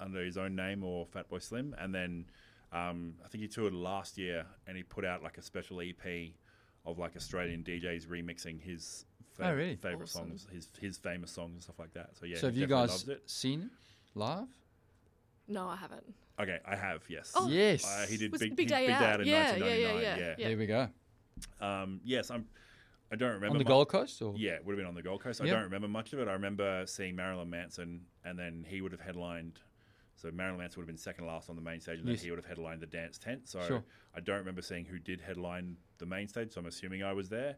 under 0.00 0.24
his 0.24 0.36
own 0.36 0.56
name 0.56 0.82
or 0.82 1.06
Fatboy 1.06 1.40
Slim, 1.42 1.74
and 1.78 1.94
then 1.94 2.26
um, 2.72 3.14
I 3.24 3.28
think 3.28 3.42
he 3.42 3.48
toured 3.48 3.74
last 3.74 4.18
year 4.18 4.44
and 4.66 4.76
he 4.76 4.82
put 4.82 5.04
out 5.04 5.22
like 5.22 5.38
a 5.38 5.42
special 5.42 5.80
EP 5.80 6.32
of 6.84 6.98
like 6.98 7.14
Australian 7.16 7.62
DJs 7.62 8.08
remixing 8.08 8.60
his 8.60 9.04
fa- 9.34 9.48
Oh, 9.48 9.54
really? 9.54 9.76
favorite 9.76 10.02
Awesome. 10.04 10.28
songs, 10.38 10.46
his 10.52 10.68
his 10.80 10.98
famous 10.98 11.30
songs 11.30 11.52
and 11.54 11.62
stuff 11.62 11.78
like 11.78 11.92
that. 11.94 12.16
So 12.16 12.26
yeah, 12.26 12.36
so 12.38 12.46
have 12.46 12.56
you 12.56 12.66
guys 12.66 12.90
loves 12.90 13.08
it. 13.08 13.22
seen 13.30 13.62
it 13.62 13.70
live? 14.18 14.48
No, 15.48 15.66
I 15.68 15.76
haven't. 15.76 16.04
Okay, 16.40 16.58
I 16.66 16.76
have 16.76 17.02
yes. 17.08 17.32
Oh. 17.36 17.48
yes. 17.48 17.84
Uh, 17.84 18.06
he 18.08 18.16
did 18.16 18.32
Was 18.32 18.40
big, 18.40 18.56
Big 18.56 18.68
he- 18.68 18.74
Day 18.74 18.86
big 18.86 18.94
Out. 18.94 19.00
Day 19.00 19.06
Out 19.12 19.20
in 19.20 19.26
Yeah, 19.26 19.34
yeah, 19.34 19.46
yeah, 19.56 19.92
1999. 19.92 20.02
yeah, 20.18 20.34
yeah. 20.38 20.48
There 20.48 20.56
we 20.58 20.66
go. 20.66 20.88
Um, 21.60 22.00
yes, 22.04 22.30
I'm. 22.30 22.46
I 23.10 23.14
don't 23.16 23.34
remember 23.34 23.48
On 23.48 23.58
the 23.58 23.64
mu- 23.64 23.68
Gold 23.68 23.88
Coast, 23.90 24.22
or 24.22 24.32
Yeah, 24.38 24.52
it 24.52 24.64
would 24.64 24.72
have 24.72 24.78
been 24.78 24.86
on 24.86 24.94
the 24.94 25.02
Gold 25.02 25.20
Coast. 25.20 25.42
I 25.42 25.46
don't 25.46 25.64
remember 25.64 25.86
much 25.88 26.14
of 26.14 26.18
it. 26.20 26.28
I 26.28 26.32
remember 26.32 26.84
seeing 26.86 27.14
Marilyn 27.14 27.50
Manson, 27.50 28.06
and 28.24 28.38
then 28.38 28.64
he 28.66 28.80
would 28.80 28.92
have 28.92 29.02
headlined. 29.02 29.60
So 30.16 30.30
Marilyn 30.30 30.60
Manson 30.60 30.78
would 30.80 30.84
have 30.84 30.94
been 30.94 30.96
second 30.96 31.26
last 31.26 31.50
on 31.50 31.56
the 31.56 31.60
main 31.62 31.78
stage, 31.80 31.98
and 31.98 32.08
Yes. 32.08 32.20
then 32.20 32.24
he 32.24 32.30
would 32.30 32.38
have 32.38 32.46
headlined 32.46 32.80
the 32.80 32.86
dance 32.86 33.18
tent. 33.18 33.48
So 33.48 33.60
Sure. 33.66 33.84
I 34.14 34.20
don't 34.20 34.38
remember 34.38 34.62
seeing 34.62 34.86
who 34.86 34.98
did 34.98 35.20
headline 35.20 35.76
the 35.98 36.06
main 36.06 36.26
stage. 36.26 36.52
So 36.52 36.60
I'm 36.60 36.66
assuming 36.66 37.02
I 37.02 37.12
was 37.12 37.28
there. 37.28 37.56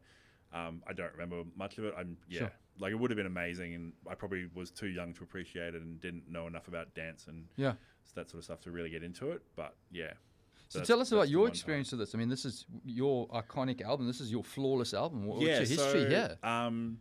Um, 0.54 0.82
I 0.86 0.92
don't 0.92 1.12
remember 1.12 1.42
much 1.56 1.78
of 1.78 1.84
it. 1.84 1.94
I'm 1.98 2.16
yeah, 2.28 2.38
Sure. 2.40 2.52
like 2.78 2.92
it 2.92 2.94
would 2.94 3.10
have 3.10 3.16
been 3.16 3.26
amazing, 3.26 3.74
and 3.74 3.92
I 4.08 4.14
probably 4.14 4.48
was 4.54 4.70
too 4.70 4.86
young 4.86 5.12
to 5.14 5.24
appreciate 5.24 5.74
it 5.74 5.82
and 5.82 6.00
didn't 6.00 6.30
know 6.30 6.46
enough 6.46 6.68
about 6.68 6.94
dance 6.94 7.26
and 7.26 7.46
yeah. 7.56 7.74
that 8.14 8.30
sort 8.30 8.38
of 8.38 8.44
stuff 8.44 8.60
to 8.60 8.70
really 8.70 8.90
get 8.90 9.02
into 9.02 9.32
it. 9.32 9.42
But 9.56 9.74
yeah. 9.90 10.12
So 10.68 10.80
tell 10.80 11.00
us 11.00 11.12
about 11.12 11.28
your 11.28 11.42
one 11.42 11.48
time. 11.48 11.54
experience 11.54 11.90
with 11.92 12.00
this. 12.00 12.14
I 12.14 12.18
mean, 12.18 12.28
this 12.28 12.44
is 12.44 12.66
your 12.84 13.28
iconic 13.28 13.82
album. 13.82 14.06
This 14.06 14.20
is 14.20 14.30
your 14.30 14.42
flawless 14.42 14.94
album. 14.94 15.26
What's 15.26 15.42
yeah, 15.42 15.58
your 15.58 15.58
history 15.60 16.02
so, 16.02 16.08
here? 16.08 16.38
Um, 16.42 16.98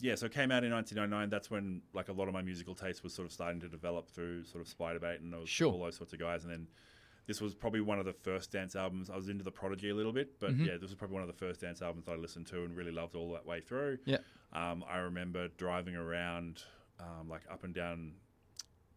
yeah, 0.00 0.14
so 0.14 0.26
it 0.26 0.32
came 0.32 0.50
out 0.50 0.62
in 0.64 0.72
1999. 0.72 1.30
That's 1.30 1.50
when 1.50 1.82
like 1.94 2.08
a 2.08 2.12
lot 2.12 2.28
of 2.28 2.34
my 2.34 2.42
musical 2.42 2.74
taste 2.74 3.02
was 3.02 3.14
sort 3.14 3.26
of 3.26 3.32
starting 3.32 3.60
to 3.60 3.68
develop 3.68 4.10
through 4.10 4.44
sort 4.44 4.66
of 4.66 4.72
Spiderbait 4.72 5.20
and 5.20 5.32
those, 5.32 5.48
Sure. 5.48 5.72
all 5.72 5.80
those 5.80 5.96
sorts 5.96 6.12
of 6.12 6.18
guys. 6.18 6.44
And 6.44 6.52
then 6.52 6.66
this 7.28 7.40
was 7.40 7.54
probably 7.54 7.80
one 7.80 8.00
of 8.00 8.04
the 8.06 8.12
first 8.12 8.50
dance 8.50 8.74
albums. 8.74 9.08
I 9.10 9.16
was 9.16 9.28
into 9.28 9.44
the 9.44 9.52
Prodigy 9.52 9.90
a 9.90 9.94
little 9.94 10.12
bit, 10.12 10.40
but 10.40 10.50
Mm-hmm. 10.50 10.64
yeah, 10.64 10.72
this 10.72 10.90
was 10.90 10.94
probably 10.96 11.14
one 11.14 11.22
of 11.22 11.28
the 11.28 11.34
first 11.38 11.60
dance 11.60 11.80
albums 11.82 12.08
I 12.08 12.14
listened 12.16 12.48
to 12.48 12.64
and 12.64 12.76
really 12.76 12.90
loved 12.90 13.14
all 13.14 13.30
that 13.34 13.46
way 13.46 13.60
through. 13.60 13.98
Yeah. 14.06 14.18
Um, 14.52 14.82
I 14.90 14.96
remember 14.98 15.46
driving 15.56 15.94
around 15.94 16.62
um, 16.98 17.28
like 17.28 17.42
up 17.52 17.62
and 17.64 17.72
down 17.74 18.14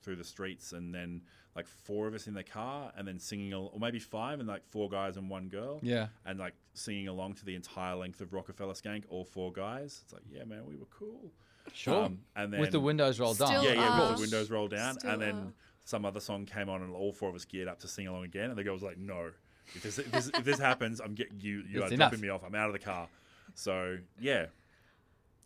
through 0.01 0.15
the 0.15 0.23
streets 0.23 0.71
and 0.71 0.95
then 0.95 1.21
like 1.55 1.67
four 1.67 2.07
of 2.07 2.15
us 2.15 2.25
in 2.25 2.33
the 2.33 2.43
car 2.43 2.91
and 2.97 3.07
then 3.07 3.19
singing 3.19 3.53
al- 3.53 3.69
or 3.73 3.79
maybe 3.79 3.99
five 3.99 4.39
and 4.39 4.47
like 4.47 4.63
four 4.71 4.89
guys 4.89 5.17
and 5.17 5.29
one 5.29 5.47
girl 5.49 5.79
Yeah. 5.83 6.07
and 6.25 6.39
like 6.39 6.53
singing 6.73 7.07
along 7.09 7.33
to 7.35 7.45
the 7.45 7.53
entire 7.53 7.95
length 7.95 8.21
of 8.21 8.33
Rockefeller 8.33 8.73
Skank, 8.73 9.03
all 9.09 9.25
four 9.25 9.51
guys. 9.51 9.99
It's 10.03 10.13
like, 10.13 10.23
yeah, 10.31 10.45
man, 10.45 10.65
we 10.65 10.75
were 10.77 10.87
cool. 10.97 11.31
Sure. 11.73 12.05
Um, 12.05 12.19
and 12.35 12.51
then 12.51 12.59
With 12.61 12.71
the 12.71 12.79
windows 12.79 13.19
rolled 13.19 13.37
down. 13.37 13.51
Yeah, 13.63 13.73
yeah, 13.73 13.99
with 14.09 14.15
the 14.17 14.21
windows 14.21 14.49
rolled 14.49 14.71
down, 14.71 14.97
Still 14.97 15.11
and 15.11 15.21
then 15.21 15.35
are. 15.35 15.53
Some 15.85 16.05
other 16.05 16.19
song 16.19 16.45
came 16.45 16.69
on, 16.69 16.81
and 16.81 16.93
all 16.93 17.11
four 17.13 17.29
of 17.29 17.35
us 17.35 17.45
geared 17.45 17.67
up 17.67 17.79
to 17.79 17.87
sing 17.87 18.07
along 18.07 18.23
again. 18.25 18.49
And 18.49 18.57
the 18.57 18.63
girl 18.63 18.73
was 18.73 18.83
like, 18.83 18.97
"No, 18.97 19.31
if 19.75 19.83
this 19.83 19.99
if 19.99 20.11
this, 20.11 20.27
if 20.33 20.43
this 20.43 20.59
happens, 20.59 20.99
I'm 21.01 21.13
getting 21.15 21.39
you. 21.39 21.63
You 21.69 21.81
It's 21.83 21.91
are 21.91 21.93
enough. 21.93 22.09
dropping 22.11 22.21
me 22.21 22.29
off. 22.29 22.43
I'm 22.45 22.55
out 22.55 22.67
of 22.67 22.73
the 22.73 22.79
car." 22.79 23.07
So 23.55 23.97
yeah, 24.19 24.45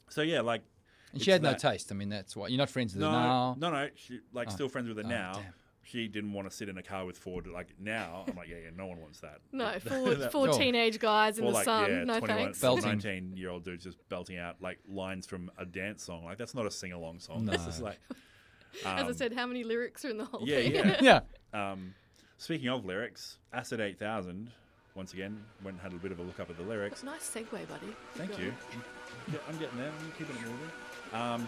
so 0.09 0.21
yeah, 0.21 0.41
like 0.41 0.61
And 1.13 1.21
she 1.21 1.31
it's 1.31 1.35
had 1.35 1.41
no 1.43 1.53
taste. 1.57 1.91
I 1.91 1.95
mean, 1.95 2.09
that's 2.09 2.35
why 2.35 2.47
you're 2.47 2.57
not 2.57 2.69
friends 2.69 2.93
with 2.93 3.01
no, 3.01 3.09
her 3.11 3.17
now. 3.17 3.55
no, 3.59 3.71
no. 3.71 3.89
She, 3.95 4.19
like 4.33 4.47
Oh. 4.49 4.51
still 4.51 4.69
friends 4.69 4.87
with 4.87 4.97
her 4.97 5.03
Oh, 5.05 5.09
now. 5.09 5.33
damn. 5.33 5.53
She 5.87 6.07
didn't 6.07 6.33
want 6.33 6.49
to 6.49 6.55
sit 6.55 6.67
in 6.67 6.79
a 6.79 6.83
car 6.83 7.05
with 7.05 7.15
four. 7.15 7.43
Like 7.43 7.75
now, 7.79 8.25
I'm 8.27 8.35
like, 8.35 8.47
yeah, 8.47 8.55
yeah. 8.63 8.69
No 8.75 8.87
one 8.87 8.99
wants 9.01 9.19
that. 9.19 9.37
No, 9.51 9.71
four, 9.79 10.15
That- 10.15 10.31
four 10.31 10.47
teenage 10.49 10.97
guys 10.99 11.37
in 11.37 11.45
the 11.45 11.51
like 11.51 11.65
sun. 11.65 11.89
yeah, 11.91 12.03
no 12.05 12.19
thanks. 12.19 12.59
Belting. 12.59 12.83
19 12.85 13.37
year 13.37 13.49
old 13.51 13.63
dudes 13.63 13.83
just 13.83 13.97
belting 14.09 14.37
out 14.37 14.59
like 14.61 14.79
lines 14.87 15.27
from 15.27 15.51
a 15.59 15.65
dance 15.65 16.03
song. 16.03 16.25
Like 16.25 16.37
that's 16.39 16.55
not 16.55 16.65
a 16.65 16.71
sing 16.71 16.91
along 16.91 17.19
song. 17.19 17.45
No. 17.45 17.53
It's 17.53 17.65
just 17.65 17.81
like 17.83 17.99
As 18.83 19.03
I 19.03 19.07
um, 19.07 19.13
said, 19.13 19.33
how 19.33 19.45
many 19.45 19.63
lyrics 19.63 20.03
are 20.05 20.09
in 20.09 20.17
the 20.17 20.25
whole 20.25 20.47
yeah, 20.47 20.57
thing? 20.57 20.75
yeah. 21.03 21.21
Yeah. 21.53 21.71
Um, 21.71 21.93
speaking 22.37 22.69
of 22.69 22.85
lyrics, 22.85 23.37
Acid 23.53 23.79
8000, 23.79 24.51
once 24.95 25.13
again, 25.13 25.43
went 25.63 25.75
and 25.75 25.81
had 25.81 25.93
a 25.93 26.01
bit 26.01 26.11
of 26.11 26.19
a 26.19 26.23
look 26.23 26.39
up 26.39 26.49
at 26.49 26.57
the 26.57 26.63
lyrics. 26.63 27.03
nice 27.03 27.29
segue, 27.29 27.49
buddy. 27.49 27.95
Thank 28.15 28.31
Good 28.31 28.39
you. 28.39 28.53
Yeah, 29.31 29.39
I'm 29.49 29.57
getting 29.57 29.77
there. 29.77 29.91
I'm 29.91 30.11
keeping 30.17 30.35
it 30.35 30.41
moving. 30.41 30.71
Um, 31.13 31.47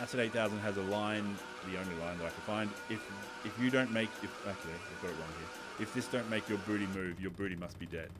Acid 0.00 0.20
8000 0.20 0.58
has 0.58 0.76
a 0.76 0.82
line, 0.82 1.36
the 1.70 1.78
only 1.78 1.94
line 1.96 2.18
that 2.18 2.26
I 2.26 2.30
could 2.30 2.42
find. 2.44 2.70
If 2.90 3.00
if 3.44 3.56
you 3.60 3.70
don't 3.70 3.92
make, 3.92 4.08
if 4.22 4.30
actually 4.48 4.72
I've 4.72 5.02
got 5.02 5.10
it 5.10 5.20
wrong 5.20 5.28
here. 5.38 5.82
If 5.84 5.94
this 5.94 6.06
don't 6.06 6.28
make 6.28 6.48
your 6.48 6.58
booty 6.58 6.86
move, 6.94 7.20
your 7.20 7.30
booty 7.30 7.56
must 7.56 7.78
be 7.78 7.86
dead. 7.86 8.10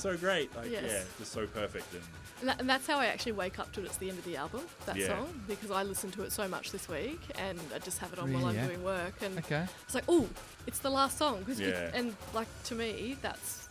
So 0.00 0.16
great. 0.16 0.54
Like 0.56 0.70
Yes. 0.70 0.84
yeah, 0.86 1.02
just 1.18 1.32
so 1.32 1.46
perfect 1.46 1.92
and 1.94 2.02
And, 2.40 2.48
that, 2.50 2.60
and 2.60 2.68
that's 2.70 2.86
how 2.86 2.98
I 2.98 3.06
actually 3.06 3.32
wake 3.32 3.58
up 3.58 3.72
to 3.72 3.80
it. 3.80 3.86
It's 3.86 3.96
the 3.96 4.08
end 4.10 4.18
of 4.18 4.24
the 4.24 4.36
album, 4.36 4.60
that 4.86 4.96
Yeah. 4.96 5.08
song, 5.08 5.42
because 5.48 5.70
I 5.72 5.82
listen 5.82 6.10
to 6.12 6.22
it 6.22 6.30
so 6.32 6.46
much 6.46 6.70
this 6.70 6.88
week, 6.88 7.20
and 7.36 7.58
I 7.74 7.80
just 7.80 7.98
have 7.98 8.12
it 8.12 8.18
on 8.20 8.32
while 8.32 8.46
I'm 8.46 8.54
Really, 8.54 8.58
eh? 8.58 8.66
doing 8.68 8.84
work, 8.84 9.14
and 9.22 9.38
Okay. 9.40 9.66
it's 9.84 9.94
like, 9.94 10.04
oh, 10.08 10.28
it's 10.66 10.78
the 10.78 10.90
last 10.90 11.18
song. 11.18 11.44
'cause 11.44 11.58
it- 11.58 11.68
Yeah. 11.74 11.90
and 11.98 12.14
like 12.34 12.46
to 12.64 12.74
me, 12.76 13.18
that's 13.22 13.66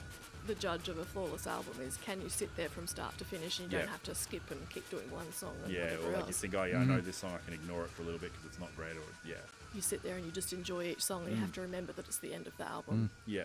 the 0.48 0.56
judge 0.56 0.88
of 0.90 0.98
a 0.98 1.04
flawless 1.06 1.46
album 1.48 1.74
is 1.82 1.98
can 1.98 2.22
you 2.22 2.30
sit 2.30 2.54
there 2.56 2.70
from 2.70 2.88
start 2.88 3.18
to 3.18 3.26
finish 3.26 3.60
and 3.60 3.70
you 3.72 3.78
Yeah. 3.78 3.84
don't 3.84 3.92
have 3.92 4.04
to 4.04 4.16
skip 4.16 4.50
and 4.50 4.70
keep 4.70 4.90
doing 4.90 5.10
one 5.12 5.32
song 5.34 5.54
and 5.66 5.74
yeah, 5.74 5.84
whatever 5.84 6.08
or 6.08 6.18
like 6.18 6.28
you 6.28 6.34
think, 6.34 6.56
oh 6.56 6.64
yeah, 6.64 6.76
I 6.78 6.80
Mm-hmm. 6.84 6.90
know 6.96 7.02
this 7.02 7.18
song, 7.18 7.34
I 7.36 7.40
can 7.46 7.54
ignore 7.54 7.84
it 7.84 7.90
for 7.92 8.02
a 8.02 8.06
little 8.06 8.20
bit 8.20 8.32
because 8.32 8.46
it's 8.48 8.60
not 8.60 8.74
great, 8.78 8.96
or 8.96 9.02
yeah, 9.26 9.36
You 9.74 9.82
sit 9.82 10.02
there 10.04 10.16
and 10.16 10.26
you 10.26 10.32
just 10.32 10.54
enjoy 10.54 10.86
each 10.86 11.04
song, 11.04 11.26
and 11.26 11.36
you 11.36 11.42
have 11.42 11.52
to 11.54 11.62
remember 11.62 11.92
that 11.94 12.08
it's 12.08 12.18
the 12.20 12.34
end 12.34 12.48
of 12.48 12.56
the 12.58 12.64
Mm. 12.64 12.70
album. 12.72 13.10
yeah, 13.26 13.44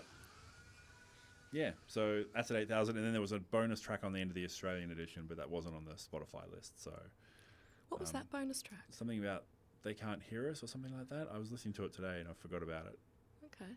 yeah. 1.53 1.73
So 1.87 2.25
Acid 2.35 2.57
8000, 2.57 2.97
and 2.97 3.05
then 3.05 3.12
there 3.12 3.21
was 3.21 3.33
a 3.33 3.38
bonus 3.38 3.81
track 3.81 4.01
on 4.05 4.12
the 4.12 4.21
end 4.21 4.31
of 4.31 4.35
the 4.35 4.45
Australian 4.45 4.91
edition, 4.91 5.25
but 5.29 5.37
that 5.37 5.51
wasn't 5.51 5.75
on 5.77 5.85
the 5.85 5.93
Spotify 5.93 6.51
list. 6.53 6.83
So 6.83 6.93
What 7.88 8.01
was 8.01 8.11
Um, 8.11 8.15
that 8.15 8.31
bonus 8.31 8.62
track? 8.62 8.81
something 8.91 9.19
about 9.19 9.45
they 9.83 9.95
can't 9.95 10.23
hear 10.23 10.49
us 10.49 10.62
or 10.62 10.67
something 10.69 10.97
like 10.97 11.09
that. 11.11 11.29
I 11.33 11.38
was 11.38 11.51
listening 11.53 11.75
to 11.75 11.85
it 11.85 11.93
today 11.93 12.21
and 12.21 12.29
I 12.29 12.33
forgot 12.35 12.62
about 12.62 12.87
it. 12.87 12.99
Okay. 13.47 13.71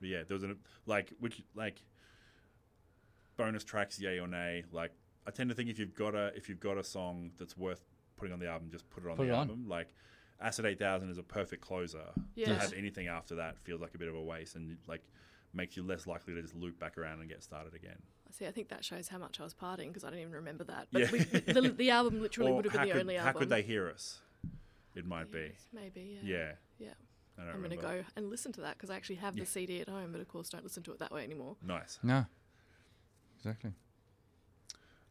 But 0.00 0.08
yeah, 0.08 0.22
there 0.26 0.34
was 0.34 0.44
a 0.44 0.56
like 0.86 1.12
which 1.20 1.42
like 1.54 1.82
bonus 3.36 3.64
tracks, 3.64 4.00
yay 4.00 4.18
or 4.18 4.26
nay. 4.26 4.64
Like 4.72 4.92
I 5.26 5.30
tend 5.30 5.50
to 5.50 5.54
think 5.56 5.68
if 5.70 5.78
you've 5.78 5.94
got 5.94 6.14
a 6.14 6.32
if 6.36 6.48
you've 6.48 6.60
got 6.60 6.78
a 6.78 6.84
song 6.84 7.32
that's 7.38 7.56
worth 7.56 7.82
putting 8.16 8.32
on 8.32 8.38
the 8.40 8.48
album, 8.48 8.68
just 8.70 8.88
put 8.90 9.04
it 9.04 9.10
on 9.10 9.16
Put 9.16 9.26
the 9.26 9.32
it 9.32 9.36
on. 9.36 9.48
album. 9.48 9.68
Like 9.68 9.94
Acid 10.40 10.64
Eight 10.66 10.78
Thousand 10.78 11.10
is 11.10 11.18
a 11.18 11.22
perfect 11.22 11.62
closer. 11.62 12.04
To 12.36 12.54
have 12.54 12.72
anything 12.72 13.08
after 13.08 13.34
that 13.36 13.58
feels 13.58 13.80
like 13.80 13.94
a 13.94 13.98
bit 13.98 14.08
of 14.08 14.14
a 14.14 14.22
waste 14.22 14.56
and 14.56 14.76
like 14.86 15.02
makes 15.52 15.76
you 15.76 15.82
less 15.82 16.06
likely 16.06 16.34
to 16.34 16.42
just 16.42 16.54
loop 16.54 16.78
back 16.78 16.96
around 16.98 17.20
and 17.20 17.28
get 17.28 17.42
started 17.42 17.74
again. 17.74 17.96
I 18.28 18.32
see, 18.32 18.46
I 18.46 18.52
think 18.52 18.68
that 18.68 18.84
shows 18.84 19.08
how 19.08 19.18
much 19.18 19.40
I 19.40 19.44
was 19.44 19.54
partying 19.54 19.88
because 19.88 20.04
I 20.04 20.10
don't 20.10 20.20
even 20.20 20.32
remember 20.32 20.64
that. 20.64 20.86
But 20.92 21.02
Yeah. 21.02 21.10
we, 21.10 21.18
the, 21.20 21.74
the 21.76 21.90
album 21.98 22.22
literally 22.22 22.52
Or 22.52 22.56
would 22.56 22.64
have 22.66 22.72
been 22.74 22.82
the 22.82 22.92
could, 22.92 23.00
only 23.00 23.16
album. 23.16 23.32
how 23.34 23.38
could 23.38 23.48
they 23.48 23.62
hear 23.62 23.88
us? 23.90 24.20
It 24.94 25.06
might 25.06 25.30
be. 25.32 25.52
Maybe. 25.72 26.18
Yeah. 26.22 26.28
Yeah. 26.36 26.52
Yeah. 26.78 26.88
I 27.38 27.44
don't 27.46 27.54
I'm 27.54 27.58
going 27.62 27.70
to 27.70 27.76
go 27.76 28.02
and 28.16 28.28
listen 28.30 28.52
to 28.52 28.60
that 28.62 28.74
because 28.76 28.90
I 28.90 28.96
actually 28.96 29.16
have 29.16 29.36
Yeah. 29.36 29.44
the 29.44 29.50
CD 29.50 29.80
at 29.80 29.88
home, 29.88 30.12
but 30.12 30.20
of 30.20 30.28
course 30.28 30.48
don't 30.50 30.62
listen 30.64 30.82
to 30.84 30.92
it 30.92 30.98
that 31.00 31.10
way 31.12 31.24
anymore. 31.24 31.56
Nice. 31.66 31.98
No. 32.02 32.26
Exactly. 33.38 33.72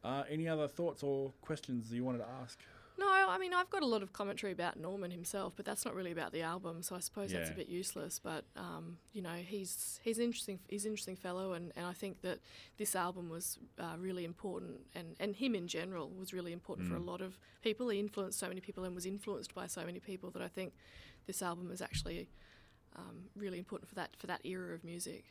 Uh, 0.03 0.23
any 0.29 0.47
other 0.47 0.67
thoughts 0.67 1.03
or 1.03 1.33
questions 1.41 1.91
you 1.91 2.03
wanted 2.05 2.19
to 2.19 2.27
ask? 2.41 2.59
No, 2.99 3.07
I 3.07 3.37
mean 3.37 3.53
I've 3.53 3.69
got 3.69 3.81
a 3.81 3.85
lot 3.85 4.01
of 4.03 4.11
commentary 4.13 4.51
about 4.51 4.77
Norman 4.79 5.11
himself, 5.11 5.53
but 5.55 5.65
that's 5.65 5.85
not 5.85 5.95
really 5.95 6.11
about 6.11 6.31
the 6.33 6.41
album, 6.41 6.81
so 6.83 6.95
I 6.95 6.99
suppose 6.99 7.31
that's 7.31 7.49
a 7.49 7.53
bit 7.53 7.69
useless. 7.69 8.19
But 8.19 8.43
um, 8.57 8.97
you 9.13 9.21
know, 9.21 9.35
he's 9.45 9.99
he's 10.03 10.19
interesting. 10.19 10.59
He's 10.67 10.85
an 10.85 10.91
interesting 10.91 11.15
fellow, 11.15 11.53
and, 11.53 11.71
and 11.75 11.85
I 11.85 11.93
think 11.93 12.21
that 12.21 12.39
this 12.77 12.95
album 12.95 13.29
was 13.29 13.57
uh, 13.79 13.95
really 13.97 14.25
important, 14.25 14.81
and, 14.95 15.15
and 15.19 15.35
him 15.35 15.55
in 15.55 15.67
general 15.67 16.09
was 16.09 16.33
really 16.33 16.51
important 16.53 16.87
for 16.89 16.95
a 16.95 16.99
Mm. 16.99 17.05
lot 17.07 17.21
of 17.21 17.39
people. 17.61 17.87
He 17.89 17.99
influenced 17.99 18.37
so 18.37 18.47
many 18.49 18.59
people 18.61 18.83
and 18.83 18.93
was 18.93 19.05
influenced 19.05 19.53
by 19.55 19.67
so 19.67 19.85
many 19.85 19.99
people 19.99 20.29
that 20.31 20.41
I 20.41 20.47
think 20.47 20.73
this 21.25 21.41
album 21.41 21.71
is 21.71 21.81
actually 21.81 22.27
um, 22.95 23.29
really 23.35 23.59
important 23.59 23.87
for 23.87 23.95
that 23.95 24.15
for 24.17 24.27
that 24.27 24.41
era 24.45 24.73
of 24.75 24.83
music. 24.83 25.23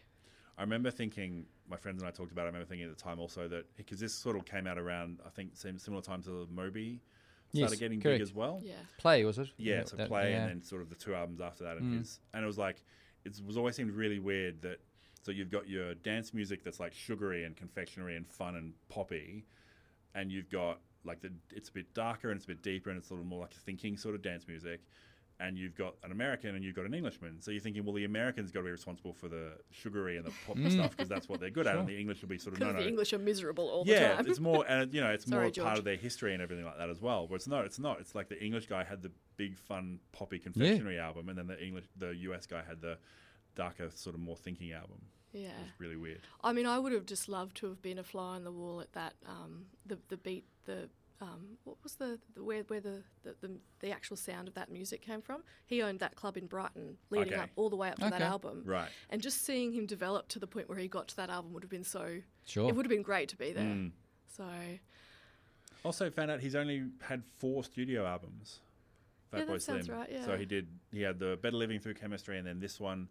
I 0.57 0.63
remember 0.63 0.91
thinking, 0.91 1.47
my 1.71 1.77
friends 1.77 2.01
and 2.03 2.09
I 2.09 2.13
talked 2.13 2.33
about 2.33 2.43
it. 2.43 2.45
I 2.47 2.53
remember 2.53 2.67
thinking 2.67 2.89
at 2.91 2.97
the 2.97 3.03
time 3.03 3.21
also 3.21 3.47
that 3.49 3.65
because 3.77 4.01
this 4.01 4.15
sort 4.15 4.37
of 4.37 4.45
came 4.45 4.67
out 4.67 4.79
around, 4.79 5.21
I 5.25 5.31
think, 5.31 5.51
similar 5.57 6.03
time 6.03 6.23
to 6.25 6.49
Moby 6.51 7.01
started 7.51 7.73
Yes, 7.73 7.81
getting 7.81 8.01
correct. 8.01 8.19
big 8.19 8.23
as 8.23 8.35
well. 8.35 8.61
Yeah. 8.65 8.75
Play 8.99 9.25
was 9.25 9.39
it? 9.39 9.49
Yeah, 9.57 9.85
so 9.85 9.97
that- 9.97 10.09
play 10.09 10.33
yeah. 10.33 10.43
and 10.43 10.51
then 10.51 10.63
sort 10.63 10.83
of 10.83 10.89
the 10.91 10.95
two 10.97 11.15
albums 11.15 11.41
after 11.41 11.65
that, 11.65 11.77
and 11.79 11.95
Mm. 11.95 11.99
his, 11.99 12.21
and 12.35 12.43
it 12.45 12.47
was 12.47 12.59
like 12.59 12.83
it 13.25 13.41
was 13.47 13.57
always 13.57 13.75
seemed 13.77 13.91
really 13.93 14.19
weird 14.19 14.63
that 14.63 14.81
so 15.23 15.33
you've 15.33 15.51
got 15.51 15.69
your 15.69 15.95
dance 15.95 16.33
music 16.33 16.63
that's 16.63 16.81
like 16.81 16.95
sugary 16.95 17.45
and 17.45 17.57
confectionery 17.57 18.17
and 18.17 18.27
fun 18.27 18.55
and 18.57 18.73
poppy, 18.89 19.45
and 20.15 20.31
you've 20.31 20.49
got 20.51 20.81
like 21.05 21.21
the 21.21 21.33
it's 21.55 21.69
a 21.69 21.73
bit 21.73 21.93
darker 21.95 22.31
and 22.31 22.37
it's 22.37 22.45
a 22.45 22.49
bit 22.49 22.63
deeper 22.63 22.91
and 22.91 22.99
it's 22.99 23.11
a 23.11 23.13
little 23.15 23.27
more 23.27 23.41
like 23.41 23.55
a 23.55 23.59
thinking 23.59 23.97
sort 23.97 24.15
of 24.15 24.23
dance 24.23 24.47
music. 24.49 24.81
And 25.41 25.57
you've 25.57 25.77
got 25.77 25.95
an 26.03 26.11
American 26.11 26.57
and 26.57 26.65
you've 26.65 26.75
got 26.75 26.85
an 26.85 26.95
Englishman. 26.95 27.41
So 27.41 27.53
you're 27.53 27.61
thinking, 27.61 27.85
well, 27.85 27.95
the 27.95 28.05
American's 28.05 28.51
got 28.51 28.61
to 28.61 28.65
be 28.65 28.73
responsible 28.73 29.13
for 29.13 29.29
the 29.29 29.53
sugary 29.71 30.17
and 30.17 30.27
the 30.27 30.33
pop 30.45 30.57
Mm. 30.57 30.73
stuff 30.73 30.91
because 30.91 31.09
that's 31.09 31.29
what 31.29 31.39
they're 31.39 31.49
good 31.51 31.69
at, 31.69 31.77
and 31.77 31.87
the 31.89 31.97
English 31.97 32.23
will 32.23 32.29
be 32.29 32.39
sort 32.39 32.55
of 32.55 32.59
Because 32.59 32.73
no, 32.75 32.79
no. 32.79 32.83
the 32.83 32.89
English 32.89 33.13
are 33.13 33.19
miserable 33.21 33.69
all 33.69 33.85
yeah, 33.87 33.95
the 34.01 34.15
time. 34.17 34.25
Yeah, 34.25 34.31
it's 34.33 34.41
more, 34.41 34.65
and 34.69 34.93
you 34.93 35.01
know, 35.01 35.11
it's 35.11 35.27
Sorry, 35.27 35.43
more 35.45 35.51
George. 35.53 35.65
part 35.65 35.79
of 35.79 35.85
their 35.85 35.95
history 35.97 36.33
and 36.33 36.43
everything 36.43 36.65
like 36.65 36.77
that 36.79 36.91
as 36.91 37.01
well. 37.01 37.29
But 37.29 37.37
it's 37.37 37.47
not. 37.47 37.65
It's 37.67 37.79
not. 37.79 38.01
It's 38.01 38.17
like 38.17 38.29
the 38.29 38.43
English 38.45 38.67
guy 38.67 38.83
had 38.83 39.01
the 39.01 39.13
big, 39.37 39.57
fun, 39.57 40.01
poppy 40.11 40.41
confectionery 40.41 40.99
album, 40.99 41.29
and 41.29 41.39
then 41.39 41.47
the 41.47 41.63
English, 41.65 41.85
the 41.97 42.11
US 42.17 42.47
guy 42.47 42.63
had 42.69 42.81
the 42.81 42.99
darker, 43.55 43.91
sort 43.95 44.15
of 44.17 44.21
more 44.21 44.37
thinking 44.37 44.73
album. 44.73 45.03
yeah. 45.33 45.51
It 45.51 45.61
was 45.61 45.71
really 45.79 45.97
weird. 45.97 46.23
I 46.43 46.53
mean, 46.53 46.67
I 46.67 46.81
would 46.81 46.93
have 46.93 47.07
just 47.07 47.29
loved 47.29 47.57
to 47.59 47.67
have 47.69 47.81
been 47.81 47.99
a 47.99 48.03
fly 48.05 48.35
on 48.35 48.43
the 48.43 48.51
wall 48.53 48.81
at 48.81 48.93
that. 48.95 49.15
Um, 49.25 49.67
the 49.87 49.99
the 50.09 50.17
beat, 50.17 50.47
the 50.65 50.89
um, 51.21 51.59
what 51.65 51.77
was 51.83 51.95
the, 51.95 52.19
the 52.35 52.45
where 52.45 52.63
where 52.69 52.81
the, 52.81 53.03
the, 53.25 53.35
the 53.41 53.51
the 53.81 53.91
actual 53.91 54.17
sound 54.17 54.47
of 54.49 54.55
that 54.55 54.71
music 54.71 55.03
came 55.03 55.21
from? 55.21 55.43
He 55.67 55.83
owned 55.83 55.99
that 56.01 56.15
club 56.15 56.37
in 56.37 56.47
Brighton, 56.47 56.97
leading 57.11 57.33
Okay. 57.35 57.43
up 57.43 57.51
all 57.57 57.69
the 57.71 57.77
way 57.77 57.89
up 57.91 57.97
to 57.99 58.11
that 58.11 58.23
album. 58.23 58.63
Right. 58.65 58.89
And 59.11 59.21
just 59.21 59.45
seeing 59.45 59.73
him 59.73 59.87
develop 59.87 60.29
to 60.29 60.39
the 60.39 60.47
point 60.47 60.69
where 60.69 60.79
he 60.79 60.87
got 60.89 61.09
to 61.09 61.17
that 61.17 61.29
album 61.31 61.53
would 61.55 61.63
have 61.65 61.71
been 61.71 61.85
so. 61.85 62.19
Sure. 62.47 62.69
It 62.69 62.75
would 62.77 62.87
have 62.87 62.91
been 62.91 63.03
great 63.03 63.29
to 63.31 63.37
be 63.37 63.53
there. 63.53 63.65
Mm. 63.65 63.91
So 64.37 64.45
Also 65.85 66.11
found 66.11 66.31
out 66.31 66.41
he's 66.41 66.55
only 66.57 66.85
had 67.01 67.23
four 67.39 67.65
studio 67.65 68.07
albums. 68.07 68.61
Yeah, 69.33 69.41
that 69.41 69.49
Fatboy 69.49 69.61
sounds 69.63 69.87
Slim. 69.87 69.99
right, 69.99 70.11
So 70.25 70.37
he 70.37 70.45
did. 70.47 70.67
He 70.93 71.03
had 71.03 71.19
the 71.19 71.39
Better 71.43 71.57
Living 71.57 71.81
Through 71.81 71.95
Chemistry, 71.95 72.39
and 72.39 72.47
then 72.47 72.61
this 72.61 72.81
one, 72.81 73.09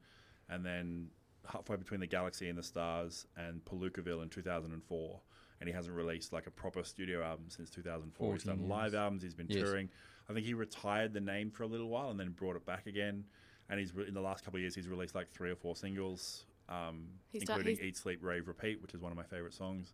and 0.49 0.65
then 0.65 1.09
halfway 1.51 1.75
between 1.75 1.99
the 1.99 2.07
galaxy 2.07 2.49
and 2.49 2.57
the 2.57 2.63
stars, 2.63 3.27
and 3.37 3.63
Palookaville 3.65 4.23
in 4.23 4.29
2004. 4.29 5.19
And 5.59 5.67
he 5.67 5.73
hasn't 5.73 5.95
released 5.95 6.31
like 6.33 6.47
a 6.47 6.51
proper 6.51 6.83
studio 6.83 7.23
album 7.23 7.45
since 7.49 7.69
2004. 7.69 8.33
He's 8.33 8.43
14 8.43 8.61
done 8.61 8.69
live 8.69 8.93
albums. 8.95 9.23
He's 9.23 9.33
been 9.33 9.47
Yes. 9.49 9.63
touring. 9.63 9.89
I 10.29 10.33
think 10.33 10.45
he 10.45 10.53
retired 10.53 11.13
the 11.13 11.21
name 11.21 11.49
for 11.51 11.63
a 11.63 11.67
little 11.67 11.89
while 11.89 12.09
and 12.11 12.19
then 12.19 12.29
brought 12.31 12.55
it 12.55 12.65
back 12.65 12.85
again. 12.87 13.23
And 13.69 13.79
he's 13.79 13.93
re- 13.95 14.07
in 14.07 14.13
the 14.13 14.21
last 14.21 14.43
couple 14.45 14.57
of 14.57 14.61
years 14.61 14.75
he's 14.75 14.87
released 14.87 15.15
like 15.15 15.29
three 15.29 15.49
or 15.51 15.55
four 15.55 15.75
singles, 15.75 16.45
um, 16.69 17.07
He's 17.31 17.43
done- 17.43 17.59
including 17.59 17.85
"Eat, 17.85 17.97
Sleep, 17.97 18.19
Rave, 18.23 18.47
Repeat," 18.47 18.81
which 18.81 18.93
is 18.93 19.01
one 19.01 19.11
of 19.11 19.17
my 19.17 19.23
favorite 19.23 19.53
songs. 19.53 19.93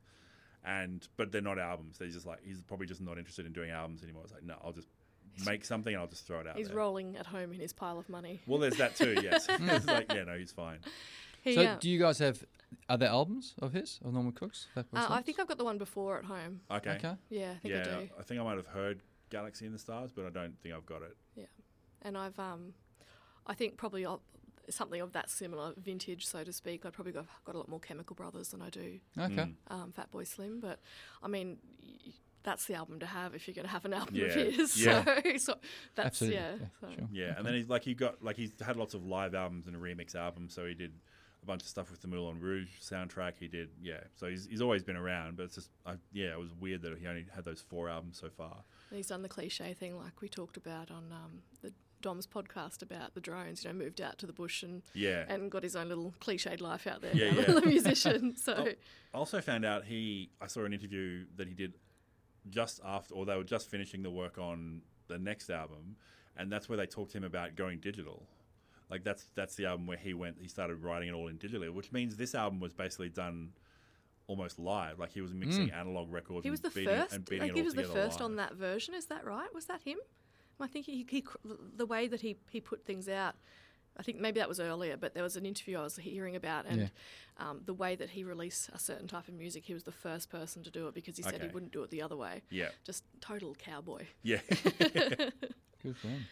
And 0.66 1.08
but 1.18 1.32
they're 1.32 1.42
not 1.42 1.60
albums. 1.60 1.98
They're 1.98 2.08
just 2.08 2.26
like 2.26 2.44
he's 2.44 2.62
probably 2.64 2.88
just 2.88 3.02
not 3.02 3.18
interested 3.18 3.46
in 3.46 3.52
doing 3.54 3.70
albums 3.72 4.02
anymore. 4.04 4.24
It's 4.24 4.32
like 4.34 4.44
no, 4.44 4.56
I'll 4.64 4.72
just 4.72 4.88
make 5.46 5.66
something 5.66 5.94
and 5.94 6.02
I'll 6.02 6.08
just 6.08 6.26
throw 6.26 6.40
it 6.40 6.48
out. 6.48 6.56
He's 6.56 6.68
there. 6.70 6.78
rolling 6.78 7.18
at 7.18 7.26
home 7.26 7.52
in 7.54 7.60
his 7.60 7.74
pile 7.74 7.98
of 8.00 8.08
money. 8.08 8.40
Well, 8.48 8.60
there's 8.60 8.78
that 8.78 8.96
too. 8.96 9.16
Yes, 9.22 9.48
it's 9.50 9.86
like 9.88 10.12
yeah, 10.14 10.24
no, 10.24 10.38
he's 10.38 10.52
fine. 10.52 10.80
He, 11.44 11.56
So, 11.56 11.62
uh, 11.64 11.78
do 11.80 11.90
you 11.90 12.00
guys 12.00 12.20
have 12.20 12.44
other 12.90 13.06
albums 13.06 13.54
of 13.62 13.74
his, 13.74 14.00
of 14.04 14.14
Norman 14.14 14.32
Cook's? 14.32 14.68
Fat 14.74 14.86
uh, 14.94 15.08
I 15.10 15.22
think 15.22 15.40
I've 15.40 15.48
got 15.48 15.58
the 15.58 15.66
one 15.66 15.78
before 15.78 16.18
at 16.18 16.26
home. 16.26 16.62
Okay. 16.72 16.92
Okay. 16.92 17.16
Yeah, 17.30 17.52
I 17.52 17.56
think 17.56 17.74
I 17.74 17.78
Yeah, 17.78 17.84
do. 17.84 18.10
I 18.20 18.24
think 18.24 18.40
I 18.40 18.44
might 18.44 18.58
have 18.58 18.68
heard 18.68 19.02
Galaxy 19.30 19.66
in 19.66 19.72
the 19.74 19.80
Stars, 19.80 20.12
but 20.12 20.26
I 20.26 20.30
don't 20.30 20.58
think 20.62 20.74
I've 20.74 20.86
got 20.86 21.02
it. 21.02 21.16
Yeah, 21.36 21.46
and 22.02 22.18
I've 22.18 22.38
um, 22.40 22.74
I 23.46 23.54
think 23.54 23.78
probably 23.78 24.06
of- 24.06 24.22
something 24.70 25.02
of 25.02 25.12
that 25.12 25.30
similar 25.30 25.74
vintage, 25.78 26.26
so 26.26 26.44
to 26.44 26.54
speak. 26.54 26.86
I've 26.86 26.94
probably 26.94 27.12
got, 27.14 27.26
got 27.44 27.56
a 27.56 27.58
lot 27.58 27.68
more 27.68 27.80
Chemical 27.82 28.16
Brothers 28.16 28.50
than 28.50 28.62
I 28.62 28.70
do 28.70 29.00
Okay. 29.20 29.34
Mm. 29.36 29.54
um, 29.68 29.94
Fatboy 29.98 30.26
Slim, 30.28 30.60
but 30.60 30.80
I 31.22 31.28
mean. 31.28 31.58
Y- 31.82 32.14
that's 32.46 32.66
the 32.66 32.74
album 32.74 33.00
to 33.00 33.06
have 33.06 33.34
if 33.36 33.48
you're 33.48 33.56
going 33.56 33.64
to 33.66 33.72
have 33.72 33.86
an 33.86 33.94
album 33.94 34.16
Yeah, 34.16 34.26
of 34.26 34.34
his. 34.34 34.76
yeah. 34.86 35.06
So, 35.06 35.38
so 35.38 35.56
that's 35.96 36.08
Absolutely. 36.08 36.36
yeah. 36.42 36.52
Yeah, 36.60 36.66
so. 36.82 36.88
sure. 36.94 37.08
Yeah, 37.10 37.34
and 37.38 37.46
then 37.46 37.54
he's 37.54 37.70
like 37.70 37.84
he 37.86 37.94
got 37.94 38.22
like 38.22 38.36
he's 38.36 38.52
had 38.60 38.76
lots 38.76 38.94
of 38.94 39.06
live 39.06 39.34
albums 39.34 39.66
and 39.66 39.78
remix 39.78 40.14
albums. 40.14 40.54
So 40.54 40.66
he 40.66 40.74
did 40.74 40.92
a 41.44 41.46
bunch 41.46 41.62
of 41.62 41.68
stuff 41.68 41.92
with 41.92 42.02
the 42.02 42.08
Moulin 42.08 42.40
Rouge 42.40 42.70
soundtrack. 42.82 43.34
He 43.40 43.48
did 43.48 43.70
yeah. 43.82 44.00
So 44.16 44.28
he's 44.28 44.48
he's 44.48 44.62
always 44.62 44.84
been 44.84 44.96
around, 44.96 45.38
but 45.38 45.44
it's 45.44 45.56
just 45.56 45.70
I, 45.86 45.94
yeah, 46.12 46.32
it 46.32 46.40
was 46.40 46.54
weird 46.60 46.82
that 46.84 46.98
he 46.98 47.08
only 47.08 47.26
had 47.36 47.46
those 47.46 47.62
four 47.62 47.90
albums 47.90 48.18
so 48.20 48.30
far. 48.30 48.64
And 48.90 48.98
he's 48.98 49.08
done 49.08 49.22
the 49.22 49.30
cliche 49.30 49.74
thing 49.74 49.98
like 49.98 50.22
we 50.22 50.30
talked 50.30 50.58
about 50.58 50.90
on 50.92 51.12
um, 51.12 51.42
the 51.62 51.72
Dom's 52.02 52.28
podcast 52.28 52.82
about 52.82 53.14
the 53.14 53.22
drones. 53.22 53.64
You 53.64 53.72
know, 53.72 53.78
moved 53.78 54.02
out 54.02 54.18
to 54.20 54.26
the 54.28 54.34
bush 54.34 54.64
and 54.64 54.82
Yeah. 54.94 55.26
and 55.30 55.50
got 55.52 55.64
his 55.64 55.76
own 55.76 55.90
little 55.90 56.14
cliched 56.20 56.62
life 56.62 56.88
out 56.88 57.02
there. 57.02 57.16
Yeah, 57.16 57.32
now, 57.34 57.40
yeah. 57.40 57.60
the 57.60 57.66
musician. 57.66 58.36
So 58.38 58.54
I 59.14 59.18
also 59.18 59.42
found 59.42 59.66
out 59.66 59.86
he 59.86 60.30
I 60.42 60.48
saw 60.48 60.64
an 60.66 60.74
interview 60.74 61.26
that 61.36 61.48
he 61.48 61.54
did 61.54 61.74
just 62.50 62.82
after 62.86 63.14
or 63.16 63.26
they 63.26 63.36
were 63.38 63.44
just 63.44 63.70
finishing 63.70 64.04
the 64.04 64.12
work 64.12 64.38
on 64.38 64.82
the 65.08 65.18
next 65.18 65.50
album 65.50 65.96
and 66.36 66.52
that's 66.52 66.68
where 66.68 66.78
they 66.78 66.86
talked 66.86 67.12
to 67.12 67.18
him 67.18 67.24
about 67.24 67.56
going 67.56 67.80
digital. 67.80 68.24
Like 68.94 69.04
that's 69.04 69.26
that's 69.34 69.56
the 69.56 69.66
album 69.66 69.88
where 69.88 69.98
he 69.98 70.14
went 70.14 70.38
he 70.40 70.48
started 70.48 70.76
writing 70.84 71.10
it 71.10 71.14
all 71.14 71.28
in 71.28 71.38
digitally, 71.40 71.68
which 71.74 71.92
means 71.92 72.16
this 72.16 72.36
album 72.36 72.60
was 72.60 72.74
basically 72.74 73.10
done 73.10 73.50
almost 74.28 74.60
live. 74.60 75.00
Like 75.00 75.12
he 75.12 75.22
was 75.22 75.34
mixing 75.34 75.72
analog 75.72 76.12
records 76.14 76.44
he 76.44 76.52
was 76.52 76.62
the 76.62 76.70
beating, 76.70 76.96
first. 76.96 77.14
and 77.16 77.26
beating 77.26 77.42
Like 77.42 77.50
it 77.50 77.56
he 77.56 77.62
all 77.62 77.66
was 77.66 77.74
the 77.74 77.84
first 77.86 78.20
live. 78.20 78.26
on 78.30 78.36
that 78.36 78.54
version. 78.54 78.94
Is 78.94 79.08
that 79.08 79.26
right? 79.26 79.52
Was 79.52 79.66
that 79.66 79.82
him? 79.82 79.98
I 80.60 80.68
think 80.68 80.86
he, 80.86 81.06
he 81.10 81.26
the 81.76 81.88
way 81.88 82.08
that 82.08 82.22
he, 82.22 82.38
he 82.52 82.62
put 82.62 82.86
things 82.86 83.10
out. 83.10 83.34
I 83.98 84.04
think 84.04 84.20
maybe 84.20 84.40
that 84.40 84.48
was 84.48 84.60
earlier, 84.60 84.96
but 84.96 85.16
there 85.16 85.24
was 85.24 85.36
an 85.38 85.46
interview 85.48 85.80
I 85.80 85.84
was 85.84 85.98
hearing 85.98 86.36
about, 86.36 86.66
and 86.68 86.92
um, 87.38 87.62
the 87.66 87.74
way 87.74 87.96
that 87.96 88.12
he 88.12 88.24
released 88.24 88.70
a 88.74 88.78
certain 88.80 89.08
type 89.08 89.28
of 89.28 89.34
music, 89.34 89.66
he 89.66 89.74
was 89.74 89.84
the 89.84 89.92
first 89.92 90.30
person 90.30 90.62
to 90.64 90.70
do 90.72 90.88
it 90.88 90.94
because 90.94 91.18
he 91.18 91.24
said 91.24 91.42
he 91.42 91.48
wouldn't 91.48 91.72
do 91.74 91.82
it 91.84 91.90
the 91.90 92.02
other 92.04 92.16
way. 92.16 92.44
Yeah. 92.52 92.70
Just 92.84 93.04
total 93.22 93.56
cowboy. 93.56 94.06
Yeah. 94.22 94.40
Good 94.80 95.98
for 95.98 96.08
him. 96.08 96.26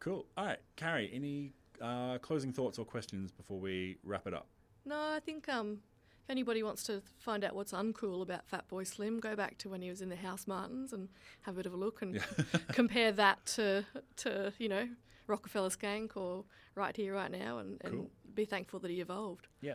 cool. 0.00 0.26
All 0.36 0.46
right, 0.46 0.58
Carrie, 0.76 1.10
any 1.12 1.52
uh, 1.82 2.18
closing 2.18 2.52
thoughts 2.52 2.78
or 2.78 2.84
questions 2.84 3.30
before 3.32 3.58
we 3.58 3.98
wrap 4.04 4.26
it 4.26 4.34
up? 4.34 4.46
No, 4.84 4.96
I 4.96 5.20
think 5.24 5.48
um, 5.48 5.80
if 6.24 6.30
anybody 6.30 6.62
wants 6.62 6.82
to 6.84 7.02
find 7.18 7.44
out 7.44 7.54
what's 7.54 7.72
uncool 7.72 8.22
about 8.22 8.42
Fatboy 8.50 8.86
Slim, 8.86 9.20
go 9.20 9.34
back 9.36 9.58
to 9.58 9.68
when 9.68 9.82
he 9.82 9.88
was 9.90 10.00
in 10.00 10.08
the 10.08 10.16
Housemartins 10.16 10.92
and 10.92 11.08
have 11.42 11.54
a 11.54 11.56
bit 11.58 11.66
of 11.66 11.72
a 11.74 11.76
look 11.76 12.02
and 12.02 12.20
compare 12.72 13.12
that 13.12 13.44
to 13.46 13.84
to 14.16 14.52
you 14.58 14.68
know 14.68 14.88
Rockafeller 15.28 15.76
Skank 15.76 16.16
or 16.16 16.44
Right 16.76 16.96
Here 16.96 17.14
Right 17.14 17.30
Now, 17.30 17.58
and, 17.58 17.80
and 17.84 17.92
Cool. 17.94 18.10
be 18.34 18.44
thankful 18.44 18.78
that 18.80 18.90
he 18.90 19.00
evolved. 19.00 19.48
Yeah. 19.60 19.74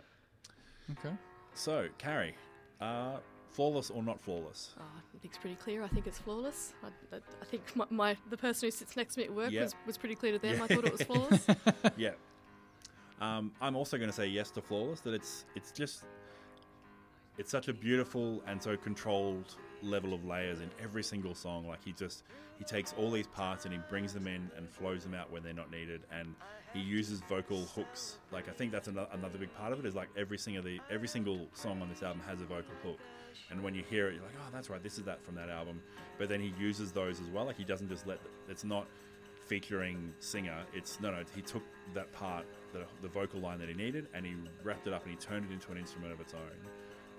Okay. 0.92 1.14
So, 1.54 1.88
Carrie, 1.98 2.36
uh, 2.80 3.18
flawless 3.52 3.90
or 3.90 4.02
not 4.04 4.20
flawless? 4.20 4.76
Oh, 4.80 4.84
I 4.84 5.02
think 5.12 5.26
it's 5.26 5.38
pretty 5.38 5.56
clear. 5.56 5.84
I 5.84 5.88
think 5.88 6.08
it's 6.08 6.18
flawless. 6.20 6.74
I, 6.84 7.16
I, 7.16 7.20
I 7.42 7.46
think 7.46 7.64
my, 7.76 7.86
my 7.90 8.18
the 8.30 8.38
person 8.38 8.68
who 8.68 8.72
sits 8.72 8.96
next 8.96 9.16
to 9.16 9.20
me 9.22 9.26
at 9.26 9.34
work 9.34 9.52
Yeah. 9.52 9.64
was, 9.64 9.76
was 9.86 9.98
pretty 9.98 10.16
clear 10.16 10.32
to 10.34 10.40
them. 10.40 10.58
Yeah. 10.58 10.64
I 10.64 10.68
thought 10.68 10.86
it 10.86 10.92
was 10.92 11.04
flawless. 11.04 11.48
yeah. 11.98 12.12
Um, 13.20 13.52
I'm 13.62 13.76
also 13.76 13.98
going 13.98 14.10
to 14.10 14.16
say 14.16 14.28
yes 14.28 14.50
to 14.52 14.62
flawless. 14.62 15.02
That 15.02 15.14
it's 15.14 15.46
it's 15.56 15.72
just 15.72 16.06
it's 17.38 17.52
such 17.52 17.68
a 17.68 17.74
beautiful 17.74 18.42
and 18.48 18.62
so 18.62 18.76
controlled 18.76 19.56
level 19.84 20.14
of 20.14 20.26
layers 20.26 20.60
in 20.62 20.70
every 20.82 21.04
single 21.04 21.36
song. 21.36 21.68
Like 21.68 21.84
he 21.84 21.92
just 21.92 22.24
he 22.58 22.64
takes 22.64 22.94
all 22.98 23.12
these 23.12 23.28
parts 23.28 23.66
and 23.66 23.74
he 23.74 23.80
brings 23.90 24.14
them 24.14 24.28
in 24.28 24.50
and 24.56 24.70
flows 24.70 25.04
them 25.04 25.14
out 25.14 25.32
when 25.32 25.44
they're 25.44 25.54
not 25.54 25.72
needed, 25.72 26.02
and 26.12 26.36
he 26.74 26.80
uses 26.80 27.22
vocal 27.28 27.62
hooks. 27.76 28.18
Like 28.32 28.48
I 28.48 28.52
think 28.52 28.72
that's 28.72 28.88
another, 28.88 29.38
big 29.40 29.54
part 29.56 29.74
of 29.74 29.80
it 29.80 29.86
is 29.86 29.96
like 29.96 30.10
every 30.18 30.38
single 30.38 30.64
the 30.64 30.80
every 30.90 31.08
single 31.08 31.48
song 31.54 31.82
on 31.82 31.90
this 31.90 32.04
album 32.04 32.22
has 32.28 32.42
a 32.42 32.46
vocal 32.46 32.74
hook. 32.84 33.00
And 33.50 33.64
when 33.64 33.76
you 33.76 33.84
hear 33.90 34.08
it, 34.08 34.16
you're 34.16 34.24
like, 34.24 34.36
oh, 34.40 34.50
that's 34.52 34.70
right, 34.70 34.82
this 34.82 34.98
is 34.98 35.04
that 35.06 35.24
from 35.26 35.36
that 35.36 35.50
album. 35.50 35.82
But 36.18 36.30
then 36.30 36.40
he 36.40 36.54
uses 36.60 36.92
those 36.92 37.20
as 37.20 37.28
well. 37.28 37.46
Like 37.46 37.58
he 37.58 37.64
doesn't 37.64 37.90
just 37.90 38.08
let 38.08 38.20
it's 38.50 38.64
not 38.64 38.88
featuring 39.48 40.14
singer. 40.20 40.58
It's 40.74 41.00
no, 41.02 41.12
no. 41.12 41.24
He 41.36 41.42
took 41.42 41.64
that 41.94 42.12
part, 42.14 42.46
the, 42.72 42.86
the 43.02 43.10
vocal 43.10 43.42
line 43.42 43.60
that 43.60 43.68
he 43.68 43.74
needed, 43.74 44.08
and 44.14 44.26
he 44.26 44.36
wrapped 44.64 44.88
it 44.88 44.94
up 44.94 45.04
and 45.04 45.12
he 45.12 45.18
turned 45.18 45.50
it 45.50 45.54
into 45.54 45.72
an 45.72 45.78
instrument 45.78 46.14
of 46.14 46.22
its 46.22 46.34
own. 46.34 46.42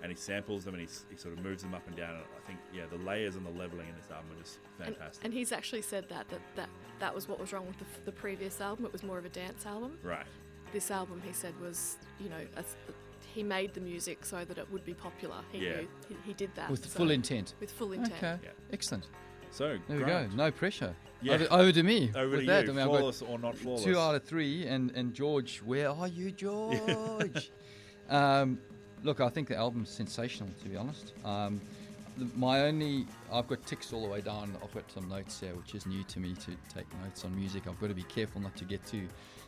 And 0.03 0.11
he 0.11 0.17
samples 0.17 0.65
them 0.65 0.75
and 0.75 0.81
he, 0.81 0.89
he 1.09 1.15
sort 1.17 1.35
of 1.37 1.43
moves 1.43 1.63
them 1.63 1.73
up 1.73 1.87
and 1.87 1.95
down. 1.95 2.11
And 2.15 2.23
I 2.37 2.45
think, 2.45 2.59
yeah, 2.75 2.83
the 2.91 2.97
layers 2.97 3.35
and 3.37 3.45
the 3.45 3.49
leveling 3.51 3.87
in 3.87 3.95
this 3.95 4.11
album 4.11 4.31
are 4.37 4.41
just 4.43 4.59
fantastic. 4.77 5.23
and 5.23 5.33
he's 5.33 5.51
actually 5.53 5.81
said 5.81 6.07
that 6.09 6.27
that 6.29 6.41
that, 6.57 6.69
that 6.99 7.15
was 7.15 7.27
what 7.29 7.39
was 7.39 7.53
wrong 7.53 7.65
with 7.65 7.79
the, 7.79 7.85
the 8.05 8.11
previous 8.11 8.59
album. 8.61 8.85
It 8.85 8.91
was 8.91 9.01
more 9.01 9.17
of 9.17 9.23
a 9.25 9.29
dance 9.29 9.65
album. 9.65 9.97
right. 10.03 10.25
this 10.73 10.91
album 10.91 11.21
he 11.25 11.31
said 11.33 11.53
was 11.61 11.97
you 12.19 12.29
know 12.29 12.43
a, 12.57 12.63
he 13.33 13.43
made 13.43 13.73
the 13.73 13.79
music 13.81 14.25
so 14.25 14.43
that 14.43 14.57
it 14.57 14.69
would 14.71 14.83
be 14.83 14.93
popular 14.93 15.37
he 15.53 15.59
Yeah. 15.59 15.77
knew, 15.77 15.87
he, 16.09 16.15
he 16.25 16.33
did 16.33 16.53
that 16.55 16.69
With 16.69 16.83
so- 16.83 16.97
full 16.99 17.11
intent. 17.11 17.53
with 17.61 17.71
full 17.71 17.93
intent 17.93 18.13
Okay. 18.17 18.37
Yeah. 18.43 18.49
Excellent. 18.73 19.07
So 19.51 19.77
There 19.87 19.97
we 19.99 20.03
go. 20.03 20.27
No 20.35 20.51
pressure. 20.51 20.93
Yeah. 21.21 21.35
Over, 21.35 21.47
over 21.51 21.71
to 21.71 21.83
me. 21.83 22.11
Over 22.15 22.31
with 22.31 22.39
to 22.41 22.45
that. 22.47 22.65
you. 22.65 22.71
I 22.71 22.73
mean, 22.75 22.83
I've 22.83 22.89
got 22.89 22.97
flawless 22.97 23.21
or 23.21 23.39
not 23.39 23.55
flawless? 23.57 23.83
two 23.85 23.97
out 23.97 24.15
of 24.15 24.23
three, 24.25 24.65
and 24.67 24.91
and 24.95 25.13
George, 25.13 25.59
where 25.59 25.89
are 25.89 26.07
you, 26.09 26.31
George? 26.43 27.51
um, 28.09 28.59
look, 29.03 29.19
I 29.21 29.29
think 29.29 29.47
the 29.47 29.55
album's 29.55 29.89
sensational, 29.89 30.49
to 30.63 30.69
be 30.69 30.75
honest. 30.75 31.13
Um, 31.23 31.61
my 32.35 32.61
only, 32.61 33.05
I've 33.31 33.47
got 33.47 33.65
ticks 33.65 33.91
all 33.91 34.01
the 34.03 34.09
way 34.09 34.21
down. 34.21 34.55
I've 34.63 34.73
got 34.73 34.89
some 34.91 35.09
notes 35.09 35.39
here, 35.39 35.53
which 35.55 35.75
is 35.75 35.85
new 35.85 36.03
to 36.03 36.19
me 36.19 36.33
to 36.33 36.51
take 36.73 36.85
notes 37.03 37.25
on 37.25 37.35
music. 37.35 37.63
I've 37.67 37.79
got 37.79 37.87
to 37.87 37.95
be 37.95 38.03
careful 38.03 38.41
not 38.41 38.55
to 38.57 38.65
get 38.65 38.85
too, 38.85 39.07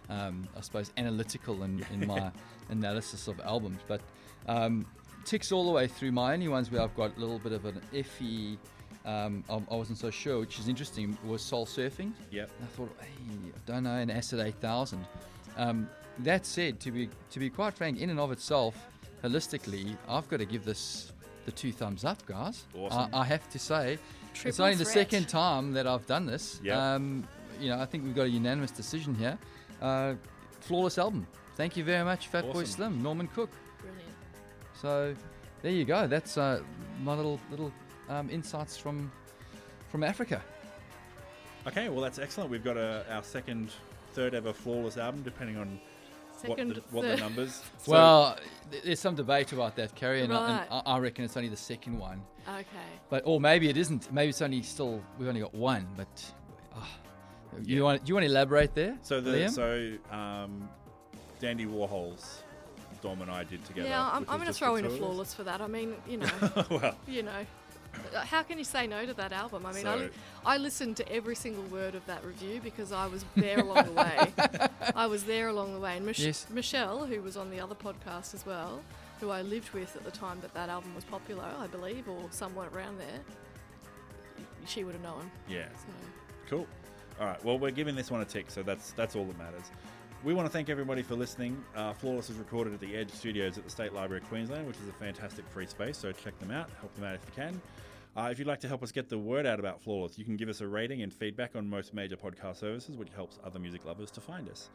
um, 0.09 0.47
I 0.57 0.61
suppose, 0.61 0.91
analytical 0.97 1.63
in, 1.63 1.85
in 1.91 2.07
my 2.07 2.31
analysis 2.69 3.27
of 3.27 3.39
albums. 3.41 3.79
But 3.87 4.01
um, 4.47 4.85
ticks 5.25 5.51
all 5.51 5.65
the 5.65 5.71
way 5.71 5.87
through. 5.87 6.11
My 6.11 6.33
only 6.33 6.47
ones 6.47 6.71
where 6.71 6.81
I've 6.81 6.95
got 6.95 7.15
a 7.15 7.19
little 7.19 7.39
bit 7.39 7.51
of 7.51 7.65
an 7.65 7.81
iffy. 7.93 8.57
Um, 9.05 9.43
I, 9.49 9.61
I 9.71 9.75
wasn't 9.75 9.99
so 9.99 10.09
sure, 10.09 10.39
which 10.39 10.57
is 10.57 10.67
interesting. 10.67 11.15
Was 11.23 11.43
Soul 11.43 11.67
Surfing? 11.67 12.13
Yep. 12.31 12.49
And 12.57 12.67
I 12.67 12.71
thought, 12.75 12.97
hey, 12.99 13.51
I 13.55 13.71
don't 13.71 13.83
know, 13.83 13.95
an 13.95 14.09
Acid 14.09 14.39
8000. 14.39 15.05
Um, 15.57 15.87
that 16.19 16.45
said, 16.45 16.79
to 16.79 16.91
be 16.91 17.09
to 17.31 17.39
be 17.39 17.49
quite 17.49 17.73
frank, 17.73 17.99
in 17.99 18.09
and 18.09 18.19
of 18.19 18.31
itself, 18.31 18.75
holistically, 19.25 19.97
I've 20.07 20.27
got 20.29 20.37
to 20.37 20.45
give 20.45 20.65
this 20.65 21.11
the 21.45 21.51
two 21.51 21.71
thumbs 21.71 22.05
up, 22.05 22.25
guys. 22.25 22.65
Awesome. 22.77 23.13
I, 23.13 23.19
I 23.19 23.25
have 23.25 23.49
to 23.49 23.59
say, 23.59 23.93
it's 23.93 24.41
Triple 24.41 24.65
only 24.65 24.77
the 24.77 24.85
second 24.85 25.27
time 25.29 25.73
that 25.73 25.87
I've 25.87 26.05
done 26.05 26.25
this. 26.25 26.59
Yep. 26.63 26.77
Um, 26.77 27.27
you 27.59 27.69
know, 27.69 27.79
I 27.79 27.85
think 27.85 28.03
we've 28.03 28.15
got 28.15 28.23
a 28.23 28.29
unanimous 28.29 28.71
decision 28.71 29.15
here. 29.15 29.37
Uh, 29.81 30.15
flawless 30.61 30.97
album. 30.97 31.27
Thank 31.55 31.77
you 31.77 31.83
very 31.83 32.03
much, 32.03 32.31
Fatboy 32.31 32.49
Awesome. 32.49 32.65
Slim, 32.65 33.03
Norman 33.03 33.27
Cook. 33.27 33.49
brilliant 33.79 34.09
So 34.73 35.15
there 35.61 35.71
you 35.71 35.85
go. 35.85 36.07
That's 36.07 36.37
uh, 36.37 36.61
my 37.01 37.13
little 37.13 37.39
little 37.49 37.71
um, 38.09 38.29
insights 38.29 38.77
from 38.77 39.11
from 39.89 40.03
Africa. 40.03 40.41
Okay, 41.67 41.89
well 41.89 42.01
that's 42.01 42.19
excellent. 42.19 42.49
We've 42.49 42.63
got 42.63 42.77
a, 42.77 43.05
our 43.09 43.23
second, 43.23 43.71
third 44.13 44.33
ever 44.33 44.51
flawless 44.51 44.97
album, 44.97 45.21
depending 45.23 45.57
on 45.57 45.79
what 46.47 46.57
second 46.57 46.75
the, 46.75 46.83
what 46.91 47.01
the 47.03 47.17
numbers. 47.17 47.61
So- 47.83 47.91
well, 47.91 48.37
there's 48.83 48.99
some 48.99 49.15
debate 49.15 49.51
about 49.53 49.75
that, 49.75 49.93
Kerry, 49.95 50.21
and, 50.23 50.33
I, 50.33 50.59
and 50.61 50.67
I 50.71 50.81
I 50.95 50.99
reckon 50.99 51.23
it's 51.25 51.37
only 51.37 51.49
the 51.49 51.57
second 51.57 51.97
one. 51.99 52.21
okay 52.47 52.65
But 53.09 53.23
or 53.25 53.39
maybe 53.39 53.69
it 53.69 53.77
isn't. 53.77 54.11
Maybe 54.11 54.29
it's 54.29 54.41
only 54.41 54.61
still 54.63 55.01
we've 55.17 55.27
only 55.27 55.41
got 55.41 55.53
one. 55.53 55.87
But 55.95 56.33
ah, 56.75 56.87
you 57.63 57.77
Yeah. 57.77 57.83
want 57.83 58.03
do 58.05 58.09
you 58.09 58.15
want 58.15 58.25
to 58.25 58.31
elaborate 58.31 58.73
there? 58.75 58.97
So 59.01 59.21
the 59.21 59.31
Liam? 59.31 59.49
so 59.51 60.15
um, 60.15 60.67
Dandy 61.39 61.65
Warhols, 61.65 62.41
Dom 63.01 63.21
and 63.21 63.29
I 63.29 63.43
did 63.43 63.63
together. 63.65 63.87
yeah 63.89 64.09
i'm, 64.13 64.25
I'm 64.29 64.37
going 64.39 64.47
to 64.47 64.53
throw 64.53 64.75
in 64.77 64.85
a 64.85 64.87
two 64.87 64.95
of 64.95 65.01
us. 65.01 65.05
flawless 65.05 65.33
for 65.33 65.43
that 65.43 65.61
i 65.61 65.67
mean 65.67 65.93
you 66.07 66.17
know 66.21 66.29
well, 66.71 66.95
you 67.07 67.23
know 67.23 67.45
how 68.25 68.43
can 68.43 68.57
you 68.57 68.63
say 68.63 68.87
no 68.87 69.05
to 69.05 69.13
that 69.15 69.31
album? 69.31 69.65
I 69.65 69.73
mean, 69.73 69.87
I, 69.87 69.95
li- 69.95 70.09
I 70.45 70.57
listened 70.57 70.97
to 70.97 71.11
every 71.11 71.35
single 71.35 71.63
word 71.63 71.95
of 71.95 72.05
that 72.07 72.23
review 72.25 72.59
because 72.63 72.91
I 72.91 73.07
was 73.07 73.25
there 73.35 73.59
along 73.59 73.85
the 73.85 73.91
way. 73.93 74.33
I 74.95 75.07
was 75.07 75.23
there 75.23 75.47
along 75.49 75.73
the 75.73 75.79
way. 75.79 75.97
And 75.97 76.05
Mich- 76.05 76.19
Yes. 76.19 76.45
Michelle, 76.49 77.05
who 77.05 77.21
was 77.21 77.35
on 77.37 77.49
the 77.51 77.59
other 77.59 77.75
podcast 77.75 78.33
as 78.33 78.45
well, 78.45 78.81
who 79.19 79.29
I 79.29 79.41
lived 79.41 79.69
with 79.71 79.95
at 79.95 80.03
the 80.03 80.11
time 80.11 80.39
that 80.41 80.53
that 80.53 80.69
album 80.69 80.93
was 80.95 81.03
popular, 81.05 81.45
I 81.59 81.67
believe, 81.67 82.07
or 82.09 82.19
somewhere 82.31 82.67
around 82.73 82.97
there, 82.99 83.19
she 84.65 84.83
would 84.83 84.93
have 84.93 85.03
known. 85.03 85.29
Yeah. 85.47 85.67
So. 85.75 85.87
Cool. 86.49 86.67
All 87.19 87.27
right. 87.27 87.43
Well, 87.45 87.57
we're 87.57 87.71
giving 87.71 87.95
this 87.95 88.11
one 88.11 88.21
a 88.21 88.25
tick, 88.25 88.49
so 88.51 88.61
that's 88.63 88.91
that's 88.91 89.15
all 89.15 89.25
that 89.25 89.37
matters. 89.37 89.71
We 90.25 90.33
want 90.33 90.47
to 90.47 90.51
thank 90.51 90.71
everybody 90.71 91.03
for 91.03 91.13
listening. 91.13 91.63
Uh, 91.75 91.93
Flawless 91.93 92.31
is 92.31 92.37
recorded 92.37 92.73
at 92.73 92.79
the 92.79 92.95
Edge 92.95 93.11
Studios 93.11 93.59
at 93.59 93.63
the 93.63 93.69
State 93.69 93.93
Library 93.93 94.23
of 94.23 94.27
Queensland, 94.27 94.65
which 94.65 94.77
is 94.77 94.89
a 94.89 94.93
fantastic 94.93 95.47
free 95.49 95.67
space. 95.67 95.99
So 95.99 96.11
check 96.11 96.39
them 96.39 96.49
out. 96.49 96.67
Help 96.79 96.95
them 96.95 97.03
out 97.03 97.13
if 97.13 97.21
you 97.27 97.43
can. 97.43 97.61
Uh, 98.17 98.29
if 98.31 98.39
you'd 98.39 98.47
like 98.47 98.59
to 98.61 98.67
help 98.67 98.81
us 98.81 98.91
get 98.91 99.07
the 99.07 99.19
word 99.19 99.45
out 99.45 99.59
about 99.59 99.79
Flawless, 99.79 100.17
you 100.17 100.25
can 100.25 100.35
give 100.35 100.49
us 100.49 100.61
a 100.61 100.67
rating 100.67 101.03
and 101.03 101.13
feedback 101.13 101.55
on 101.55 101.69
most 101.69 101.93
major 101.93 102.17
podcast 102.17 102.55
services, 102.55 102.97
which 102.97 103.09
helps 103.15 103.37
other 103.43 103.59
music 103.59 103.85
lovers 103.85 104.09
to 104.09 104.19
find 104.19 104.49
us. 104.49 104.69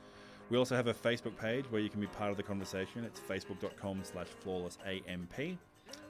We 0.51 0.57
also 0.57 0.77
have 0.77 0.87
a 0.87 0.95
Facebook 0.95 1.37
page 1.37 1.65
where 1.71 1.81
you 1.81 1.91
can 1.91 2.01
be 2.01 2.07
part 2.07 2.31
of 2.31 2.37
the 2.37 2.45
conversation. 2.45 3.03
It's 3.03 3.19
facebook.com 3.19 4.03
slash 4.05 4.29
flawlessamp. 4.47 5.59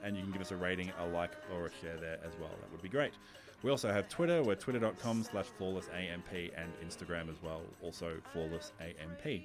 And 0.05 0.17
you 0.17 0.23
can 0.23 0.33
give 0.33 0.43
us 0.43 0.51
a 0.51 0.57
rating, 0.57 0.93
a 0.99 1.07
like, 1.07 1.33
or 1.55 1.65
a 1.65 1.71
share 1.81 1.97
there 1.97 2.19
as 2.27 2.35
well. 2.39 2.51
That 2.61 2.71
would 2.73 2.83
be 2.83 2.91
great. 2.91 3.15
We 3.63 3.71
also 3.71 3.93
have 3.93 4.09
Twitter. 4.09 4.43
We're 4.43 4.55
twitter.com 4.55 5.25
slash 5.25 5.47
flawlessamp 5.59 6.51
and 6.57 6.73
Instagram 6.87 7.29
as 7.29 7.43
well, 7.43 7.63
also 7.83 8.17
flawlessamp. 8.35 9.43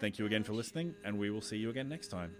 Thank 0.00 0.18
you 0.18 0.26
again 0.26 0.42
for 0.42 0.52
listening, 0.52 0.94
and 1.04 1.18
we 1.18 1.30
will 1.30 1.40
see 1.40 1.56
you 1.56 1.70
again 1.70 1.88
next 1.88 2.08
time. 2.08 2.32